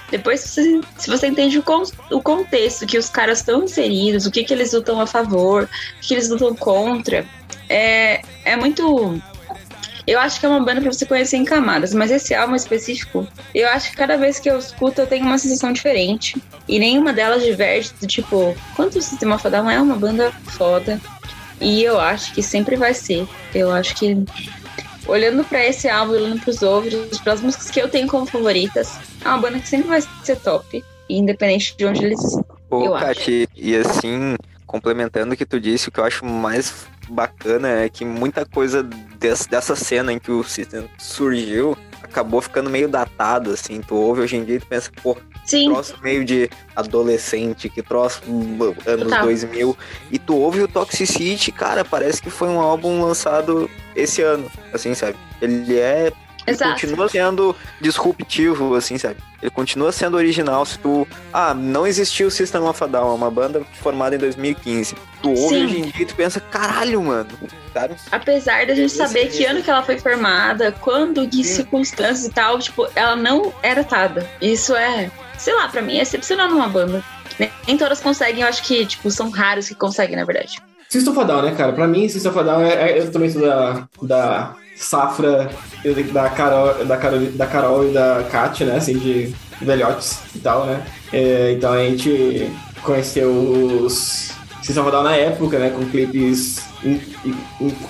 [0.10, 4.32] Depois, se se você entende o, con- o contexto que os caras estão inseridos, o
[4.32, 7.26] que, que eles lutam a favor, o que, que eles lutam contra,
[7.68, 9.22] é, é muito.
[10.08, 13.28] Eu acho que é uma banda pra você conhecer em camadas, mas esse álbum específico,
[13.54, 16.42] eu acho que cada vez que eu escuto eu tenho uma sensação diferente.
[16.68, 21.02] E nenhuma delas diverge do tipo, quanto o Sistema Down é uma banda foda.
[21.60, 23.28] E eu acho que sempre vai ser.
[23.54, 24.24] Eu acho que
[25.08, 29.30] olhando pra esse álbum, olhando pros outros, pelas músicas que eu tenho como favoritas, é
[29.30, 32.20] uma banda que sempre vai ser top, independente de onde eles.
[32.70, 33.06] Ô, Eu acho.
[33.06, 37.90] Kati, e assim, complementando o que tu disse, o que eu acho mais bacana é
[37.90, 43.52] que muita coisa des- dessa cena em que o System surgiu acabou ficando meio datado,
[43.52, 43.82] assim.
[43.82, 47.68] Tu ouve hoje em dia e tu pensa, pô, que Sim, troço meio de adolescente,
[47.70, 48.22] que troço
[48.86, 49.26] anos Total.
[49.26, 49.78] 2000.
[50.12, 54.94] E tu ouve o Toxicity, cara, parece que foi um álbum lançado esse ano, assim,
[54.94, 55.16] sabe?
[55.42, 56.12] Ele é
[56.52, 56.72] exato.
[56.82, 59.18] continua sendo disruptivo, assim, sabe?
[59.42, 60.66] Ele continua sendo original.
[60.66, 61.08] Se tu.
[61.34, 64.96] Ah, não existiu o System of a Down, é uma banda formada em 2015.
[65.22, 65.66] Tu ouve Sim.
[65.66, 67.28] hoje em dia e tu pensa, caralho, mano.
[67.74, 67.96] Sabe?
[68.12, 71.56] Apesar da gente saber que esse- ano que ela foi formada, quando, de Sim.
[71.56, 74.28] circunstâncias e tal, tipo, ela não era tada.
[74.42, 77.04] Isso é, sei lá, pra mim é excepcional numa banda.
[77.38, 80.58] Nem- Nem todas conseguem, eu acho que, tipo, são raros que conseguem, na verdade.
[80.88, 81.74] System of a Down, né, cara?
[81.74, 85.50] Pra mim, System of a Down, é, é- eu também sou da, da safra
[86.12, 90.66] da Carol, da, Carol, da Carol e da Kátia, né, assim, de velhotes e tal,
[90.66, 90.86] né?
[91.14, 92.52] É, então a gente
[92.84, 96.64] conheceu os System Down na época, né, com clipes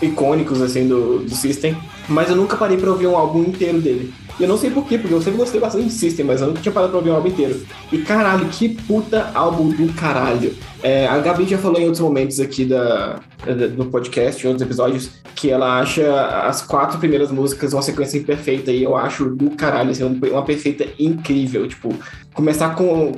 [0.02, 1.76] icônicos, assim, do, do System.
[2.08, 4.14] Mas eu nunca parei pra ouvir um álbum inteiro dele.
[4.38, 6.62] E eu não sei porquê, porque eu sempre gostei bastante de System, mas eu nunca
[6.62, 7.66] tinha parado pra ouvir um álbum inteiro.
[7.92, 10.54] E caralho, que puta álbum do caralho.
[10.88, 14.62] É, a Gabi já falou em outros momentos aqui da, da- do podcast, em outros
[14.62, 16.06] episódios, que ela acha
[16.48, 18.72] as quatro primeiras músicas uma sequência perfeita.
[18.72, 21.68] E eu acho do caralho, assim, um- uma perfeita incrível.
[21.68, 21.92] Tipo,
[22.36, 23.14] começar com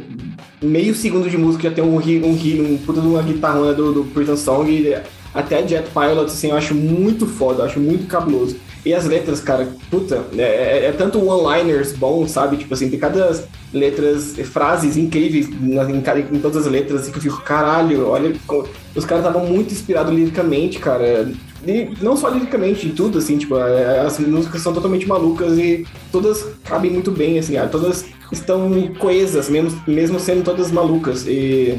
[0.61, 3.21] meio segundo de música já tem um ri, um, ri, um puta de uma
[3.73, 4.71] do, do Prison Song.
[4.71, 4.95] E
[5.33, 8.55] até Jet Pilot, assim, eu acho muito foda, eu acho muito cabuloso.
[8.85, 12.57] E as letras, cara, puta, é, é- é tanto one-liners bom, sabe?
[12.57, 13.37] Tipo assim, tem cada
[13.73, 18.33] letras, frases incríveis em, em todas as letras, que eu fico, caralho, olha,
[18.95, 21.29] os caras estavam muito inspirados liricamente, cara.
[21.65, 25.85] E não só liricamente, em tudo, assim, tipo, é- as músicas são totalmente malucas e
[26.11, 31.25] todas cabem muito bem, assim, cara, todas estão coesas, mesmo, mesmo sendo todas malucas.
[31.27, 31.77] E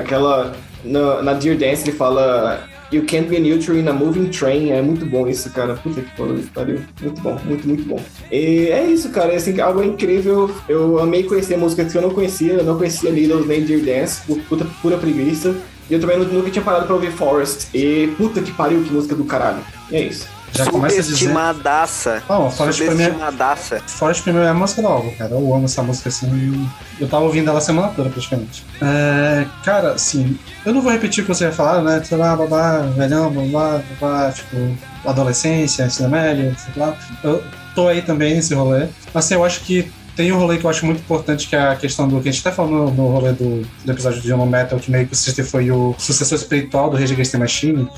[0.00, 0.54] aquela.
[0.84, 2.66] Na, na Dear Dance ele fala.
[2.92, 4.70] You can't be neutral in a moving train.
[4.70, 5.74] É muito bom isso, cara.
[5.74, 6.10] Puta que
[6.50, 6.80] pariu.
[7.00, 8.02] Muito bom, muito, muito bom.
[8.32, 9.34] E é isso, cara.
[9.34, 10.50] Assim, algo incrível.
[10.68, 12.54] Eu amei conhecer músicas que eu não conhecia.
[12.54, 14.22] Eu não conhecia Needles nem Dear Dance.
[14.26, 15.54] por Puta, pura preguiça.
[15.88, 17.68] E eu também nunca tinha parado pra ouvir Forest.
[17.72, 19.62] E puta que pariu, que música do caralho.
[19.90, 20.26] E é isso.
[20.52, 21.16] Já começa a dizer.
[21.16, 22.22] Subestimadaça.
[22.28, 23.80] Não, Forest mim é-.
[23.86, 25.32] Forest é a música do álbum, cara.
[25.32, 26.68] Eu amo essa música assim.
[26.98, 28.64] Eu tava ouvindo ela a semana toda, praticamente.
[28.80, 32.02] É, cara, assim, eu não vou repetir o que você ia falar, né?
[32.04, 34.56] Sei lá, babá, velhão, babá, babá, tipo,
[35.04, 36.96] adolescência, ensino médio, sei lá.
[37.22, 37.42] Eu
[37.74, 38.88] tô aí também nesse rolê.
[39.14, 39.90] Mas assim, eu acho que
[40.20, 42.32] tem um rolê que eu acho muito importante, que é a questão do que a
[42.32, 45.14] gente até falou no, no rolê do, do episódio de Young Metal, que meio que
[45.14, 47.88] o Sister foi o sucessor espiritual do Rage Against the Machine,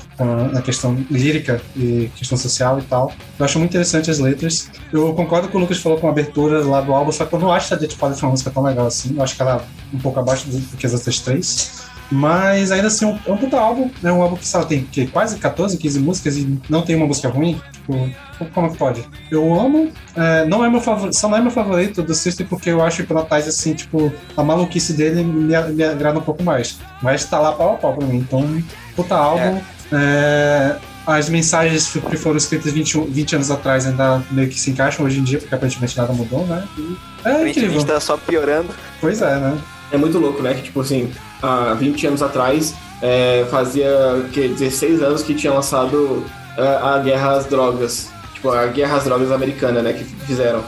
[0.53, 3.11] na questão lírica e questão social e tal.
[3.37, 4.69] Eu acho muito interessante as letras.
[4.93, 7.39] Eu concordo com o Lucas falou com a abertura lá do álbum, só que eu
[7.39, 9.13] não acho a Dead Father foi uma música tão legal assim.
[9.17, 11.83] Eu acho que ela é um pouco abaixo do que as outras três.
[12.13, 13.89] Mas ainda assim, é um puta álbum.
[14.03, 17.07] É um álbum que sabe, tem que, quase 14, 15 músicas e não tem uma
[17.07, 17.59] música ruim.
[17.71, 18.09] Tipo,
[18.53, 19.03] como que pode?
[19.31, 19.91] Eu amo.
[20.15, 23.01] É, não é meu favorito, só não é meu favorito do System porque eu acho
[23.01, 26.79] o Hypnotize, assim, tipo, a maluquice dele me, me agrada um pouco mais.
[27.01, 28.17] Mas tá lá pau a pau pra mim.
[28.17, 28.63] Então,
[28.95, 29.57] puta álbum.
[29.57, 29.63] É.
[29.91, 30.75] É,
[31.05, 35.19] as mensagens que foram escritas 20, 20 anos atrás ainda meio que se encaixam hoje
[35.19, 36.63] em dia, porque aparentemente nada mudou, né?
[36.77, 37.83] E é incrível.
[37.83, 38.69] tá só piorando.
[39.01, 39.57] Pois é, né?
[39.91, 40.53] É muito louco, né?
[40.53, 41.11] Que, tipo assim,
[41.43, 43.91] há 20 anos atrás, é, fazia
[44.31, 46.23] que, 16 anos que tinha lançado
[46.57, 48.09] a, a Guerra às Drogas.
[48.33, 49.93] Tipo, a Guerra às Drogas americana, né?
[49.93, 50.63] Que fizeram.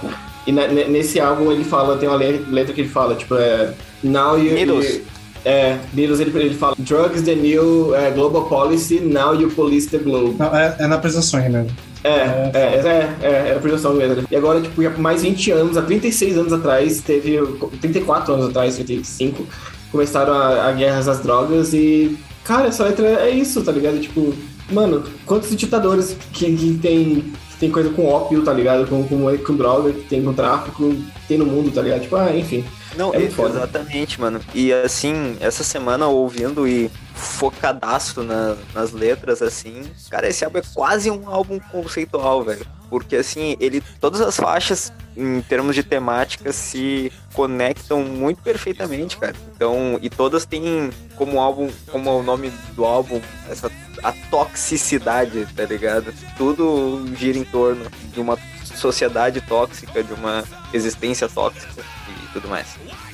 [0.46, 3.74] E na, nesse álbum ele fala, tem uma letra que ele fala, tipo, é.
[4.04, 4.54] Now you.
[4.54, 5.02] Beatles.
[5.46, 10.00] É, Beatles ele, ele fala Drugs the new uh, global policy, now you police the
[10.00, 10.36] globe.
[10.40, 11.68] Não, é, é na apresentação né?
[12.04, 14.24] É, é, é, é, é, a projeção mesmo.
[14.30, 17.40] E agora, tipo, mais 20 anos, há 36 anos atrás, teve.
[17.82, 19.48] 34 anos atrás, 35,
[19.96, 22.18] começaram a, a guerras às drogas e.
[22.44, 24.00] Cara, essa letra é isso, tá ligado?
[24.00, 24.34] Tipo,
[24.70, 28.88] mano, quantos ditadores que, que tem, que tem coisa com ópio, tá ligado?
[28.88, 30.96] Com, com, com droga, que tem com tráfico,
[31.28, 32.02] tem no mundo, tá ligado?
[32.02, 32.64] Tipo, ah, enfim.
[32.96, 34.40] Não, é exatamente, mano.
[34.54, 40.64] E assim, essa semana ouvindo e focadaço na, nas letras, assim, cara, esse álbum é
[40.74, 42.66] quase um álbum conceitual, velho.
[42.90, 43.82] Porque assim, ele.
[44.00, 49.36] Todas as faixas, em termos de temática, se conectam muito perfeitamente, cara.
[49.56, 53.20] Então, e todas têm como álbum, como o nome do álbum,
[53.50, 53.72] essa
[54.04, 56.14] a toxicidade, tá ligado?
[56.38, 62.68] Tudo gira em torno de uma sociedade tóxica, de uma existência tóxica e tudo mais.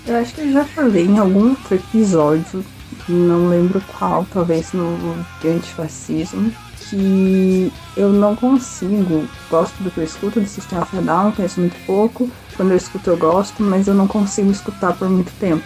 [0.06, 2.66] Eu acho que eu já falei em algum episódio,
[3.08, 4.98] não lembro qual, talvez no
[5.42, 6.52] de antifascismo,
[6.90, 12.30] que eu não consigo, gosto do que eu escuto do Sistema Federal, conheço muito pouco,
[12.56, 15.64] quando eu escuto eu gosto, mas eu não consigo escutar por muito tempo.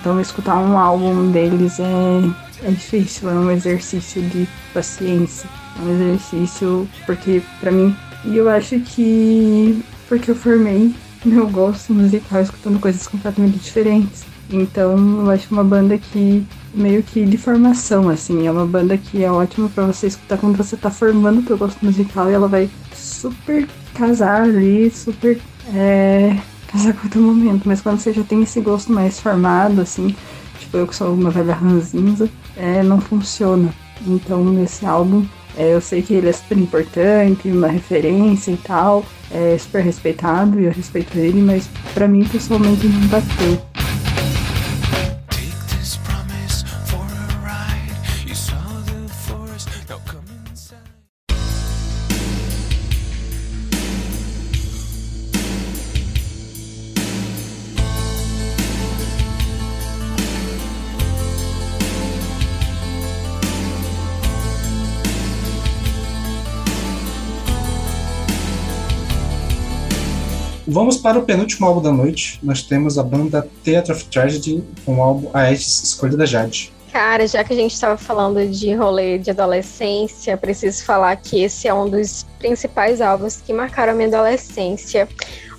[0.00, 5.48] Então escutar um álbum deles é, é difícil, é um exercício de paciência,
[5.78, 7.94] é um exercício porque para mim,
[8.24, 10.94] e eu acho que porque eu formei
[11.24, 14.24] meu gosto musical escutando coisas completamente diferentes.
[14.50, 19.22] Então, eu acho uma banda que meio que de formação, assim, é uma banda que
[19.22, 22.48] é ótima para você escutar quando você tá formando o teu gosto musical e ela
[22.48, 25.38] vai super casar ali, super
[25.74, 26.36] é,
[26.68, 27.62] casar com o teu momento.
[27.66, 30.14] Mas quando você já tem esse gosto mais formado, assim,
[30.58, 33.72] tipo eu que sou uma velha ranzinza, é, não funciona.
[34.06, 35.24] Então, nesse álbum,
[35.56, 40.58] é, eu sei que ele é super importante, uma referência e tal, é super respeitado
[40.58, 43.71] e eu respeito ele, mas para mim pessoalmente não bateu.
[70.72, 72.40] Vamos para o penúltimo álbum da noite.
[72.42, 76.72] Nós temos a banda Theatre of Tragedy com o álbum Aedes, escolha da Jade.
[76.90, 81.68] Cara, já que a gente estava falando de rolê de adolescência, preciso falar que esse
[81.68, 85.06] é um dos principais álbuns que marcaram a minha adolescência.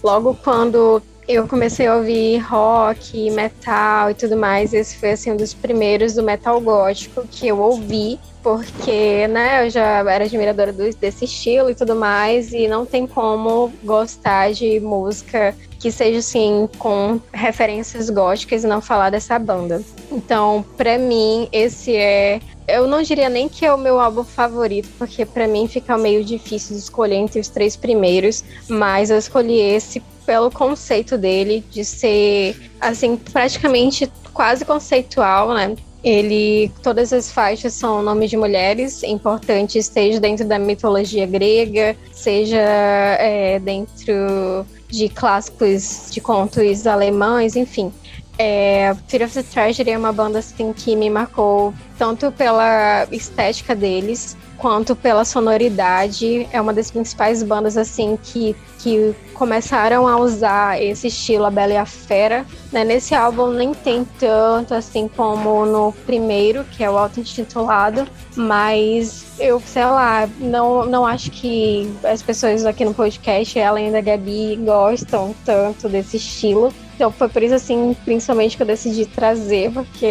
[0.04, 5.38] Logo quando eu comecei a ouvir rock, metal e tudo mais, esse foi assim um
[5.38, 10.94] dos primeiros do metal gótico que eu ouvi porque, né, eu já era admiradora do,
[10.96, 16.70] desse estilo e tudo mais, e não tem como gostar de música que seja assim
[16.78, 19.82] com referências góticas e não falar dessa banda.
[20.12, 24.88] Então, para mim, esse é eu não diria nem que é o meu álbum favorito,
[24.98, 29.60] porque para mim fica meio difícil de escolher entre os três primeiros, mas eu escolhi
[29.60, 35.76] esse pelo conceito dele de ser assim praticamente quase conceitual, né?
[36.04, 42.58] Ele, todas as faixas são nomes de mulheres importantes, seja dentro da mitologia grega, seja
[42.58, 47.92] é, dentro de clássicos de contos alemães, enfim.
[48.38, 53.76] É, Fear of the Tragedy é uma banda assim que me marcou tanto pela estética
[53.76, 56.48] deles quanto pela sonoridade.
[56.52, 61.74] É uma das principais bandas assim que, que começaram a usar esse estilo, a Bela
[61.74, 62.46] e a Fera.
[62.72, 62.84] Né?
[62.84, 69.62] Nesse álbum nem tem tanto assim como no primeiro, que é o auto-intitulado, mas eu,
[69.66, 74.56] sei lá, não, não acho que as pessoas aqui no podcast, ela e a Gabi,
[74.64, 76.74] gostam tanto desse estilo.
[76.96, 80.06] Então foi por isso, assim, principalmente que eu decidi trazer, porque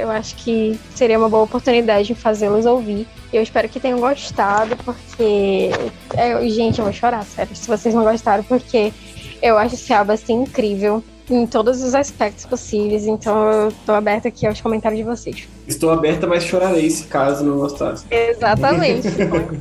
[0.00, 3.06] eu acho que seria uma boa oportunidade de fazê-los ouvir.
[3.32, 5.70] Eu espero que tenham gostado, porque.
[6.14, 8.92] É, gente, eu vou chorar, sério, se vocês não gostaram, porque
[9.40, 14.28] eu acho esse álbum assim incrível em todos os aspectos possíveis, então eu tô aberta
[14.28, 15.48] aqui aos comentários de vocês.
[15.66, 18.04] Estou aberta, mas chorarei se caso não gostasse.
[18.10, 19.06] Exatamente.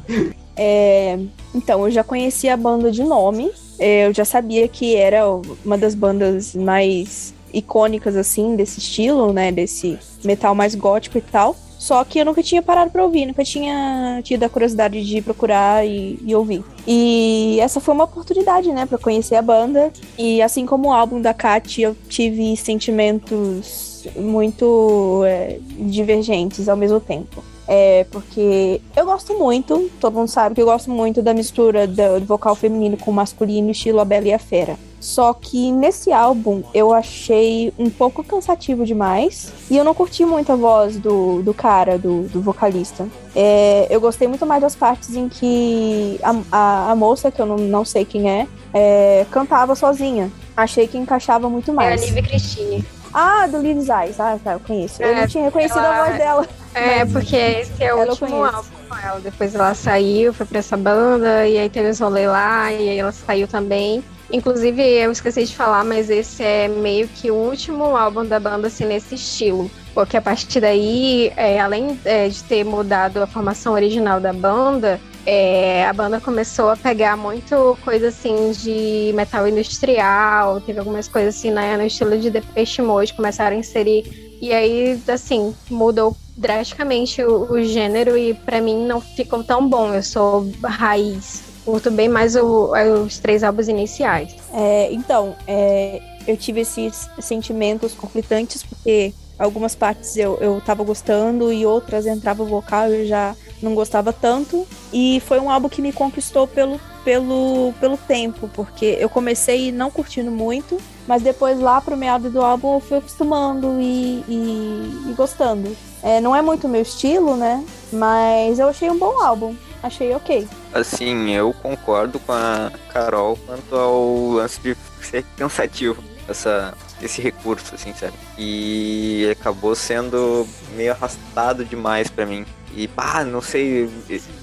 [0.57, 1.19] é,
[1.53, 5.23] então, eu já conhecia a banda de nome, eu já sabia que era
[5.65, 9.51] uma das bandas mais icônicas, assim, desse estilo, né?
[9.51, 11.55] Desse metal mais gótico e tal.
[11.79, 15.87] Só que eu nunca tinha parado pra ouvir, nunca tinha tido a curiosidade de procurar
[15.87, 16.61] e, e ouvir.
[16.85, 19.89] E essa foi uma oportunidade, né, pra conhecer a banda.
[20.17, 26.99] E assim como o álbum da Kat, eu tive sentimentos muito é, divergentes ao mesmo
[26.99, 27.41] tempo.
[27.71, 32.19] É, porque eu gosto muito, todo mundo sabe que eu gosto muito da mistura do,
[32.19, 34.75] do vocal feminino com masculino, estilo A Bela e a Fera.
[34.99, 39.53] Só que nesse álbum eu achei um pouco cansativo demais.
[39.69, 43.07] E eu não curti muito a voz do, do cara, do, do vocalista.
[43.35, 47.45] É, eu gostei muito mais das partes em que a, a, a moça, que eu
[47.45, 50.31] não, não sei quem é, é, cantava sozinha.
[50.57, 52.01] Achei que encaixava muito mais.
[52.01, 52.83] É a Liv Christine.
[53.13, 54.19] Ah, do Liv Eyes.
[54.19, 55.01] Ah, tá, eu conheço.
[55.01, 56.01] É, eu não tinha reconhecido ela...
[56.01, 56.47] a voz dela.
[56.73, 59.19] É, porque esse é o último álbum com ela.
[59.19, 62.97] Depois ela saiu, foi pra essa banda, e aí teve os rolê lá, e aí
[62.97, 64.03] ela saiu também.
[64.31, 68.67] Inclusive, eu esqueci de falar, mas esse é meio que o último álbum da banda,
[68.67, 69.69] assim, nesse estilo.
[69.93, 75.01] Porque a partir daí, é, além é, de ter mudado a formação original da banda,
[75.31, 81.35] é, a banda começou a pegar muito coisa assim de metal industrial, teve algumas coisas
[81.35, 84.37] assim né, no estilo de Depeche Mode, começaram a inserir.
[84.41, 89.93] E aí, assim, mudou drasticamente o, o gênero e para mim não ficou tão bom.
[89.93, 92.71] Eu sou raiz, curto bem mais o,
[93.05, 94.35] os três álbuns iniciais.
[94.51, 101.53] É, então, é, eu tive esses sentimentos conflitantes porque algumas partes eu, eu tava gostando
[101.53, 104.67] e outras entrava o vocal e eu já não gostava tanto.
[104.91, 109.89] E foi um álbum que me conquistou pelo, pelo, pelo tempo, porque eu comecei não
[109.91, 110.77] curtindo muito,
[111.07, 115.75] mas depois lá pro meado do álbum eu fui acostumando e, e, e gostando.
[116.01, 117.63] É, não é muito meu estilo, né?
[117.91, 119.55] Mas eu achei um bom álbum.
[119.81, 120.47] Achei ok.
[120.73, 126.03] Assim, eu concordo com a Carol quanto ao lance de ser cansativo.
[126.27, 128.13] Essa, esse recurso, assim, sabe?
[128.37, 132.45] E acabou sendo meio arrastado demais para mim.
[132.75, 133.89] E pá, não sei,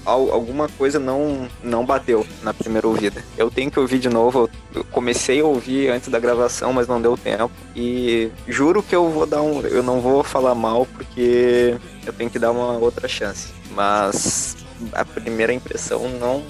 [0.05, 3.23] alguma coisa não não bateu na primeira ouvida.
[3.37, 4.49] Eu tenho que ouvir de novo.
[4.75, 7.51] Eu comecei a ouvir antes da gravação, mas não deu tempo.
[7.75, 12.29] E juro que eu vou dar um, eu não vou falar mal porque eu tenho
[12.29, 13.53] que dar uma outra chance.
[13.71, 14.57] Mas
[14.91, 16.43] a primeira impressão não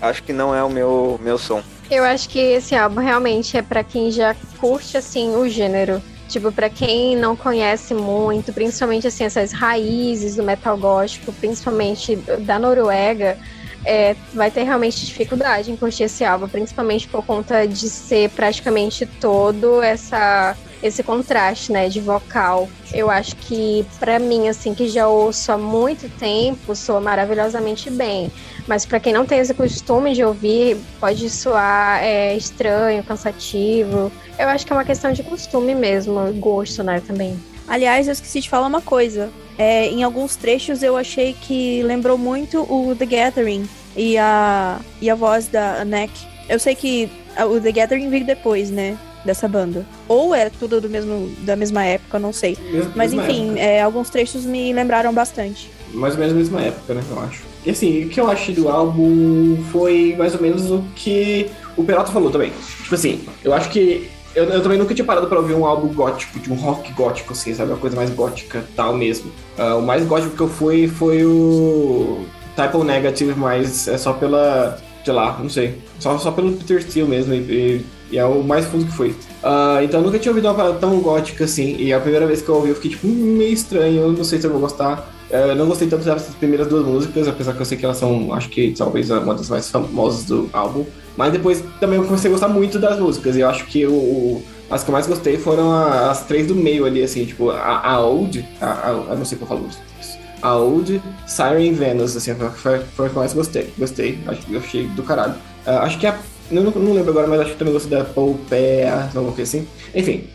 [0.00, 1.62] acho que não é o meu meu som.
[1.90, 6.02] Eu acho que esse álbum realmente é para quem já curte assim o gênero.
[6.28, 12.58] Tipo, para quem não conhece muito, principalmente assim, essas raízes do metal gótico, principalmente da
[12.58, 13.38] Noruega,
[13.84, 19.06] é, vai ter realmente dificuldade em curtir esse álbum, principalmente por conta de ser praticamente
[19.06, 22.68] todo essa esse contraste, né, de vocal.
[22.92, 28.30] Eu acho que para mim assim que já ouço há muito tempo, soa maravilhosamente bem.
[28.66, 34.10] Mas para quem não tem esse costume de ouvir, pode soar é, estranho, cansativo.
[34.38, 37.38] Eu acho que é uma questão de costume mesmo, gosto, né, também.
[37.68, 39.30] Aliás, eu esqueci de falar uma coisa.
[39.58, 43.66] É, em alguns trechos eu achei que lembrou muito o The Gathering
[43.96, 46.12] e a, e a voz da Neck.
[46.48, 47.10] Eu sei que
[47.48, 48.96] o The Gathering veio depois, né?
[49.24, 49.84] Dessa banda.
[50.06, 52.56] Ou é tudo do mesmo, da mesma época, não sei.
[52.70, 55.68] Mesmo, Mas enfim, é, alguns trechos me lembraram bastante.
[55.92, 57.02] Mais ou menos a mesma época, né?
[57.10, 57.55] Eu acho.
[57.66, 61.82] E assim, o que eu achei do álbum foi mais ou menos o que o
[61.82, 62.52] Perato falou também.
[62.82, 65.88] Tipo assim, eu acho que eu, eu, também nunca tinha parado pra ouvir um álbum
[65.88, 67.72] gótico, de um rock gótico, assim, sabe?
[67.72, 69.32] Uma coisa mais gótica tal mesmo.
[69.58, 72.24] Uh, o mais gótico que eu fui foi o
[72.54, 74.78] Type Negative, mas é só pela.
[75.04, 75.78] sei lá, não sei.
[75.98, 77.34] Só, só pelo Peter Steele mesmo.
[77.34, 79.08] E, e, e é o mais fundo que foi.
[79.08, 81.76] Uh, então eu nunca tinha ouvido uma parada tão gótica assim.
[81.78, 84.02] E a primeira vez que eu ouvi, eu fiquei tipo meio estranho.
[84.02, 85.15] Eu não sei se eu vou gostar.
[85.30, 87.96] É, Eu não gostei tanto das primeiras duas músicas, apesar que eu sei que elas
[87.96, 90.84] são, acho que talvez uma das mais famosas do álbum.
[91.16, 93.36] Mas depois também comecei a gostar muito das músicas.
[93.36, 96.84] E eu acho que o, as que eu mais gostei foram as três do meio
[96.84, 100.18] ali, assim, tipo, a, a Old, a, a, eu não sei qual eu falo isso.
[100.42, 103.72] A Old, Siren Venus, assim, foi, foi, a que eu mais gostei.
[103.78, 105.34] Gostei, acho, eu achei do caralho.
[105.64, 106.16] Ah, acho que a.
[106.50, 109.66] Não, não- não lembro agora, mas acho que também gostei da Poupea, alguma coisa assim.
[109.94, 110.28] Enfim.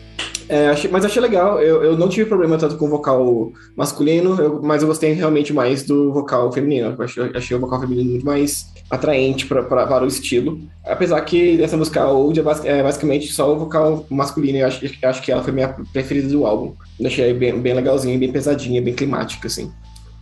[0.48, 4.38] É, achei- mas achei legal, eu, eu não tive problema tanto com o vocal masculino,
[4.40, 6.94] eu- mas eu gostei realmente mais do vocal feminino.
[6.98, 10.58] Eu achei, achei o vocal feminino muito mais atraente pra, pra- para o estilo.
[10.84, 15.22] Apesar que essa música Old é, é basicamente só o vocal masculino, eu acho, acho
[15.22, 16.74] que ela foi minha preferida do álbum.
[17.00, 19.70] Eu achei bem, bem legalzinha, bem pesadinha, bem climática, assim.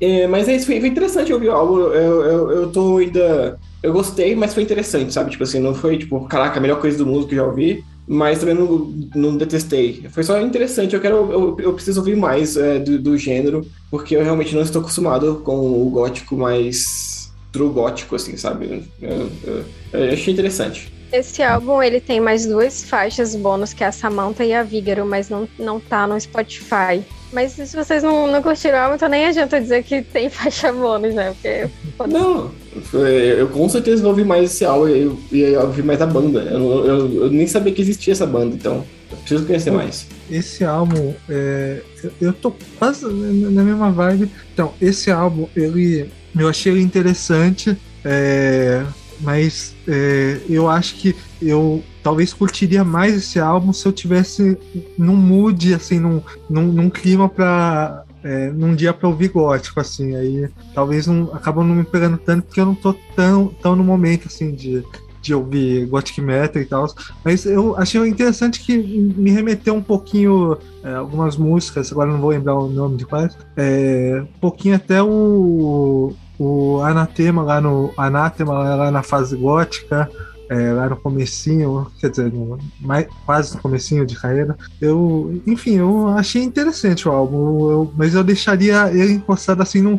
[0.01, 1.79] É, mas é isso, foi, foi interessante ouvir o álbum.
[1.79, 3.59] Eu, eu, eu tô ainda.
[3.83, 5.31] Eu gostei, mas foi interessante, sabe?
[5.31, 7.83] Tipo assim, não foi tipo, caraca, a melhor coisa do mundo que eu já ouvi,
[8.13, 10.05] mas também não, não detestei.
[10.11, 10.95] Foi só interessante.
[10.95, 11.17] Eu quero.
[11.31, 15.37] Eu, eu preciso ouvir mais é, do, do gênero, porque eu realmente não estou acostumado
[15.45, 18.85] com o gótico mais true gótico, assim, sabe?
[19.01, 20.93] Eu, eu- eu achei interessante.
[21.13, 25.07] Esse álbum ele tem mais duas faixas bônus, que é a Samantha e a Vígaro,
[25.07, 27.03] mas não, não tá no Spotify.
[27.33, 30.73] Mas se vocês não, não curtiram o álbum, então nem adianta dizer que tem faixa
[30.73, 31.33] bônus, né?
[31.33, 31.69] Porque
[32.09, 32.51] Não,
[32.93, 36.41] eu com certeza vou ouvir mais esse álbum e eu, eu ouvir mais a banda.
[36.41, 40.07] Eu, eu, eu nem sabia que existia essa banda, então eu preciso conhecer mais.
[40.31, 41.83] Esse álbum, é,
[42.21, 44.31] eu, tô quase na na mesma vibe.
[44.53, 48.85] Então, esse álbum, ele, eu achei ele interessante, é,
[49.21, 54.59] mas é, eu acho que eu talvez curtiria mais esse álbum se eu tivesse
[54.97, 58.05] num mood, assim, num, num, num clima pra.
[58.23, 62.45] É, num dia pra ouvir gótico, assim, aí talvez não acabam não me pegando tanto
[62.45, 64.85] porque eu não tô tão, tão no momento, assim, de,
[65.23, 66.87] de ouvir gothic metal e tal,
[67.25, 72.29] mas eu achei interessante que me remeteu um pouquinho é, algumas músicas, agora não vou
[72.29, 78.53] lembrar o nome de quais, é, um pouquinho até o, o Anatema lá no Anatema
[78.53, 80.11] lá na fase gótica,
[80.51, 84.57] é, lá no comecinho, quer dizer, no, mais, quase no comecinho de carreira.
[84.81, 89.99] Eu, enfim, eu achei interessante o álbum, eu- mas eu deixaria ele encostado assim num,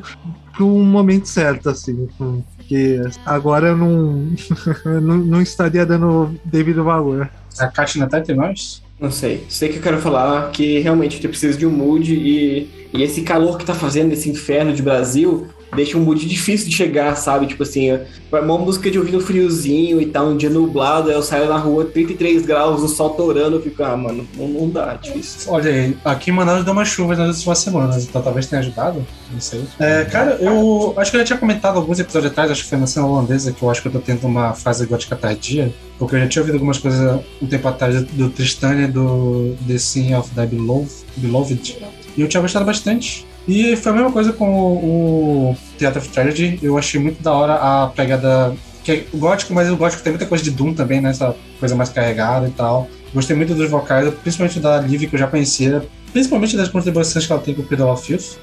[0.54, 4.28] para um momento certo, assim, porque agora eu não,
[5.02, 7.30] não, não estaria dando devido valor.
[7.58, 8.82] A Kátia ainda tá entre nós?
[9.00, 9.46] Não sei.
[9.50, 13.22] Sei que eu quero falar que realmente eu preciso de um mood e, e esse
[13.24, 17.48] calor que tá fazendo, esse inferno de Brasil, deixa um mood difícil de chegar, sabe?
[17.48, 18.00] Tipo assim,
[18.32, 21.58] uma música de ouvir no friozinho e tal, um dia nublado, aí eu saio na
[21.58, 25.52] rua, 33 graus, o sol torando, eu fico, ah, mano, não, não dá, é difícil.
[25.52, 29.06] Olha aí, aqui em Manaus deu uma chuva nas últimas semanas, então talvez tenha ajudado.
[29.32, 29.64] Não sei.
[29.80, 32.78] É, cara, eu acho que eu já tinha comentado alguns episódios atrás, acho que foi
[32.78, 36.16] na cena holandesa, que eu acho que eu tô tendo uma fase gótica tardia, porque
[36.16, 40.14] eu já tinha ouvido algumas coisas um tempo atrás do Tristan e do The Sin
[40.16, 41.78] of the Beloved, Beloved,
[42.18, 43.26] e eu tinha gostado bastante.
[43.48, 47.34] E foi a mesma coisa com o, o Theatre of Tragedy, eu achei muito da
[47.34, 51.02] hora a pegada que é gótico, mas o gótico tem muita coisa de Doom também,
[51.02, 51.10] né?
[51.12, 52.88] Essa coisa mais carregada e tal.
[53.14, 57.32] Gostei muito dos vocais, principalmente da Liv, que eu já conhecia, principalmente das contribuições que
[57.32, 58.38] ela tem com o Pedal of Filth,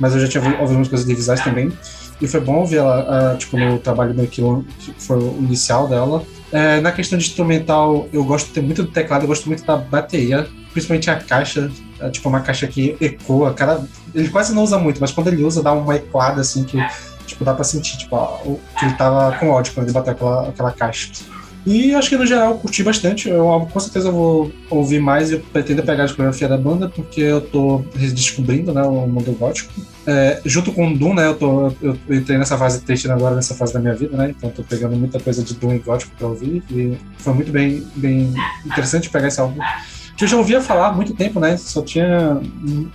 [0.00, 1.70] mas eu já tinha ouvido ouvido umas coisas de visuais também.
[2.20, 4.40] E foi bom ver ela, ah, tipo, no trabalho meio que
[4.98, 6.24] foi o inicial dela.
[6.52, 10.46] É, na questão de instrumental, eu gosto muito do teclado, eu gosto muito da bateria,
[10.74, 13.54] principalmente a caixa, é, tipo, uma caixa que ecoa.
[13.54, 13.82] Cara,
[14.14, 16.76] ele quase não usa muito, mas quando ele usa, dá uma ecoada assim que
[17.26, 18.38] tipo, dá pra sentir, tipo, ó,
[18.78, 21.10] que ele tava com ódio quando ele bateu aquela, aquela caixa.
[21.66, 23.30] E acho que no geral eu curti bastante.
[23.30, 26.46] É um álbum com certeza eu vou ouvir mais e eu pretendo pegar a discografia
[26.46, 29.72] da banda, porque eu tô redescobrindo né, o mundo gótico.
[30.06, 31.26] É, junto com o Doom, né?
[31.26, 34.34] Eu, tô, eu, eu entrei nessa fase triste agora, nessa fase da minha vida, né?
[34.36, 36.62] Então tô pegando muita coisa de Doom e gótico pra ouvir.
[36.70, 38.34] E foi muito bem, bem
[38.66, 39.58] interessante pegar esse álbum.
[40.16, 41.56] Que eu já ouvia falar há muito tempo, né?
[41.56, 42.40] Só tinha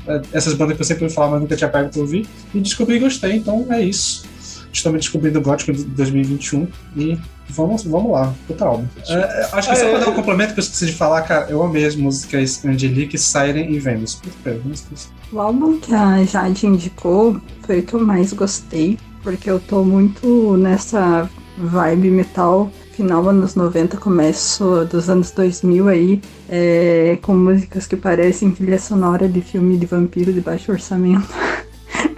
[0.08, 2.28] é, essas bandas que eu sempre ouvi falar, mas nunca tinha pego pra ouvir.
[2.54, 4.26] E descobri e gostei, então é isso.
[4.72, 7.18] Estou me descobrindo o gótico de 2021 e
[7.50, 8.86] vamos, vamos lá, puta álbum.
[9.08, 9.90] É, acho que só É.
[9.90, 13.18] pra dar um complemento que eu esqueci de falar, cara, eu amei as músicas Angelique,
[13.18, 14.16] Siren e Venus.
[14.16, 14.60] Puta.
[15.34, 19.84] O álbum que a Jade indicou foi o que eu mais gostei, porque eu tô
[19.84, 21.28] muito nessa
[21.58, 28.52] vibe metal final anos 90, começo dos anos 2000 aí, é, com músicas que parecem
[28.52, 31.30] trilha sonora de filme de vampiro de baixo orçamento.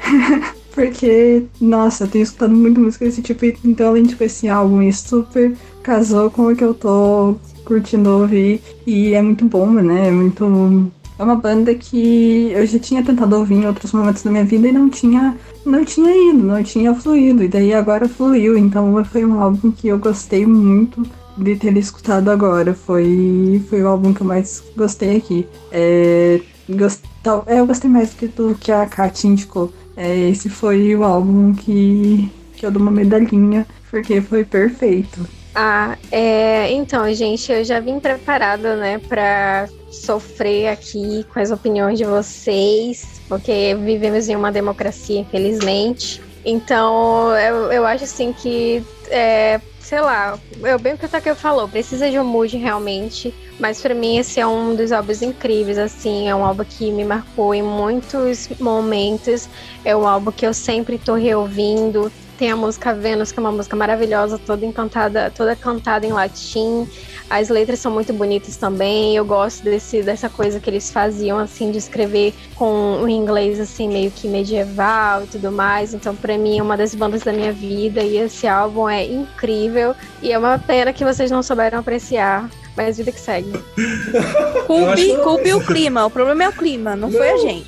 [0.74, 5.08] Porque, nossa, eu tenho escutado muito música desse tipo, então além de esse álbum, isso
[5.08, 5.54] super
[5.84, 8.60] casou com o que eu tô curtindo ouvir.
[8.88, 10.08] E é muito bom, né?
[10.08, 10.92] É muito.
[11.22, 14.68] É uma banda que eu já tinha tentado ouvir em outros momentos da minha vida
[14.68, 17.44] e não tinha, não tinha ido, não tinha fluído.
[17.44, 18.58] E daí agora fluiu.
[18.58, 21.04] Então foi um álbum que eu gostei muito
[21.38, 22.74] de ter escutado agora.
[22.74, 25.48] Foi, foi o álbum que eu mais gostei aqui.
[25.72, 27.06] É, gost-
[27.46, 29.72] é, eu gostei mais do que, do que a Kat indicou.
[29.96, 35.20] é, esse foi o álbum que, que eu dou uma medalhinha, porque foi perfeito.
[35.54, 41.98] Ah, é, então, gente, eu já vim preparada, né, pra sofrer aqui com as opiniões
[41.98, 46.22] de vocês, porque vivemos em uma democracia, infelizmente.
[46.46, 51.36] Então, eu, eu acho assim que, é, sei lá, eu bem o que o Takeo
[51.36, 55.78] falou, precisa de um mood realmente, mas para mim esse é um dos álbuns incríveis,
[55.78, 59.50] assim, é um álbum que me marcou em muitos momentos,
[59.84, 62.12] é um álbum que eu sempre tô reouvindo,
[62.42, 66.90] tem a música Vênus, que é uma música maravilhosa, toda encantada, toda cantada em latim.
[67.30, 69.16] As letras são muito bonitas também.
[69.16, 73.88] Eu gosto desse, dessa coisa que eles faziam, assim, de escrever com o inglês, assim,
[73.88, 75.94] meio que medieval e tudo mais.
[75.94, 78.02] Então, para mim, é uma das bandas da minha vida.
[78.02, 79.94] E esse álbum é incrível.
[80.20, 82.50] E é uma pena que vocês não souberam apreciar.
[82.76, 83.52] Mas vida que segue.
[84.66, 86.06] Culpe, culpe o clima.
[86.06, 87.66] O problema é o clima, não, foi a gente.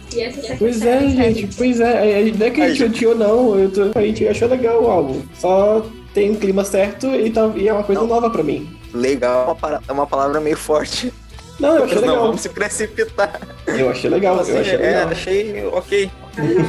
[0.57, 2.31] Pois é, gente, pois é.
[2.37, 3.59] Não é que a gente odiou, não.
[3.59, 5.21] Eu tô, a gente achou legal o álbum.
[5.37, 8.69] Só tem um clima certo e, tá, e é uma coisa nova pra mim.
[8.93, 11.11] Legal é uma, para- é uma palavra meio forte.
[11.59, 12.21] Não, eu achei Não, legal.
[12.27, 13.39] vamos se precipitar.
[13.67, 15.07] Eu achei legal, Assim, eu achei é, legal.
[15.09, 16.11] achei ok.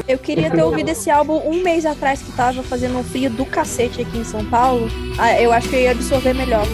[0.09, 3.47] Eu queria ter ouvido esse álbum um mês atrás que tava fazendo um frio do
[3.47, 4.89] cacete aqui em São Paulo.
[5.19, 6.67] Ah, eu acho que eu ia absorver melhor.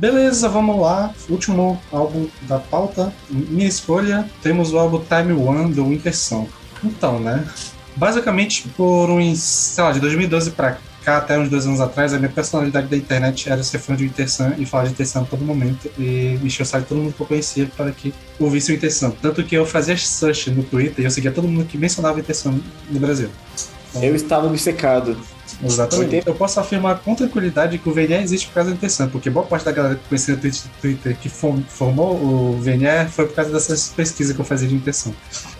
[0.00, 1.12] Beleza, vamos lá.
[1.28, 3.12] Último álbum da pauta.
[3.28, 6.48] Minha escolha, temos o álbum Time One do Winter Song.
[6.82, 7.46] Então, né?
[7.96, 12.18] Basicamente, por uns, sei lá, de 2012 pra cá, até uns dois anos atrás, a
[12.18, 15.20] minha personalidade da internet era ser fã de Winter Sun e falar de Winter Sun
[15.20, 18.72] a todo momento e mexer o site todo mundo que eu conhecia para que ouvisse
[18.72, 19.10] o Winter Sun.
[19.10, 22.34] Tanto que eu fazia search no Twitter e eu seguia todo mundo que mencionava Winter
[22.34, 22.58] Sun
[22.88, 23.28] no Brasil.
[23.94, 25.16] Eu estava obcecado.
[25.62, 26.22] Exatamente.
[26.26, 29.44] Eu posso afirmar com tranquilidade que o VNE existe por causa do Intersun, porque boa
[29.44, 30.40] parte da galera que conhecia no
[30.80, 34.74] Twitter que form- formou o VNE foi por causa dessas pesquisas que eu fazia de
[34.76, 35.12] Intersun.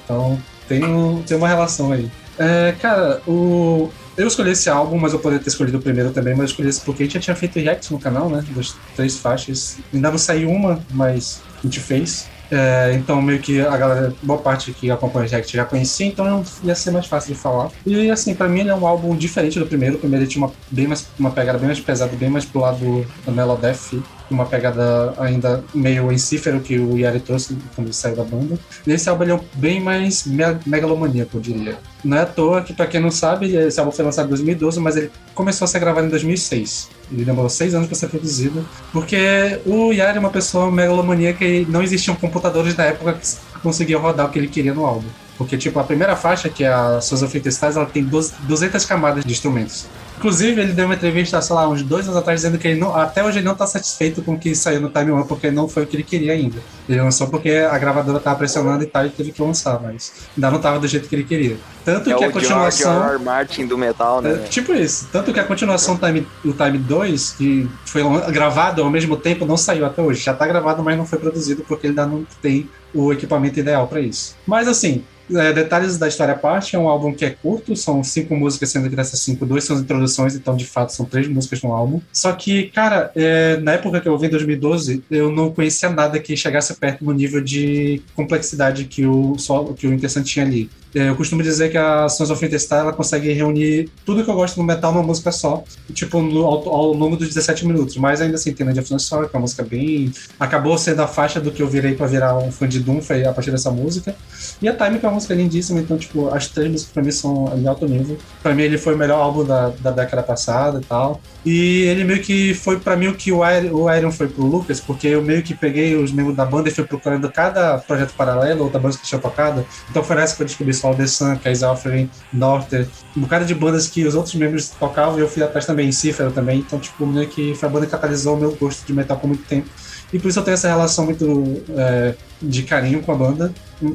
[0.05, 2.11] Então tem, um- tem uma relação aí.
[2.39, 3.91] É, cara, o...
[4.17, 6.69] eu escolhi esse álbum, mas eu poderia ter escolhido o primeiro também, mas eu escolhi
[6.71, 8.43] esse porque a gente já tinha feito react no canal, né?
[8.57, 9.77] Das três faixas.
[9.93, 12.27] Ainda não saiu uma, mas a gente fez.
[12.51, 16.45] É, então, meio que a galera, boa parte que acompanha o React já conhecia, então
[16.65, 17.71] ia ser mais fácil de falar.
[17.87, 19.97] E assim, pra mim ele é um álbum diferente do primeiro.
[19.97, 22.61] O primeiro ele tinha uma, bem mais, uma pegada bem mais pesada, bem mais pro
[22.61, 28.25] lado do Melodef, uma pegada ainda meio encífero que o Yari trouxe quando saiu da
[28.25, 28.59] banda.
[28.87, 31.79] Nesse álbum ele é bem mais me megalomaníaco, eu diria.
[32.05, 34.81] Não é à toa que, pra quem não sabe, esse álbum foi lançado em 2012,
[34.81, 36.89] mas ele começou a ser gravado em 2006.
[37.13, 41.67] Ele demorou seis anos para ser produzido, porque o Yari é uma pessoa megalomaníaca e
[41.67, 45.09] não existiam computadores na época que conseguiam rodar o que ele queria no álbum.
[45.37, 48.85] Porque, tipo, a primeira faixa, que é a Sons of Stars, ela tem 12 200
[48.85, 49.87] camadas de instrumentos.
[50.21, 52.95] Inclusive, ele deu uma entrevista, sei lá, uns dois anos atrás, dizendo que ele não,
[52.95, 55.67] até hoje ele não tá satisfeito com o que saiu no Time One, porque não
[55.67, 56.59] foi o que ele queria ainda.
[56.87, 60.51] Ele lançou porque a gravadora tava pressionando e tal, e teve que lançar, mas ainda
[60.51, 61.57] não tava do jeito que ele queria.
[61.87, 63.03] Tanto É que a George continuação.
[63.03, 63.19] R.
[63.19, 64.35] Martin do metal, né?
[64.35, 65.09] É, tipo isso.
[65.11, 69.57] Tanto que a continuação Time, o Time 2, que foi gravado ao mesmo tempo, não
[69.57, 70.23] saiu até hoje.
[70.23, 73.87] Já tá gravado, mas não foi produzido porque ele ainda não tem o equipamento ideal
[73.87, 74.37] para isso.
[74.47, 75.05] Mas assim.
[75.33, 78.71] é, detalhes da história à parte, é um álbum que é curto, são cinco músicas,
[78.71, 82.01] sendo que dessas cinco, duas são introduções, então de fato são três músicas no álbum.
[82.13, 86.19] Só que, cara, é, na época que eu ouvi em 2012, eu não conhecia nada
[86.19, 89.37] que chegasse perto no nível de complexidade que o,
[89.77, 90.69] que o Interessante tinha ali.
[90.95, 94.35] É, Eu costumo dizer que a Sons of Interstar ela consegue reunir tudo que eu
[94.35, 95.63] gosto no metal numa música só,
[95.93, 97.97] tipo, no, ao, ao longo dos 17 minutos.
[97.97, 100.13] Mas ainda assim, tem Land of Sorrow, que é uma música bem.
[100.39, 103.25] Acabou sendo a faixa do que eu virei pra virar um fã de Doom, foi
[103.25, 104.15] a partir dessa música.
[104.61, 107.11] E a Time, que é uma música lindíssima, então, tipo, as três músicas pra mim
[107.13, 108.19] são em alto nível.
[108.43, 111.21] Pra mim, ele foi o melhor álbum da, da década passada e tal.
[111.45, 115.07] E ele meio que foi pra mim o que o Iron, foi pro Lucas, porque
[115.07, 118.81] eu meio que peguei os membros da banda e fui procurando cada projeto paralelo, outra
[118.81, 119.65] banda que tinha tocado.
[119.91, 123.55] Então foi nessa que eu descobri Sol The Sun, Kais Offering, Norther, um bocado de
[123.55, 126.61] bandas que os outros membros tocavam e eu fui atrás também, Cifra também.
[126.61, 129.27] Então, tipo, meio que foi a banda que catalisou o meu gosto de metal por
[129.27, 129.69] muito tempo.
[130.13, 133.53] E por isso eu tenho essa relação muito é, de carinho com a banda.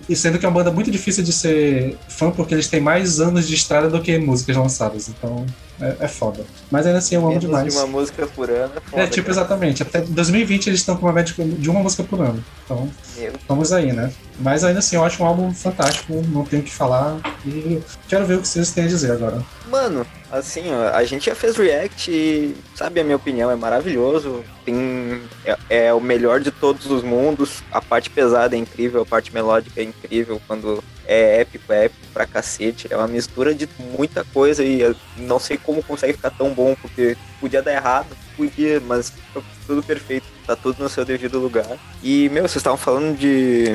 [0.10, 3.20] E sendo que é uma banda muito difícil de ser fã, porque eles têm mais
[3.20, 5.10] anos de estrada do que músicas lançadas.
[5.10, 5.46] Então
[5.80, 6.46] é, é foda.
[6.72, 7.74] Mas ainda assim eu amo Menos demais.
[7.74, 9.04] de uma música por ano é foda.
[9.04, 9.40] É, tipo, cara.
[9.40, 9.84] exatamente.
[9.84, 12.44] Até 2020 eles estão com uma média de uma música por ano.
[12.64, 13.34] Então, Meu.
[13.48, 14.12] vamos aí, né?
[14.40, 17.20] Mas ainda assim, eu acho um álbum fantástico, não tenho o que falar.
[17.46, 19.42] E quero ver o que vocês têm a dizer agora.
[19.70, 24.44] Mano, assim, ó, a gente já fez react e, sabe, a minha opinião é maravilhoso.
[24.66, 27.64] Tem, é, é o melhor de todos os mundos.
[27.72, 30.42] A parte pesada é incrível, a parte melódica é incrível.
[30.48, 32.88] Quando é épico, é épico pra cacete.
[32.90, 33.68] É uma mistura de
[33.98, 38.80] muita coisa e não sei como consegue ficar tão bom, porque podia dar errado, podia,
[38.82, 40.26] mas ficou tudo perfeito.
[40.46, 41.78] Tá tudo no seu devido lugar.
[42.04, 43.68] E, meu, vocês estavam falando de,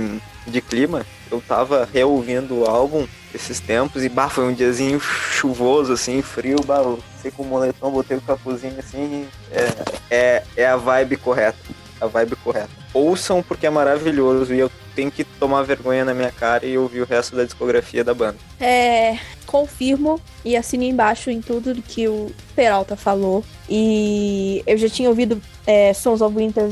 [0.46, 1.04] de clima.
[1.30, 6.58] Eu tava reouvindo o álbum esses tempos e, bah, foi um diazinho chuvoso, assim, frio,
[6.64, 6.82] bah,
[7.20, 9.28] sei com o moletom, botei o capuzinho assim.
[9.50, 11.58] É, é, é a vibe correta.
[12.00, 12.70] A vibe correta.
[12.94, 17.00] Ouçam porque é maravilhoso e eu tenho que tomar vergonha na minha cara e ouvir
[17.02, 18.36] o resto da discografia da banda.
[18.58, 23.44] É, confirmo e assino embaixo em tudo que o Peralta falou.
[23.68, 26.64] E eu já tinha ouvido é, Sons of Winter,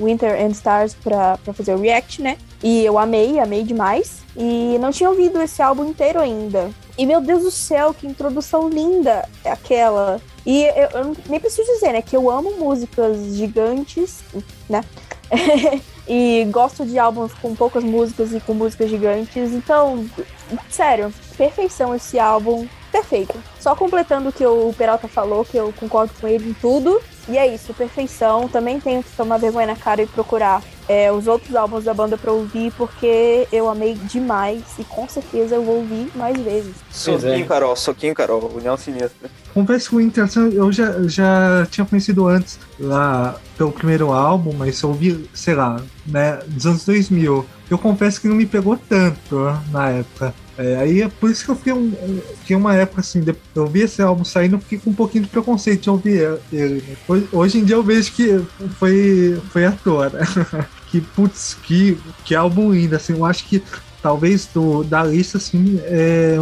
[0.00, 2.38] Winter and Stars pra, pra fazer o react, né?
[2.62, 4.22] E eu amei, amei demais.
[4.36, 6.70] E não tinha ouvido esse álbum inteiro ainda.
[6.98, 10.20] E meu Deus do céu, que introdução linda é aquela.
[10.44, 12.00] E eu, eu nem preciso dizer, né?
[12.00, 14.22] Que eu amo músicas gigantes,
[14.68, 14.82] né?
[16.08, 19.52] e gosto de álbuns com poucas músicas e com músicas gigantes.
[19.52, 20.08] Então,
[20.70, 22.66] sério, perfeição esse álbum.
[22.90, 23.34] Perfeito.
[23.60, 27.00] Só completando o que o Peralta falou, que eu concordo com ele em tudo.
[27.28, 28.48] E é isso, perfeição.
[28.48, 32.16] Também tenho que tomar vergonha na cara e procurar é, os outros álbuns da banda
[32.16, 36.74] pra ouvir, porque eu amei demais e com certeza eu vou ouvir mais vezes.
[36.90, 39.30] Soquinho, Carol, soquinho, Carol, União Sinistra.
[39.52, 44.52] Confesso que o Winter Sun eu já, já tinha conhecido antes, lá pelo primeiro álbum,
[44.52, 47.44] mas eu ouvi, sei lá, né, dos anos 2000.
[47.68, 50.34] Eu confesso que não me pegou tanto ó, na época.
[50.58, 51.92] É, aí é por isso que eu fiquei, um,
[52.40, 53.22] fiquei uma época assim,
[53.54, 56.82] eu vi esse álbum saindo, fiquei com um pouquinho de preconceito de ouvir ele.
[56.86, 56.96] né?
[57.06, 58.42] Hoje, hoje em dia eu vejo que
[58.78, 60.20] foi, foi à toa, né?
[60.96, 63.62] que putz, que, que álbum lindo, assim, eu acho que
[64.02, 66.36] talvez do, da lista, assim, é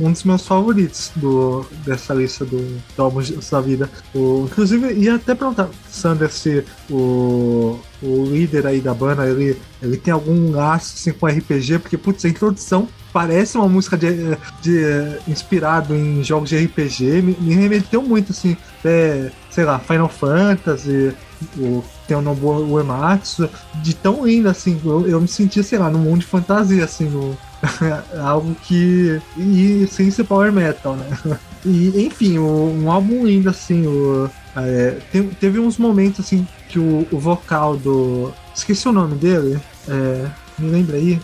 [0.00, 3.20] um, dos meus favoritos do, dessa lista do, do álbum
[3.50, 3.90] da vida.
[4.14, 9.96] O, inclusive, ia até perguntar, Sander, se o, o líder aí da banda, ele, ele
[9.96, 15.18] tem algum laço assim, com RPG, porque, putz, a introdução parece uma música de, de
[15.26, 21.14] inspirado em jogos de RPG, me, me remeteu muito, assim, até, sei lá, Final Fantasy,
[21.56, 21.82] o
[22.22, 23.48] Nobuo Uematsu,
[23.82, 27.08] de tão lindo, assim, eu, eu me sentia, sei lá, num mundo de fantasia, assim,
[27.08, 27.36] no,
[28.22, 29.20] algo que.
[29.36, 31.06] E sem ser power metal, né?
[31.64, 36.78] E, enfim, o- um álbum lindo, assim, o, é, te- teve uns momentos, assim, que
[36.78, 38.32] o, o vocal do.
[38.54, 39.58] Esqueci o nome dele,
[39.88, 40.26] é,
[40.58, 41.20] me lembra aí?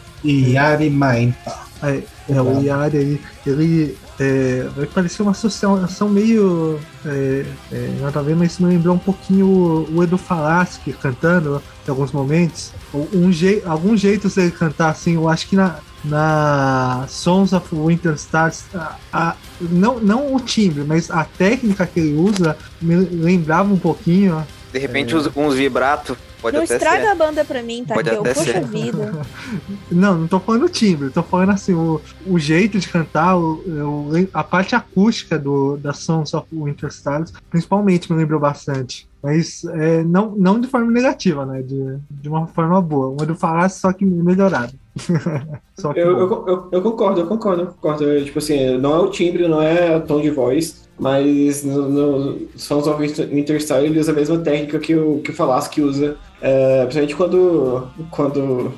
[0.52, 1.34] Yari Main.
[1.82, 6.78] É, é, o Yari, ele, ele é, vai parecer uma associação meio.
[7.04, 11.60] É, é, nada a ver, mas me lembrou um pouquinho o, o Edu Falaschi cantando
[11.86, 12.72] em alguns momentos.
[13.12, 18.14] Um jei, alguns jeitos dele cantar, assim, eu acho que na, na Sons of Winter
[18.14, 23.72] Stars, a, a- não, não o timbre, mas a técnica que ele usa me lembrava
[23.72, 24.46] um pouquinho.
[24.72, 27.08] De repente, uns, uns vibrato, pode não estraga ser.
[27.08, 28.20] a banda pra mim, Pode Takeo.
[28.22, 28.64] até Poxa ser.
[28.66, 29.12] vida.
[29.90, 33.62] Não, não tô falando o timbre, tô falando assim, o, o jeito de cantar, o,
[33.64, 39.06] o- a parte acústica do, da Sons of Winter Stars, principalmente me lembrou bastante.
[39.24, 41.62] Mas é, não, não de forma negativa, né?
[41.62, 43.08] De, de uma forma boa.
[43.08, 44.74] Uma do falar só que melhorado.
[45.80, 48.04] só que Eu, eu, eu, eu concordo, eu concordo, eu concordo.
[48.04, 51.88] Eu, tipo assim, não é o timbre, não é o tom de voz, mas no,
[51.88, 55.34] no Sons of Winter- Winter Style ele usa a mesma técnica que o, que o
[55.34, 58.72] Falaschi usa, é, principalmente quando, quando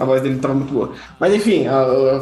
[0.00, 0.92] a voz dele tava muito boa.
[1.20, 1.66] Mas enfim,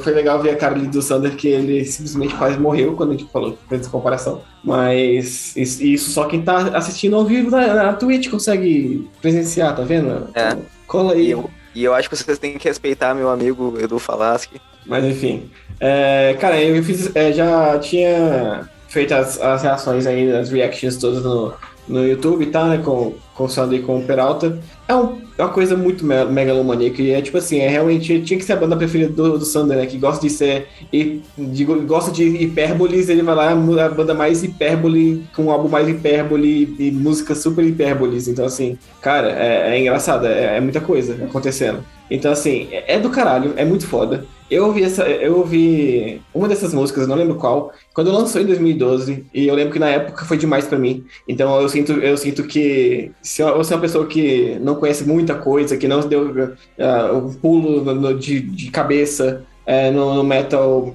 [0.02, 3.30] foi legal ver a cara do Sander, que ele simplesmente quase morreu quando a gente
[3.32, 4.42] falou, fez essa comparação.
[4.64, 9.82] Mas isso, isso só quem tá assistindo ao vivo na, na Twitch consegue presenciar, tá
[9.82, 10.28] vendo?
[10.34, 10.48] É.
[10.48, 11.26] Então, cola aí.
[11.26, 14.60] E eu, e eu acho que vocês têm que respeitar meu amigo Edu Falaschi.
[14.84, 15.48] Mas enfim.
[15.78, 21.22] É, cara, eu fiz, é, já tinha feito as, as reações aí, as reactions todas
[21.22, 21.54] no,
[21.88, 22.66] no YouTube, tá?
[22.66, 24.58] Né, com, com o Sandy e com o Peralta.
[24.86, 27.00] É, um- é uma coisa muito me- megalomaníaca.
[27.00, 29.76] E é tipo assim, é realmente tinha que ser a banda preferida do, do Sander,
[29.78, 29.86] né?
[29.86, 30.66] Que gosta de ser.
[30.92, 35.50] hi- de- gosta de hipérboles, ele vai lá, é a banda mais hipérbole, com um
[35.50, 38.28] álbum mais hipérbole e música super hipérboles.
[38.28, 41.84] Então, assim, cara, é, é engraçado, é, é muita coisa acontecendo.
[42.10, 44.24] Então, assim, é, é do caralho, é muito foda.
[44.50, 49.26] Eu ouvi essa, eu ouvi uma dessas músicas, não lembro qual, quando lançou em 2012,
[49.34, 51.04] e eu lembro que na época foi demais pra mim.
[51.28, 55.34] Então eu sinto, eu sinto que se você é uma pessoa que não conhece muita
[55.34, 60.24] coisa, que não deu uh, um pulo no, no, de, de cabeça é, no, no,
[60.24, 60.94] metal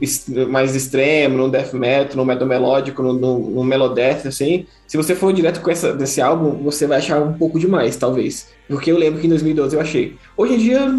[0.50, 5.14] mais extremo, no death metal, no metal melódico, no, no, no melodeath, assim, se você
[5.14, 8.48] for direto com essa, desse álbum, você vai achar um pouco demais, talvez.
[8.68, 10.16] Porque eu lembro que em 2012 eu achei.
[10.36, 10.92] Hoje em dia,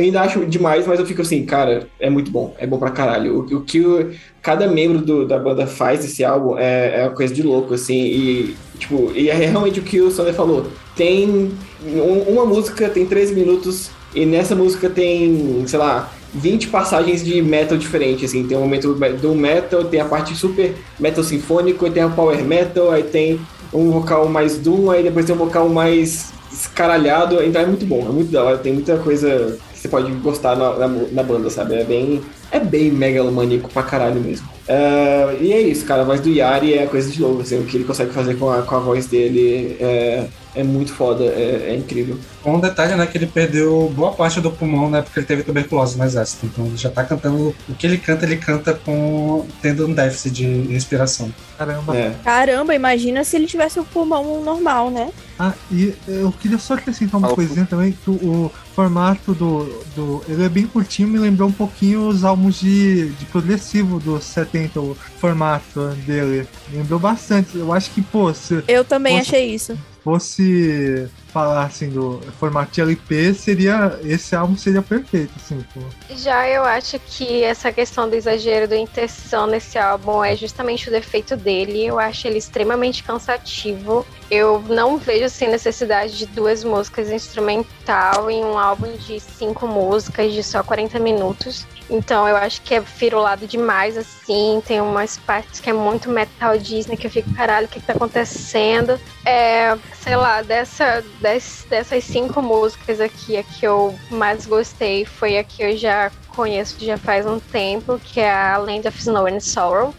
[0.00, 2.90] eu ainda acho demais, mas eu fico assim, cara, é muito bom, é bom pra
[2.90, 3.38] caralho.
[3.38, 4.10] O, o que o,
[4.42, 8.00] cada membro do, da banda faz desse álbum é, é uma coisa de louco, assim,
[8.00, 10.66] e, tipo, e é realmente o que o Sander falou.
[10.96, 11.52] Tem
[11.84, 17.42] um, uma música, tem 13 minutos, e nessa música tem, sei lá, 20 passagens de
[17.42, 22.02] metal diferente, assim, tem o momento do metal, tem a parte super metal sinfônico, tem
[22.02, 23.38] a power metal, aí tem
[23.72, 28.06] um vocal mais doom, aí depois tem um vocal mais escaralhado, então é muito bom,
[28.08, 31.74] é muito da hora, tem muita coisa você pode gostar na, na, na banda, sabe?
[31.74, 32.20] É bem,
[32.52, 34.46] é bem megalomaníaco pra caralho mesmo.
[34.68, 37.64] Uh, e é isso, cara, a voz do Yari é coisa de louco, assim, o
[37.64, 41.70] que ele consegue fazer com a, com a voz dele é, é muito foda, é,
[41.70, 42.18] é, incrível.
[42.44, 45.42] Um detalhe, né, que ele perdeu boa parte do pulmão na época que ele teve
[45.42, 49.44] tuberculose no exército, então ele já tá cantando, o que ele canta, ele canta com,
[49.60, 51.32] tendo um déficit de respiração.
[51.58, 51.96] Caramba.
[51.96, 52.14] É.
[52.22, 55.10] Caramba, imagina se ele tivesse o pulmão normal, né?
[55.36, 59.64] Ah, e eu queria só acrescentar uma coisinha também, que o formato do,
[59.94, 60.22] do.
[60.28, 64.80] Ele é bem curtinho, me lembrou um pouquinho os álbuns de, de progressivo dos 70,
[64.80, 66.46] o formato dele.
[66.68, 67.56] Me lembrou bastante.
[67.56, 69.30] Eu acho que, pô, se Eu também Nossa.
[69.30, 69.78] achei isso.
[70.02, 73.98] fosse falar assim do formato de LP, seria.
[74.04, 75.80] Esse álbum seria perfeito, assim, pô.
[76.16, 80.90] Já eu acho que essa questão do exagero, do intenção nesse álbum é justamente o
[80.90, 81.86] defeito dele.
[81.86, 84.04] Eu acho ele extremamente cansativo.
[84.30, 90.32] Eu não vejo assim necessidade de duas músicas instrumental em um álbum de cinco músicas
[90.32, 91.66] de só 40 minutos.
[91.88, 94.62] Então eu acho que é firulado demais assim.
[94.66, 97.86] Tem umas partes que é muito metal Disney que eu fico, caralho, o que, que
[97.86, 98.98] tá acontecendo?
[99.24, 105.38] É, sei lá, dessa, des- dessas cinco músicas aqui, a que eu mais gostei foi
[105.38, 109.26] a que eu já conheço já faz um tempo, que é a Land of Snow
[109.26, 109.94] and Sorrow.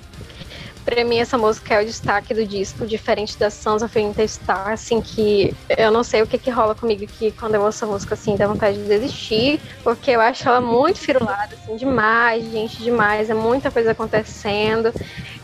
[0.83, 4.99] Pra mim, essa música é o destaque do disco, diferente da Sons of Interstar, assim,
[4.99, 8.15] que eu não sei o que que rola comigo que quando eu ouço a música,
[8.15, 13.29] assim, dá vontade de desistir, porque eu acho ela muito firulada, assim, demais, gente, demais,
[13.29, 14.91] é muita coisa acontecendo.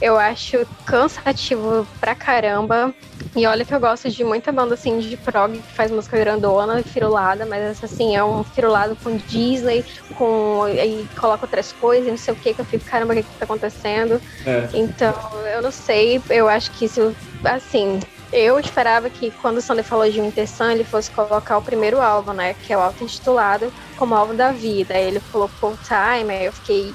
[0.01, 2.93] Eu acho cansativo pra caramba.
[3.35, 6.79] E olha que eu gosto de muita banda assim de prog que faz música grandona
[6.79, 9.85] e firulada, mas essa assim é um firulado com Disney,
[10.15, 13.23] com aí coloca outras coisas, não sei o que, que eu fico, caramba, o que,
[13.23, 14.19] que tá acontecendo?
[14.45, 14.67] É.
[14.73, 15.13] Então,
[15.53, 17.99] eu não sei, eu acho que isso, assim,
[18.31, 22.01] eu esperava que quando o Sander falou de Winter Sun, ele fosse colocar o primeiro
[22.01, 22.53] álbum, né?
[22.53, 24.93] Que é o auto-intitulado como álbum da vida.
[24.93, 26.93] Aí ele colocou Time, aí eu fiquei,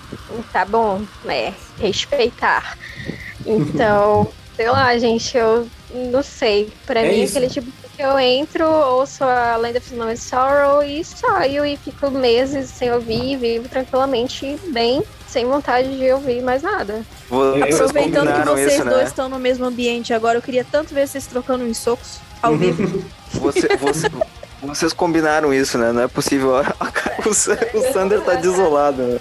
[0.52, 1.54] tá bom, né?
[1.78, 2.76] Respeitar.
[3.46, 6.72] Então, sei lá, gente, eu não sei.
[6.86, 7.36] Pra É mim, é isso.
[7.36, 11.76] aquele tipo que eu entro, ouço a Land of Snow and Sorrow e saio e
[11.76, 17.02] fico meses sem ouvir, vivo tranquilamente, bem, sem vontade de ouvir mais nada.
[17.28, 19.04] Vocês Aproveitando que vocês isso, dois né?
[19.04, 23.04] estão no mesmo ambiente agora, eu queria tanto ver vocês trocando uns socos ao vivo.
[23.32, 24.10] Você, você-
[24.62, 25.90] vocês combinaram isso, né?
[25.90, 26.52] Não é possível.
[27.24, 29.20] O, o Sander tá desolado, né?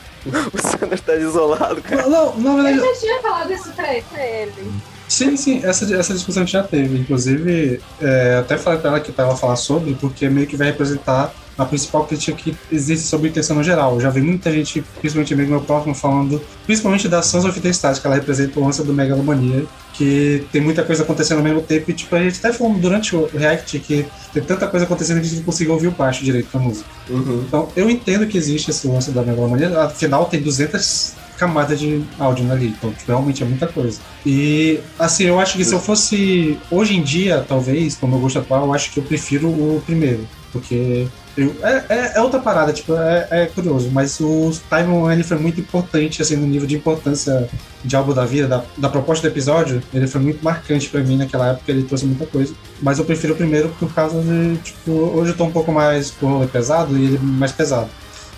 [0.52, 2.08] O Sander tá desolado, cara.
[2.08, 4.72] Não, não, na verdade, já tinha falado isso pra ele.
[5.12, 6.98] Sim, sim, essa, essa discussão a gente já teve.
[6.98, 10.68] Inclusive, é, até falei pra ela que tava a falar sobre, porque meio que vai
[10.68, 13.96] representar a principal crítica que existe sobre intenção no geral.
[13.96, 17.70] Eu já vi muita gente, principalmente amigo meu próximo, falando, principalmente da Sons of the
[17.72, 21.62] Stars, que ela representa o lance do Megalomania, que tem muita coisa acontecendo ao mesmo
[21.62, 21.92] tempo.
[21.92, 25.26] E, tipo, a gente até falou durante o React que tem tanta coisa acontecendo que
[25.26, 26.90] a gente não conseguiu ouvir o baixo direito da música.
[27.10, 27.44] Uhum.
[27.46, 29.78] Então, eu entendo que existe esse lance da megalomania.
[29.78, 32.68] Afinal, tem 200 camadas de áudio ali.
[32.68, 34.00] Então, tipo, realmente é muita coisa.
[34.26, 36.58] E, assim, eu acho que se eu fosse.
[36.70, 39.82] Hoje em dia, talvez, com o meu gosto atual, eu acho que eu prefiro o
[39.86, 40.28] primeiro.
[40.54, 41.08] Porque.
[41.38, 45.38] eu- é, é, é outra parada, tipo, é, é curioso, mas o Time One foi
[45.38, 47.50] muito importante, assim, no nível de importância
[47.84, 51.18] de álbum da vida, da, da proposta do episódio, ele foi muito marcante pra mim
[51.18, 52.54] naquela época, ele trouxe muita coisa.
[52.82, 56.14] Mas eu prefiro o primeiro por causa de, tipo, hoje eu tô um pouco mais
[56.52, 57.90] pesado e ele mais pesado.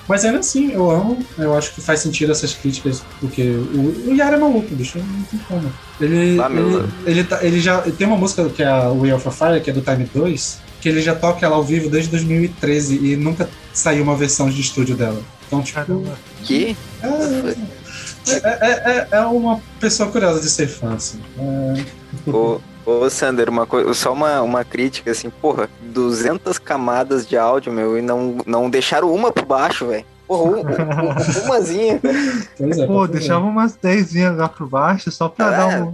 [0.07, 4.13] Mas ainda assim, eu amo, eu acho que faz sentido essas críticas, porque o, o
[4.15, 5.71] Yara é maluco, bicho, não tem como.
[6.01, 9.27] Ele, Ah, ele, ele, tá- ele já tem uma música que é a Way of
[9.27, 12.09] a Fire, que é do Time 2, que ele já toca ela ao vivo desde
[12.11, 15.21] 2013 e nunca saiu uma versão de estúdio dela.
[15.47, 16.03] Então, tipo.
[16.43, 16.75] Que?
[18.27, 21.19] é, é, é, é uma pessoa curiosa de ser fã, assim.
[21.37, 27.37] É, Ô, ô Sander, uma coisa, só uma, uma crítica, assim, porra, 200 camadas de
[27.37, 30.05] áudio, meu, e não, não deixaram uma por baixo, velho.
[30.27, 31.99] Porra, um, um, umazinha,
[32.59, 33.07] é, Pô, é.
[33.09, 35.51] deixava umas 10 lá por baixo só pra Ah.
[35.51, 35.93] dar um.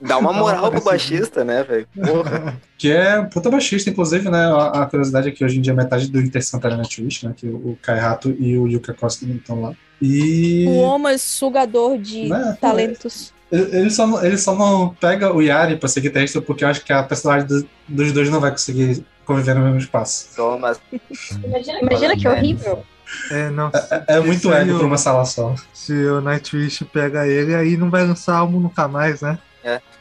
[0.00, 1.86] Dá uma moral pro baixista, né, velho?
[2.78, 4.46] Que é puta baixista, inclusive, né?
[4.46, 7.34] A, a curiosidade é que hoje em dia metade do Inter Santa na Twitch, né?
[7.36, 9.72] Que o, Kai Rato e o Yuka Costa não estão lá.
[10.00, 10.64] E.
[10.66, 13.34] O homem sugador de Né, talentos.
[13.50, 16.84] Ele só, não- ele só não pega o Yari pra ser guitarrista porque eu acho
[16.84, 20.28] que a personagem do- dos dois não vai conseguir conviver no mesmo espaço.
[20.60, 20.80] Mas
[21.44, 22.84] Imagina, imagina que horrível.
[23.30, 23.70] É, não.
[24.08, 25.54] É, é muito Esse aí ego pra uma sala só.
[25.72, 29.38] Se o Nightwish pega ele, aí não vai lançar álbum nunca mais, né?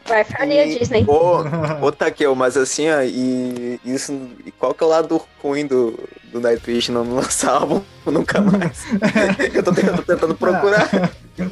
[0.08, 1.04] Vai falir a Disney.
[1.08, 1.40] Ô,
[1.82, 4.14] ô Takeo, mas assim, ó, e isso.
[4.46, 5.98] E qual que é o lado ruim do,
[6.32, 8.86] do Nightwish não lançar álbum nunca mais?
[9.54, 11.12] eu tô tentando, tentando procurar.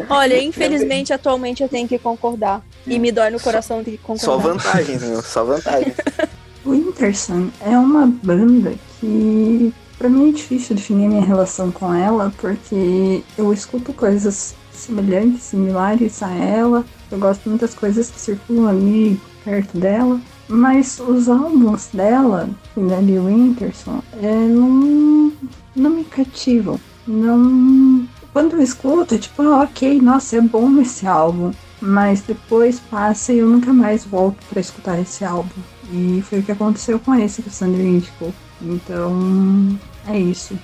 [0.09, 2.61] Olha, infelizmente, atualmente eu tenho que concordar.
[2.85, 4.53] E me dói no coração ter que Só concordar.
[4.53, 5.21] vantagens, meu.
[5.21, 5.95] Só vantagens.
[6.65, 11.93] O Interson é uma banda que pra mim é difícil definir a minha relação com
[11.93, 16.85] ela, porque eu escuto coisas semelhantes, similares a ela.
[17.11, 20.21] Eu gosto de muitas coisas que circulam ali perto dela.
[20.47, 25.33] Mas os álbuns dela, da Lee Winterson, é, não,
[25.75, 26.79] não me cativam.
[27.05, 28.02] Não.
[28.33, 31.51] Quando eu escuto, tipo, ah, ok, nossa, é bom esse álbum.
[31.79, 35.61] Mas depois passa e eu nunca mais volto pra escutar esse álbum.
[35.91, 38.33] E foi o que aconteceu com esse que o Sander indicou.
[38.59, 39.77] Então,
[40.07, 40.57] é isso.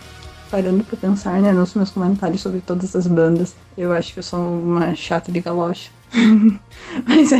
[0.49, 4.23] Parando pra pensar, né, nos meus comentários sobre todas as bandas, eu acho que eu
[4.23, 5.91] sou uma chata de galocha.
[7.05, 7.37] Mas é,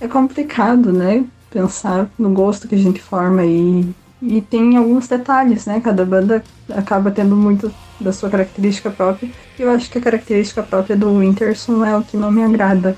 [0.00, 3.88] é complicado, né, pensar no gosto que a gente forma e,
[4.22, 7.72] e tem alguns detalhes, né, cada banda acaba tendo muito
[8.02, 9.30] da sua característica própria.
[9.58, 12.96] E eu acho que a característica própria do Winterson é o que não me agrada.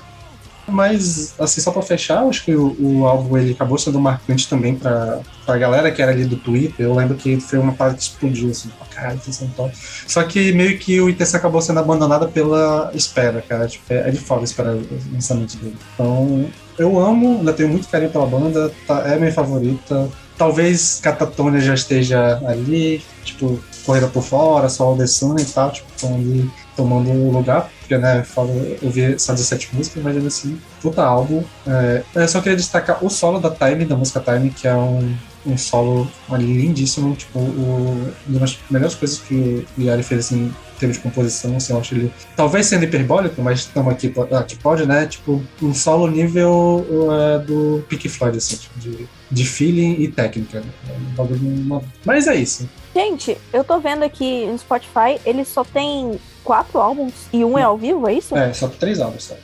[0.67, 4.75] Mas, assim, só pra fechar, acho que o, o álbum ele acabou sendo marcante também
[4.75, 6.85] pra, pra galera que era ali do Twitter.
[6.85, 9.75] Eu lembro que foi uma parada que explodiu, assim, pra caralho, Intenção top.
[10.07, 13.67] Só que meio que o ITC acabou sendo abandonado pela espera, cara.
[13.67, 15.75] Tipo, é, é de foda esperar o lançamento dele.
[15.93, 20.09] Então, eu amo, ainda tenho muito carinho pela banda, tá, é minha favorita.
[20.37, 25.71] Talvez Catatônia já esteja ali, tipo, corrida por fora, só o The Sun e tal,
[25.71, 28.51] tipo, estão ali tomando o lugar, porque, né, foda
[28.81, 31.43] ouvir só 17 músicas, mas ainda assim, puta álbum.
[31.67, 35.15] É, eu só queria destacar o solo da Time, da música Time, que é um,
[35.45, 40.79] um solo lindíssimo, tipo, o, uma das melhores coisas que o Yari fez, assim, em
[40.79, 44.85] termos de composição, assim, eu acho ele, talvez sendo hiperbólico, mas estamos aqui, aqui pode,
[44.85, 50.07] né, tipo, um solo nível é, do Pink Floyd, assim, tipo, de, de feeling e
[50.07, 50.59] técnica.
[50.61, 50.67] né?
[50.89, 52.67] É um Mas é isso.
[52.93, 57.63] Gente, eu tô vendo aqui no Spotify, ele só tem quatro álbuns e um é
[57.63, 58.35] ao vivo, é isso?
[58.37, 59.35] É, só três álbuns, só.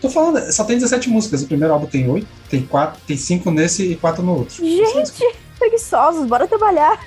[0.00, 1.42] Tô falando, só tem 17 músicas.
[1.42, 4.56] O primeiro álbum tem oito, tem quatro, tem cinco nesse e quatro no outro.
[4.56, 5.12] Gente,
[5.58, 7.00] preguiçosos, bora trabalhar.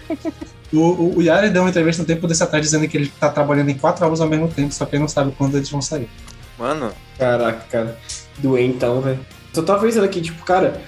[0.73, 3.29] O, o, o Yari deu uma entrevista no tempo desse atrás dizendo que ele tá
[3.29, 5.81] trabalhando em quatro álbuns ao mesmo tempo, só que ele não sabe quando eles vão
[5.81, 6.09] sair.
[6.57, 7.97] Mano, Caraca, cara.
[8.37, 9.19] Doentão, velho.
[9.53, 10.81] Só tava pensando aqui, tipo, cara,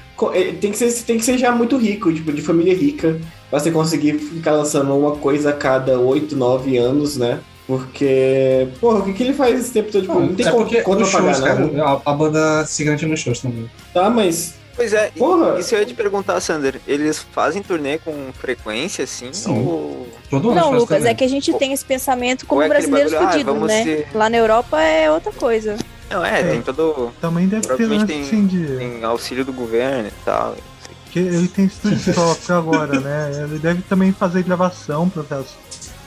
[0.60, 3.20] tem que, ser, tem que ser já muito rico, tipo, de família rica,
[3.50, 7.40] pra você conseguir ficar lançando uma coisa a cada 8, 9 anos, né?
[7.68, 10.02] Porque, porra, o que, que ele faz esse tempo todo?
[10.04, 11.70] Tipo, não, tem é conta, pra pagar, não.
[11.70, 13.70] cara, a, a banda se garante nos shows também.
[13.94, 14.56] Tá, mas.
[14.74, 15.60] pois é, e- Porra!
[15.60, 16.80] isso eu ia te perguntar, Sander.
[16.88, 19.34] Eles fazem turnê com frequência, assim?
[19.34, 19.52] Sim.
[19.68, 20.08] Ou...
[20.30, 21.12] Todo ano Não, Lucas, também.
[21.12, 23.84] é que a gente tem esse pensamento como é brasileiros bagulho, ah, né?
[23.84, 25.76] ser- Lá na Europa é outra coisa.
[26.10, 27.12] Não, é, tem todo.
[27.20, 28.66] Também deve ter lance tem, assim de.
[28.78, 30.56] tem auxílio do governo e tal.
[31.04, 33.32] Porque ele tem estúdio próprio agora, né?
[33.44, 35.48] Ele deve também fazer gravação para as.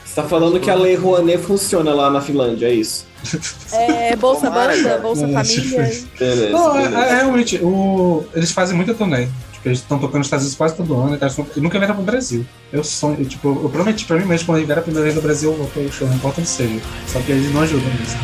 [0.05, 3.05] Você tá falando que a Lei Rouanet funciona lá na Finlândia, é isso?
[3.71, 4.97] É Bolsa Banda.
[4.97, 6.03] Bolsa É, Família.
[6.19, 7.05] Beleza, Não, é, beleza.
[7.05, 9.27] é, realmente, o, eles fazem muita turnê.
[9.53, 12.03] Tipo, eles estão tocando nos Estados Unidos quase todo ano, então, e nunca vieram pro
[12.03, 12.45] Brasil.
[12.73, 15.15] Eu sonho, eu, tipo, eu prometi pra mim mesmo, quando eles vieram a primeira vez
[15.15, 16.81] no Brasil, eu vou pro show, não importa onde seja.
[17.07, 18.17] Só que eles não ajudam nisso.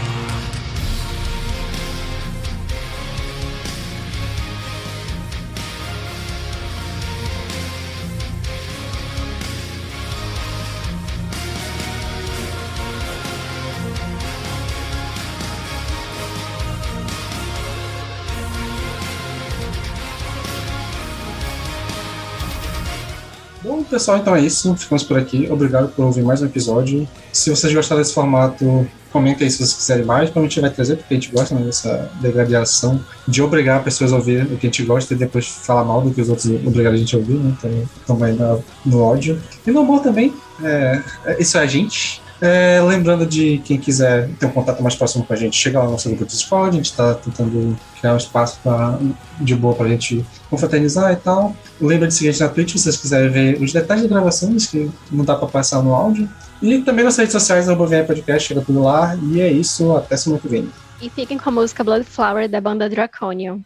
[23.97, 24.75] Pessoal, então é isso.
[24.75, 25.47] Ficamos por aqui.
[25.49, 27.07] Obrigado por ouvir mais um episódio.
[27.33, 30.29] Se vocês gostaram desse formato, comentem aí se vocês quiserem mais.
[30.29, 34.13] Provavelmente a gente vai trazer, porque a gente gosta né, dessa degradação de obrigar pessoas
[34.13, 36.45] a ouvir o que a gente gosta e depois falar mal do que os outros
[36.63, 37.55] obrigaram a gente a ouvir, né?
[37.57, 39.41] Então, também no, no ódio.
[39.65, 40.31] E no amor também.
[40.63, 42.21] É, é- isso é a gente.
[42.41, 45.85] É, lembrando de quem quiser ter um contato mais próximo com a gente, chega lá
[45.85, 48.99] no nosso grupo do Discord, a gente está tentando criar um espaço pra,
[49.39, 51.55] de boa pra gente confraternizar e tal.
[51.81, 54.67] Lembra de seguir a gente na Twitch se vocês quiserem ver os detalhes da gravações
[54.67, 56.29] que não dá pra passar no áudio.
[56.61, 59.17] E também nas redes sociais BVR Podcast, chega tudo lá.
[59.31, 60.69] E é isso, até semana que vem.
[61.01, 63.59] E fiquem com a música Blood Flower da banda Draconian.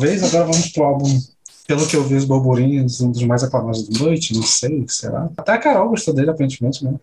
[0.00, 1.20] Talvez agora vamos pro álbum,
[1.68, 5.28] pelo que eu vi os burburinhos, um dos mais aclamados da noite, não sei, será?
[5.36, 6.94] Até a Carol gostou dele, aparentemente, né?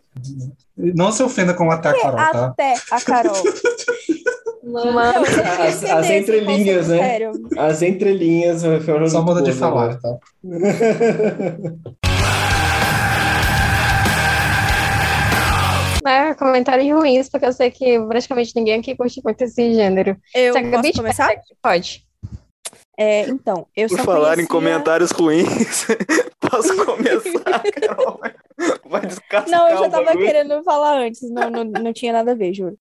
[0.76, 2.48] Não se ofenda com até a Carol, tá?
[2.48, 3.36] Até a Carol.
[4.64, 5.26] Mano,
[5.60, 6.98] As, as entrelinhas, né?
[6.98, 7.34] Sério.
[7.56, 10.18] As entrelinhas foram Só muda de falar, tá?
[16.10, 20.18] é, comentários ruins, porque eu sei que praticamente ninguém aqui curte muito esse gênero.
[20.34, 21.30] Eu Gabi posso começar?
[21.62, 22.07] Pode.
[23.00, 25.86] É, então, eu Por só falar em conhecia- comentários ruins,
[26.42, 28.20] posso começar, Carol?
[28.86, 32.36] Vai descascar Não, eu já tava querendo falar antes, não, não, não tinha nada a
[32.36, 32.76] ver, juro.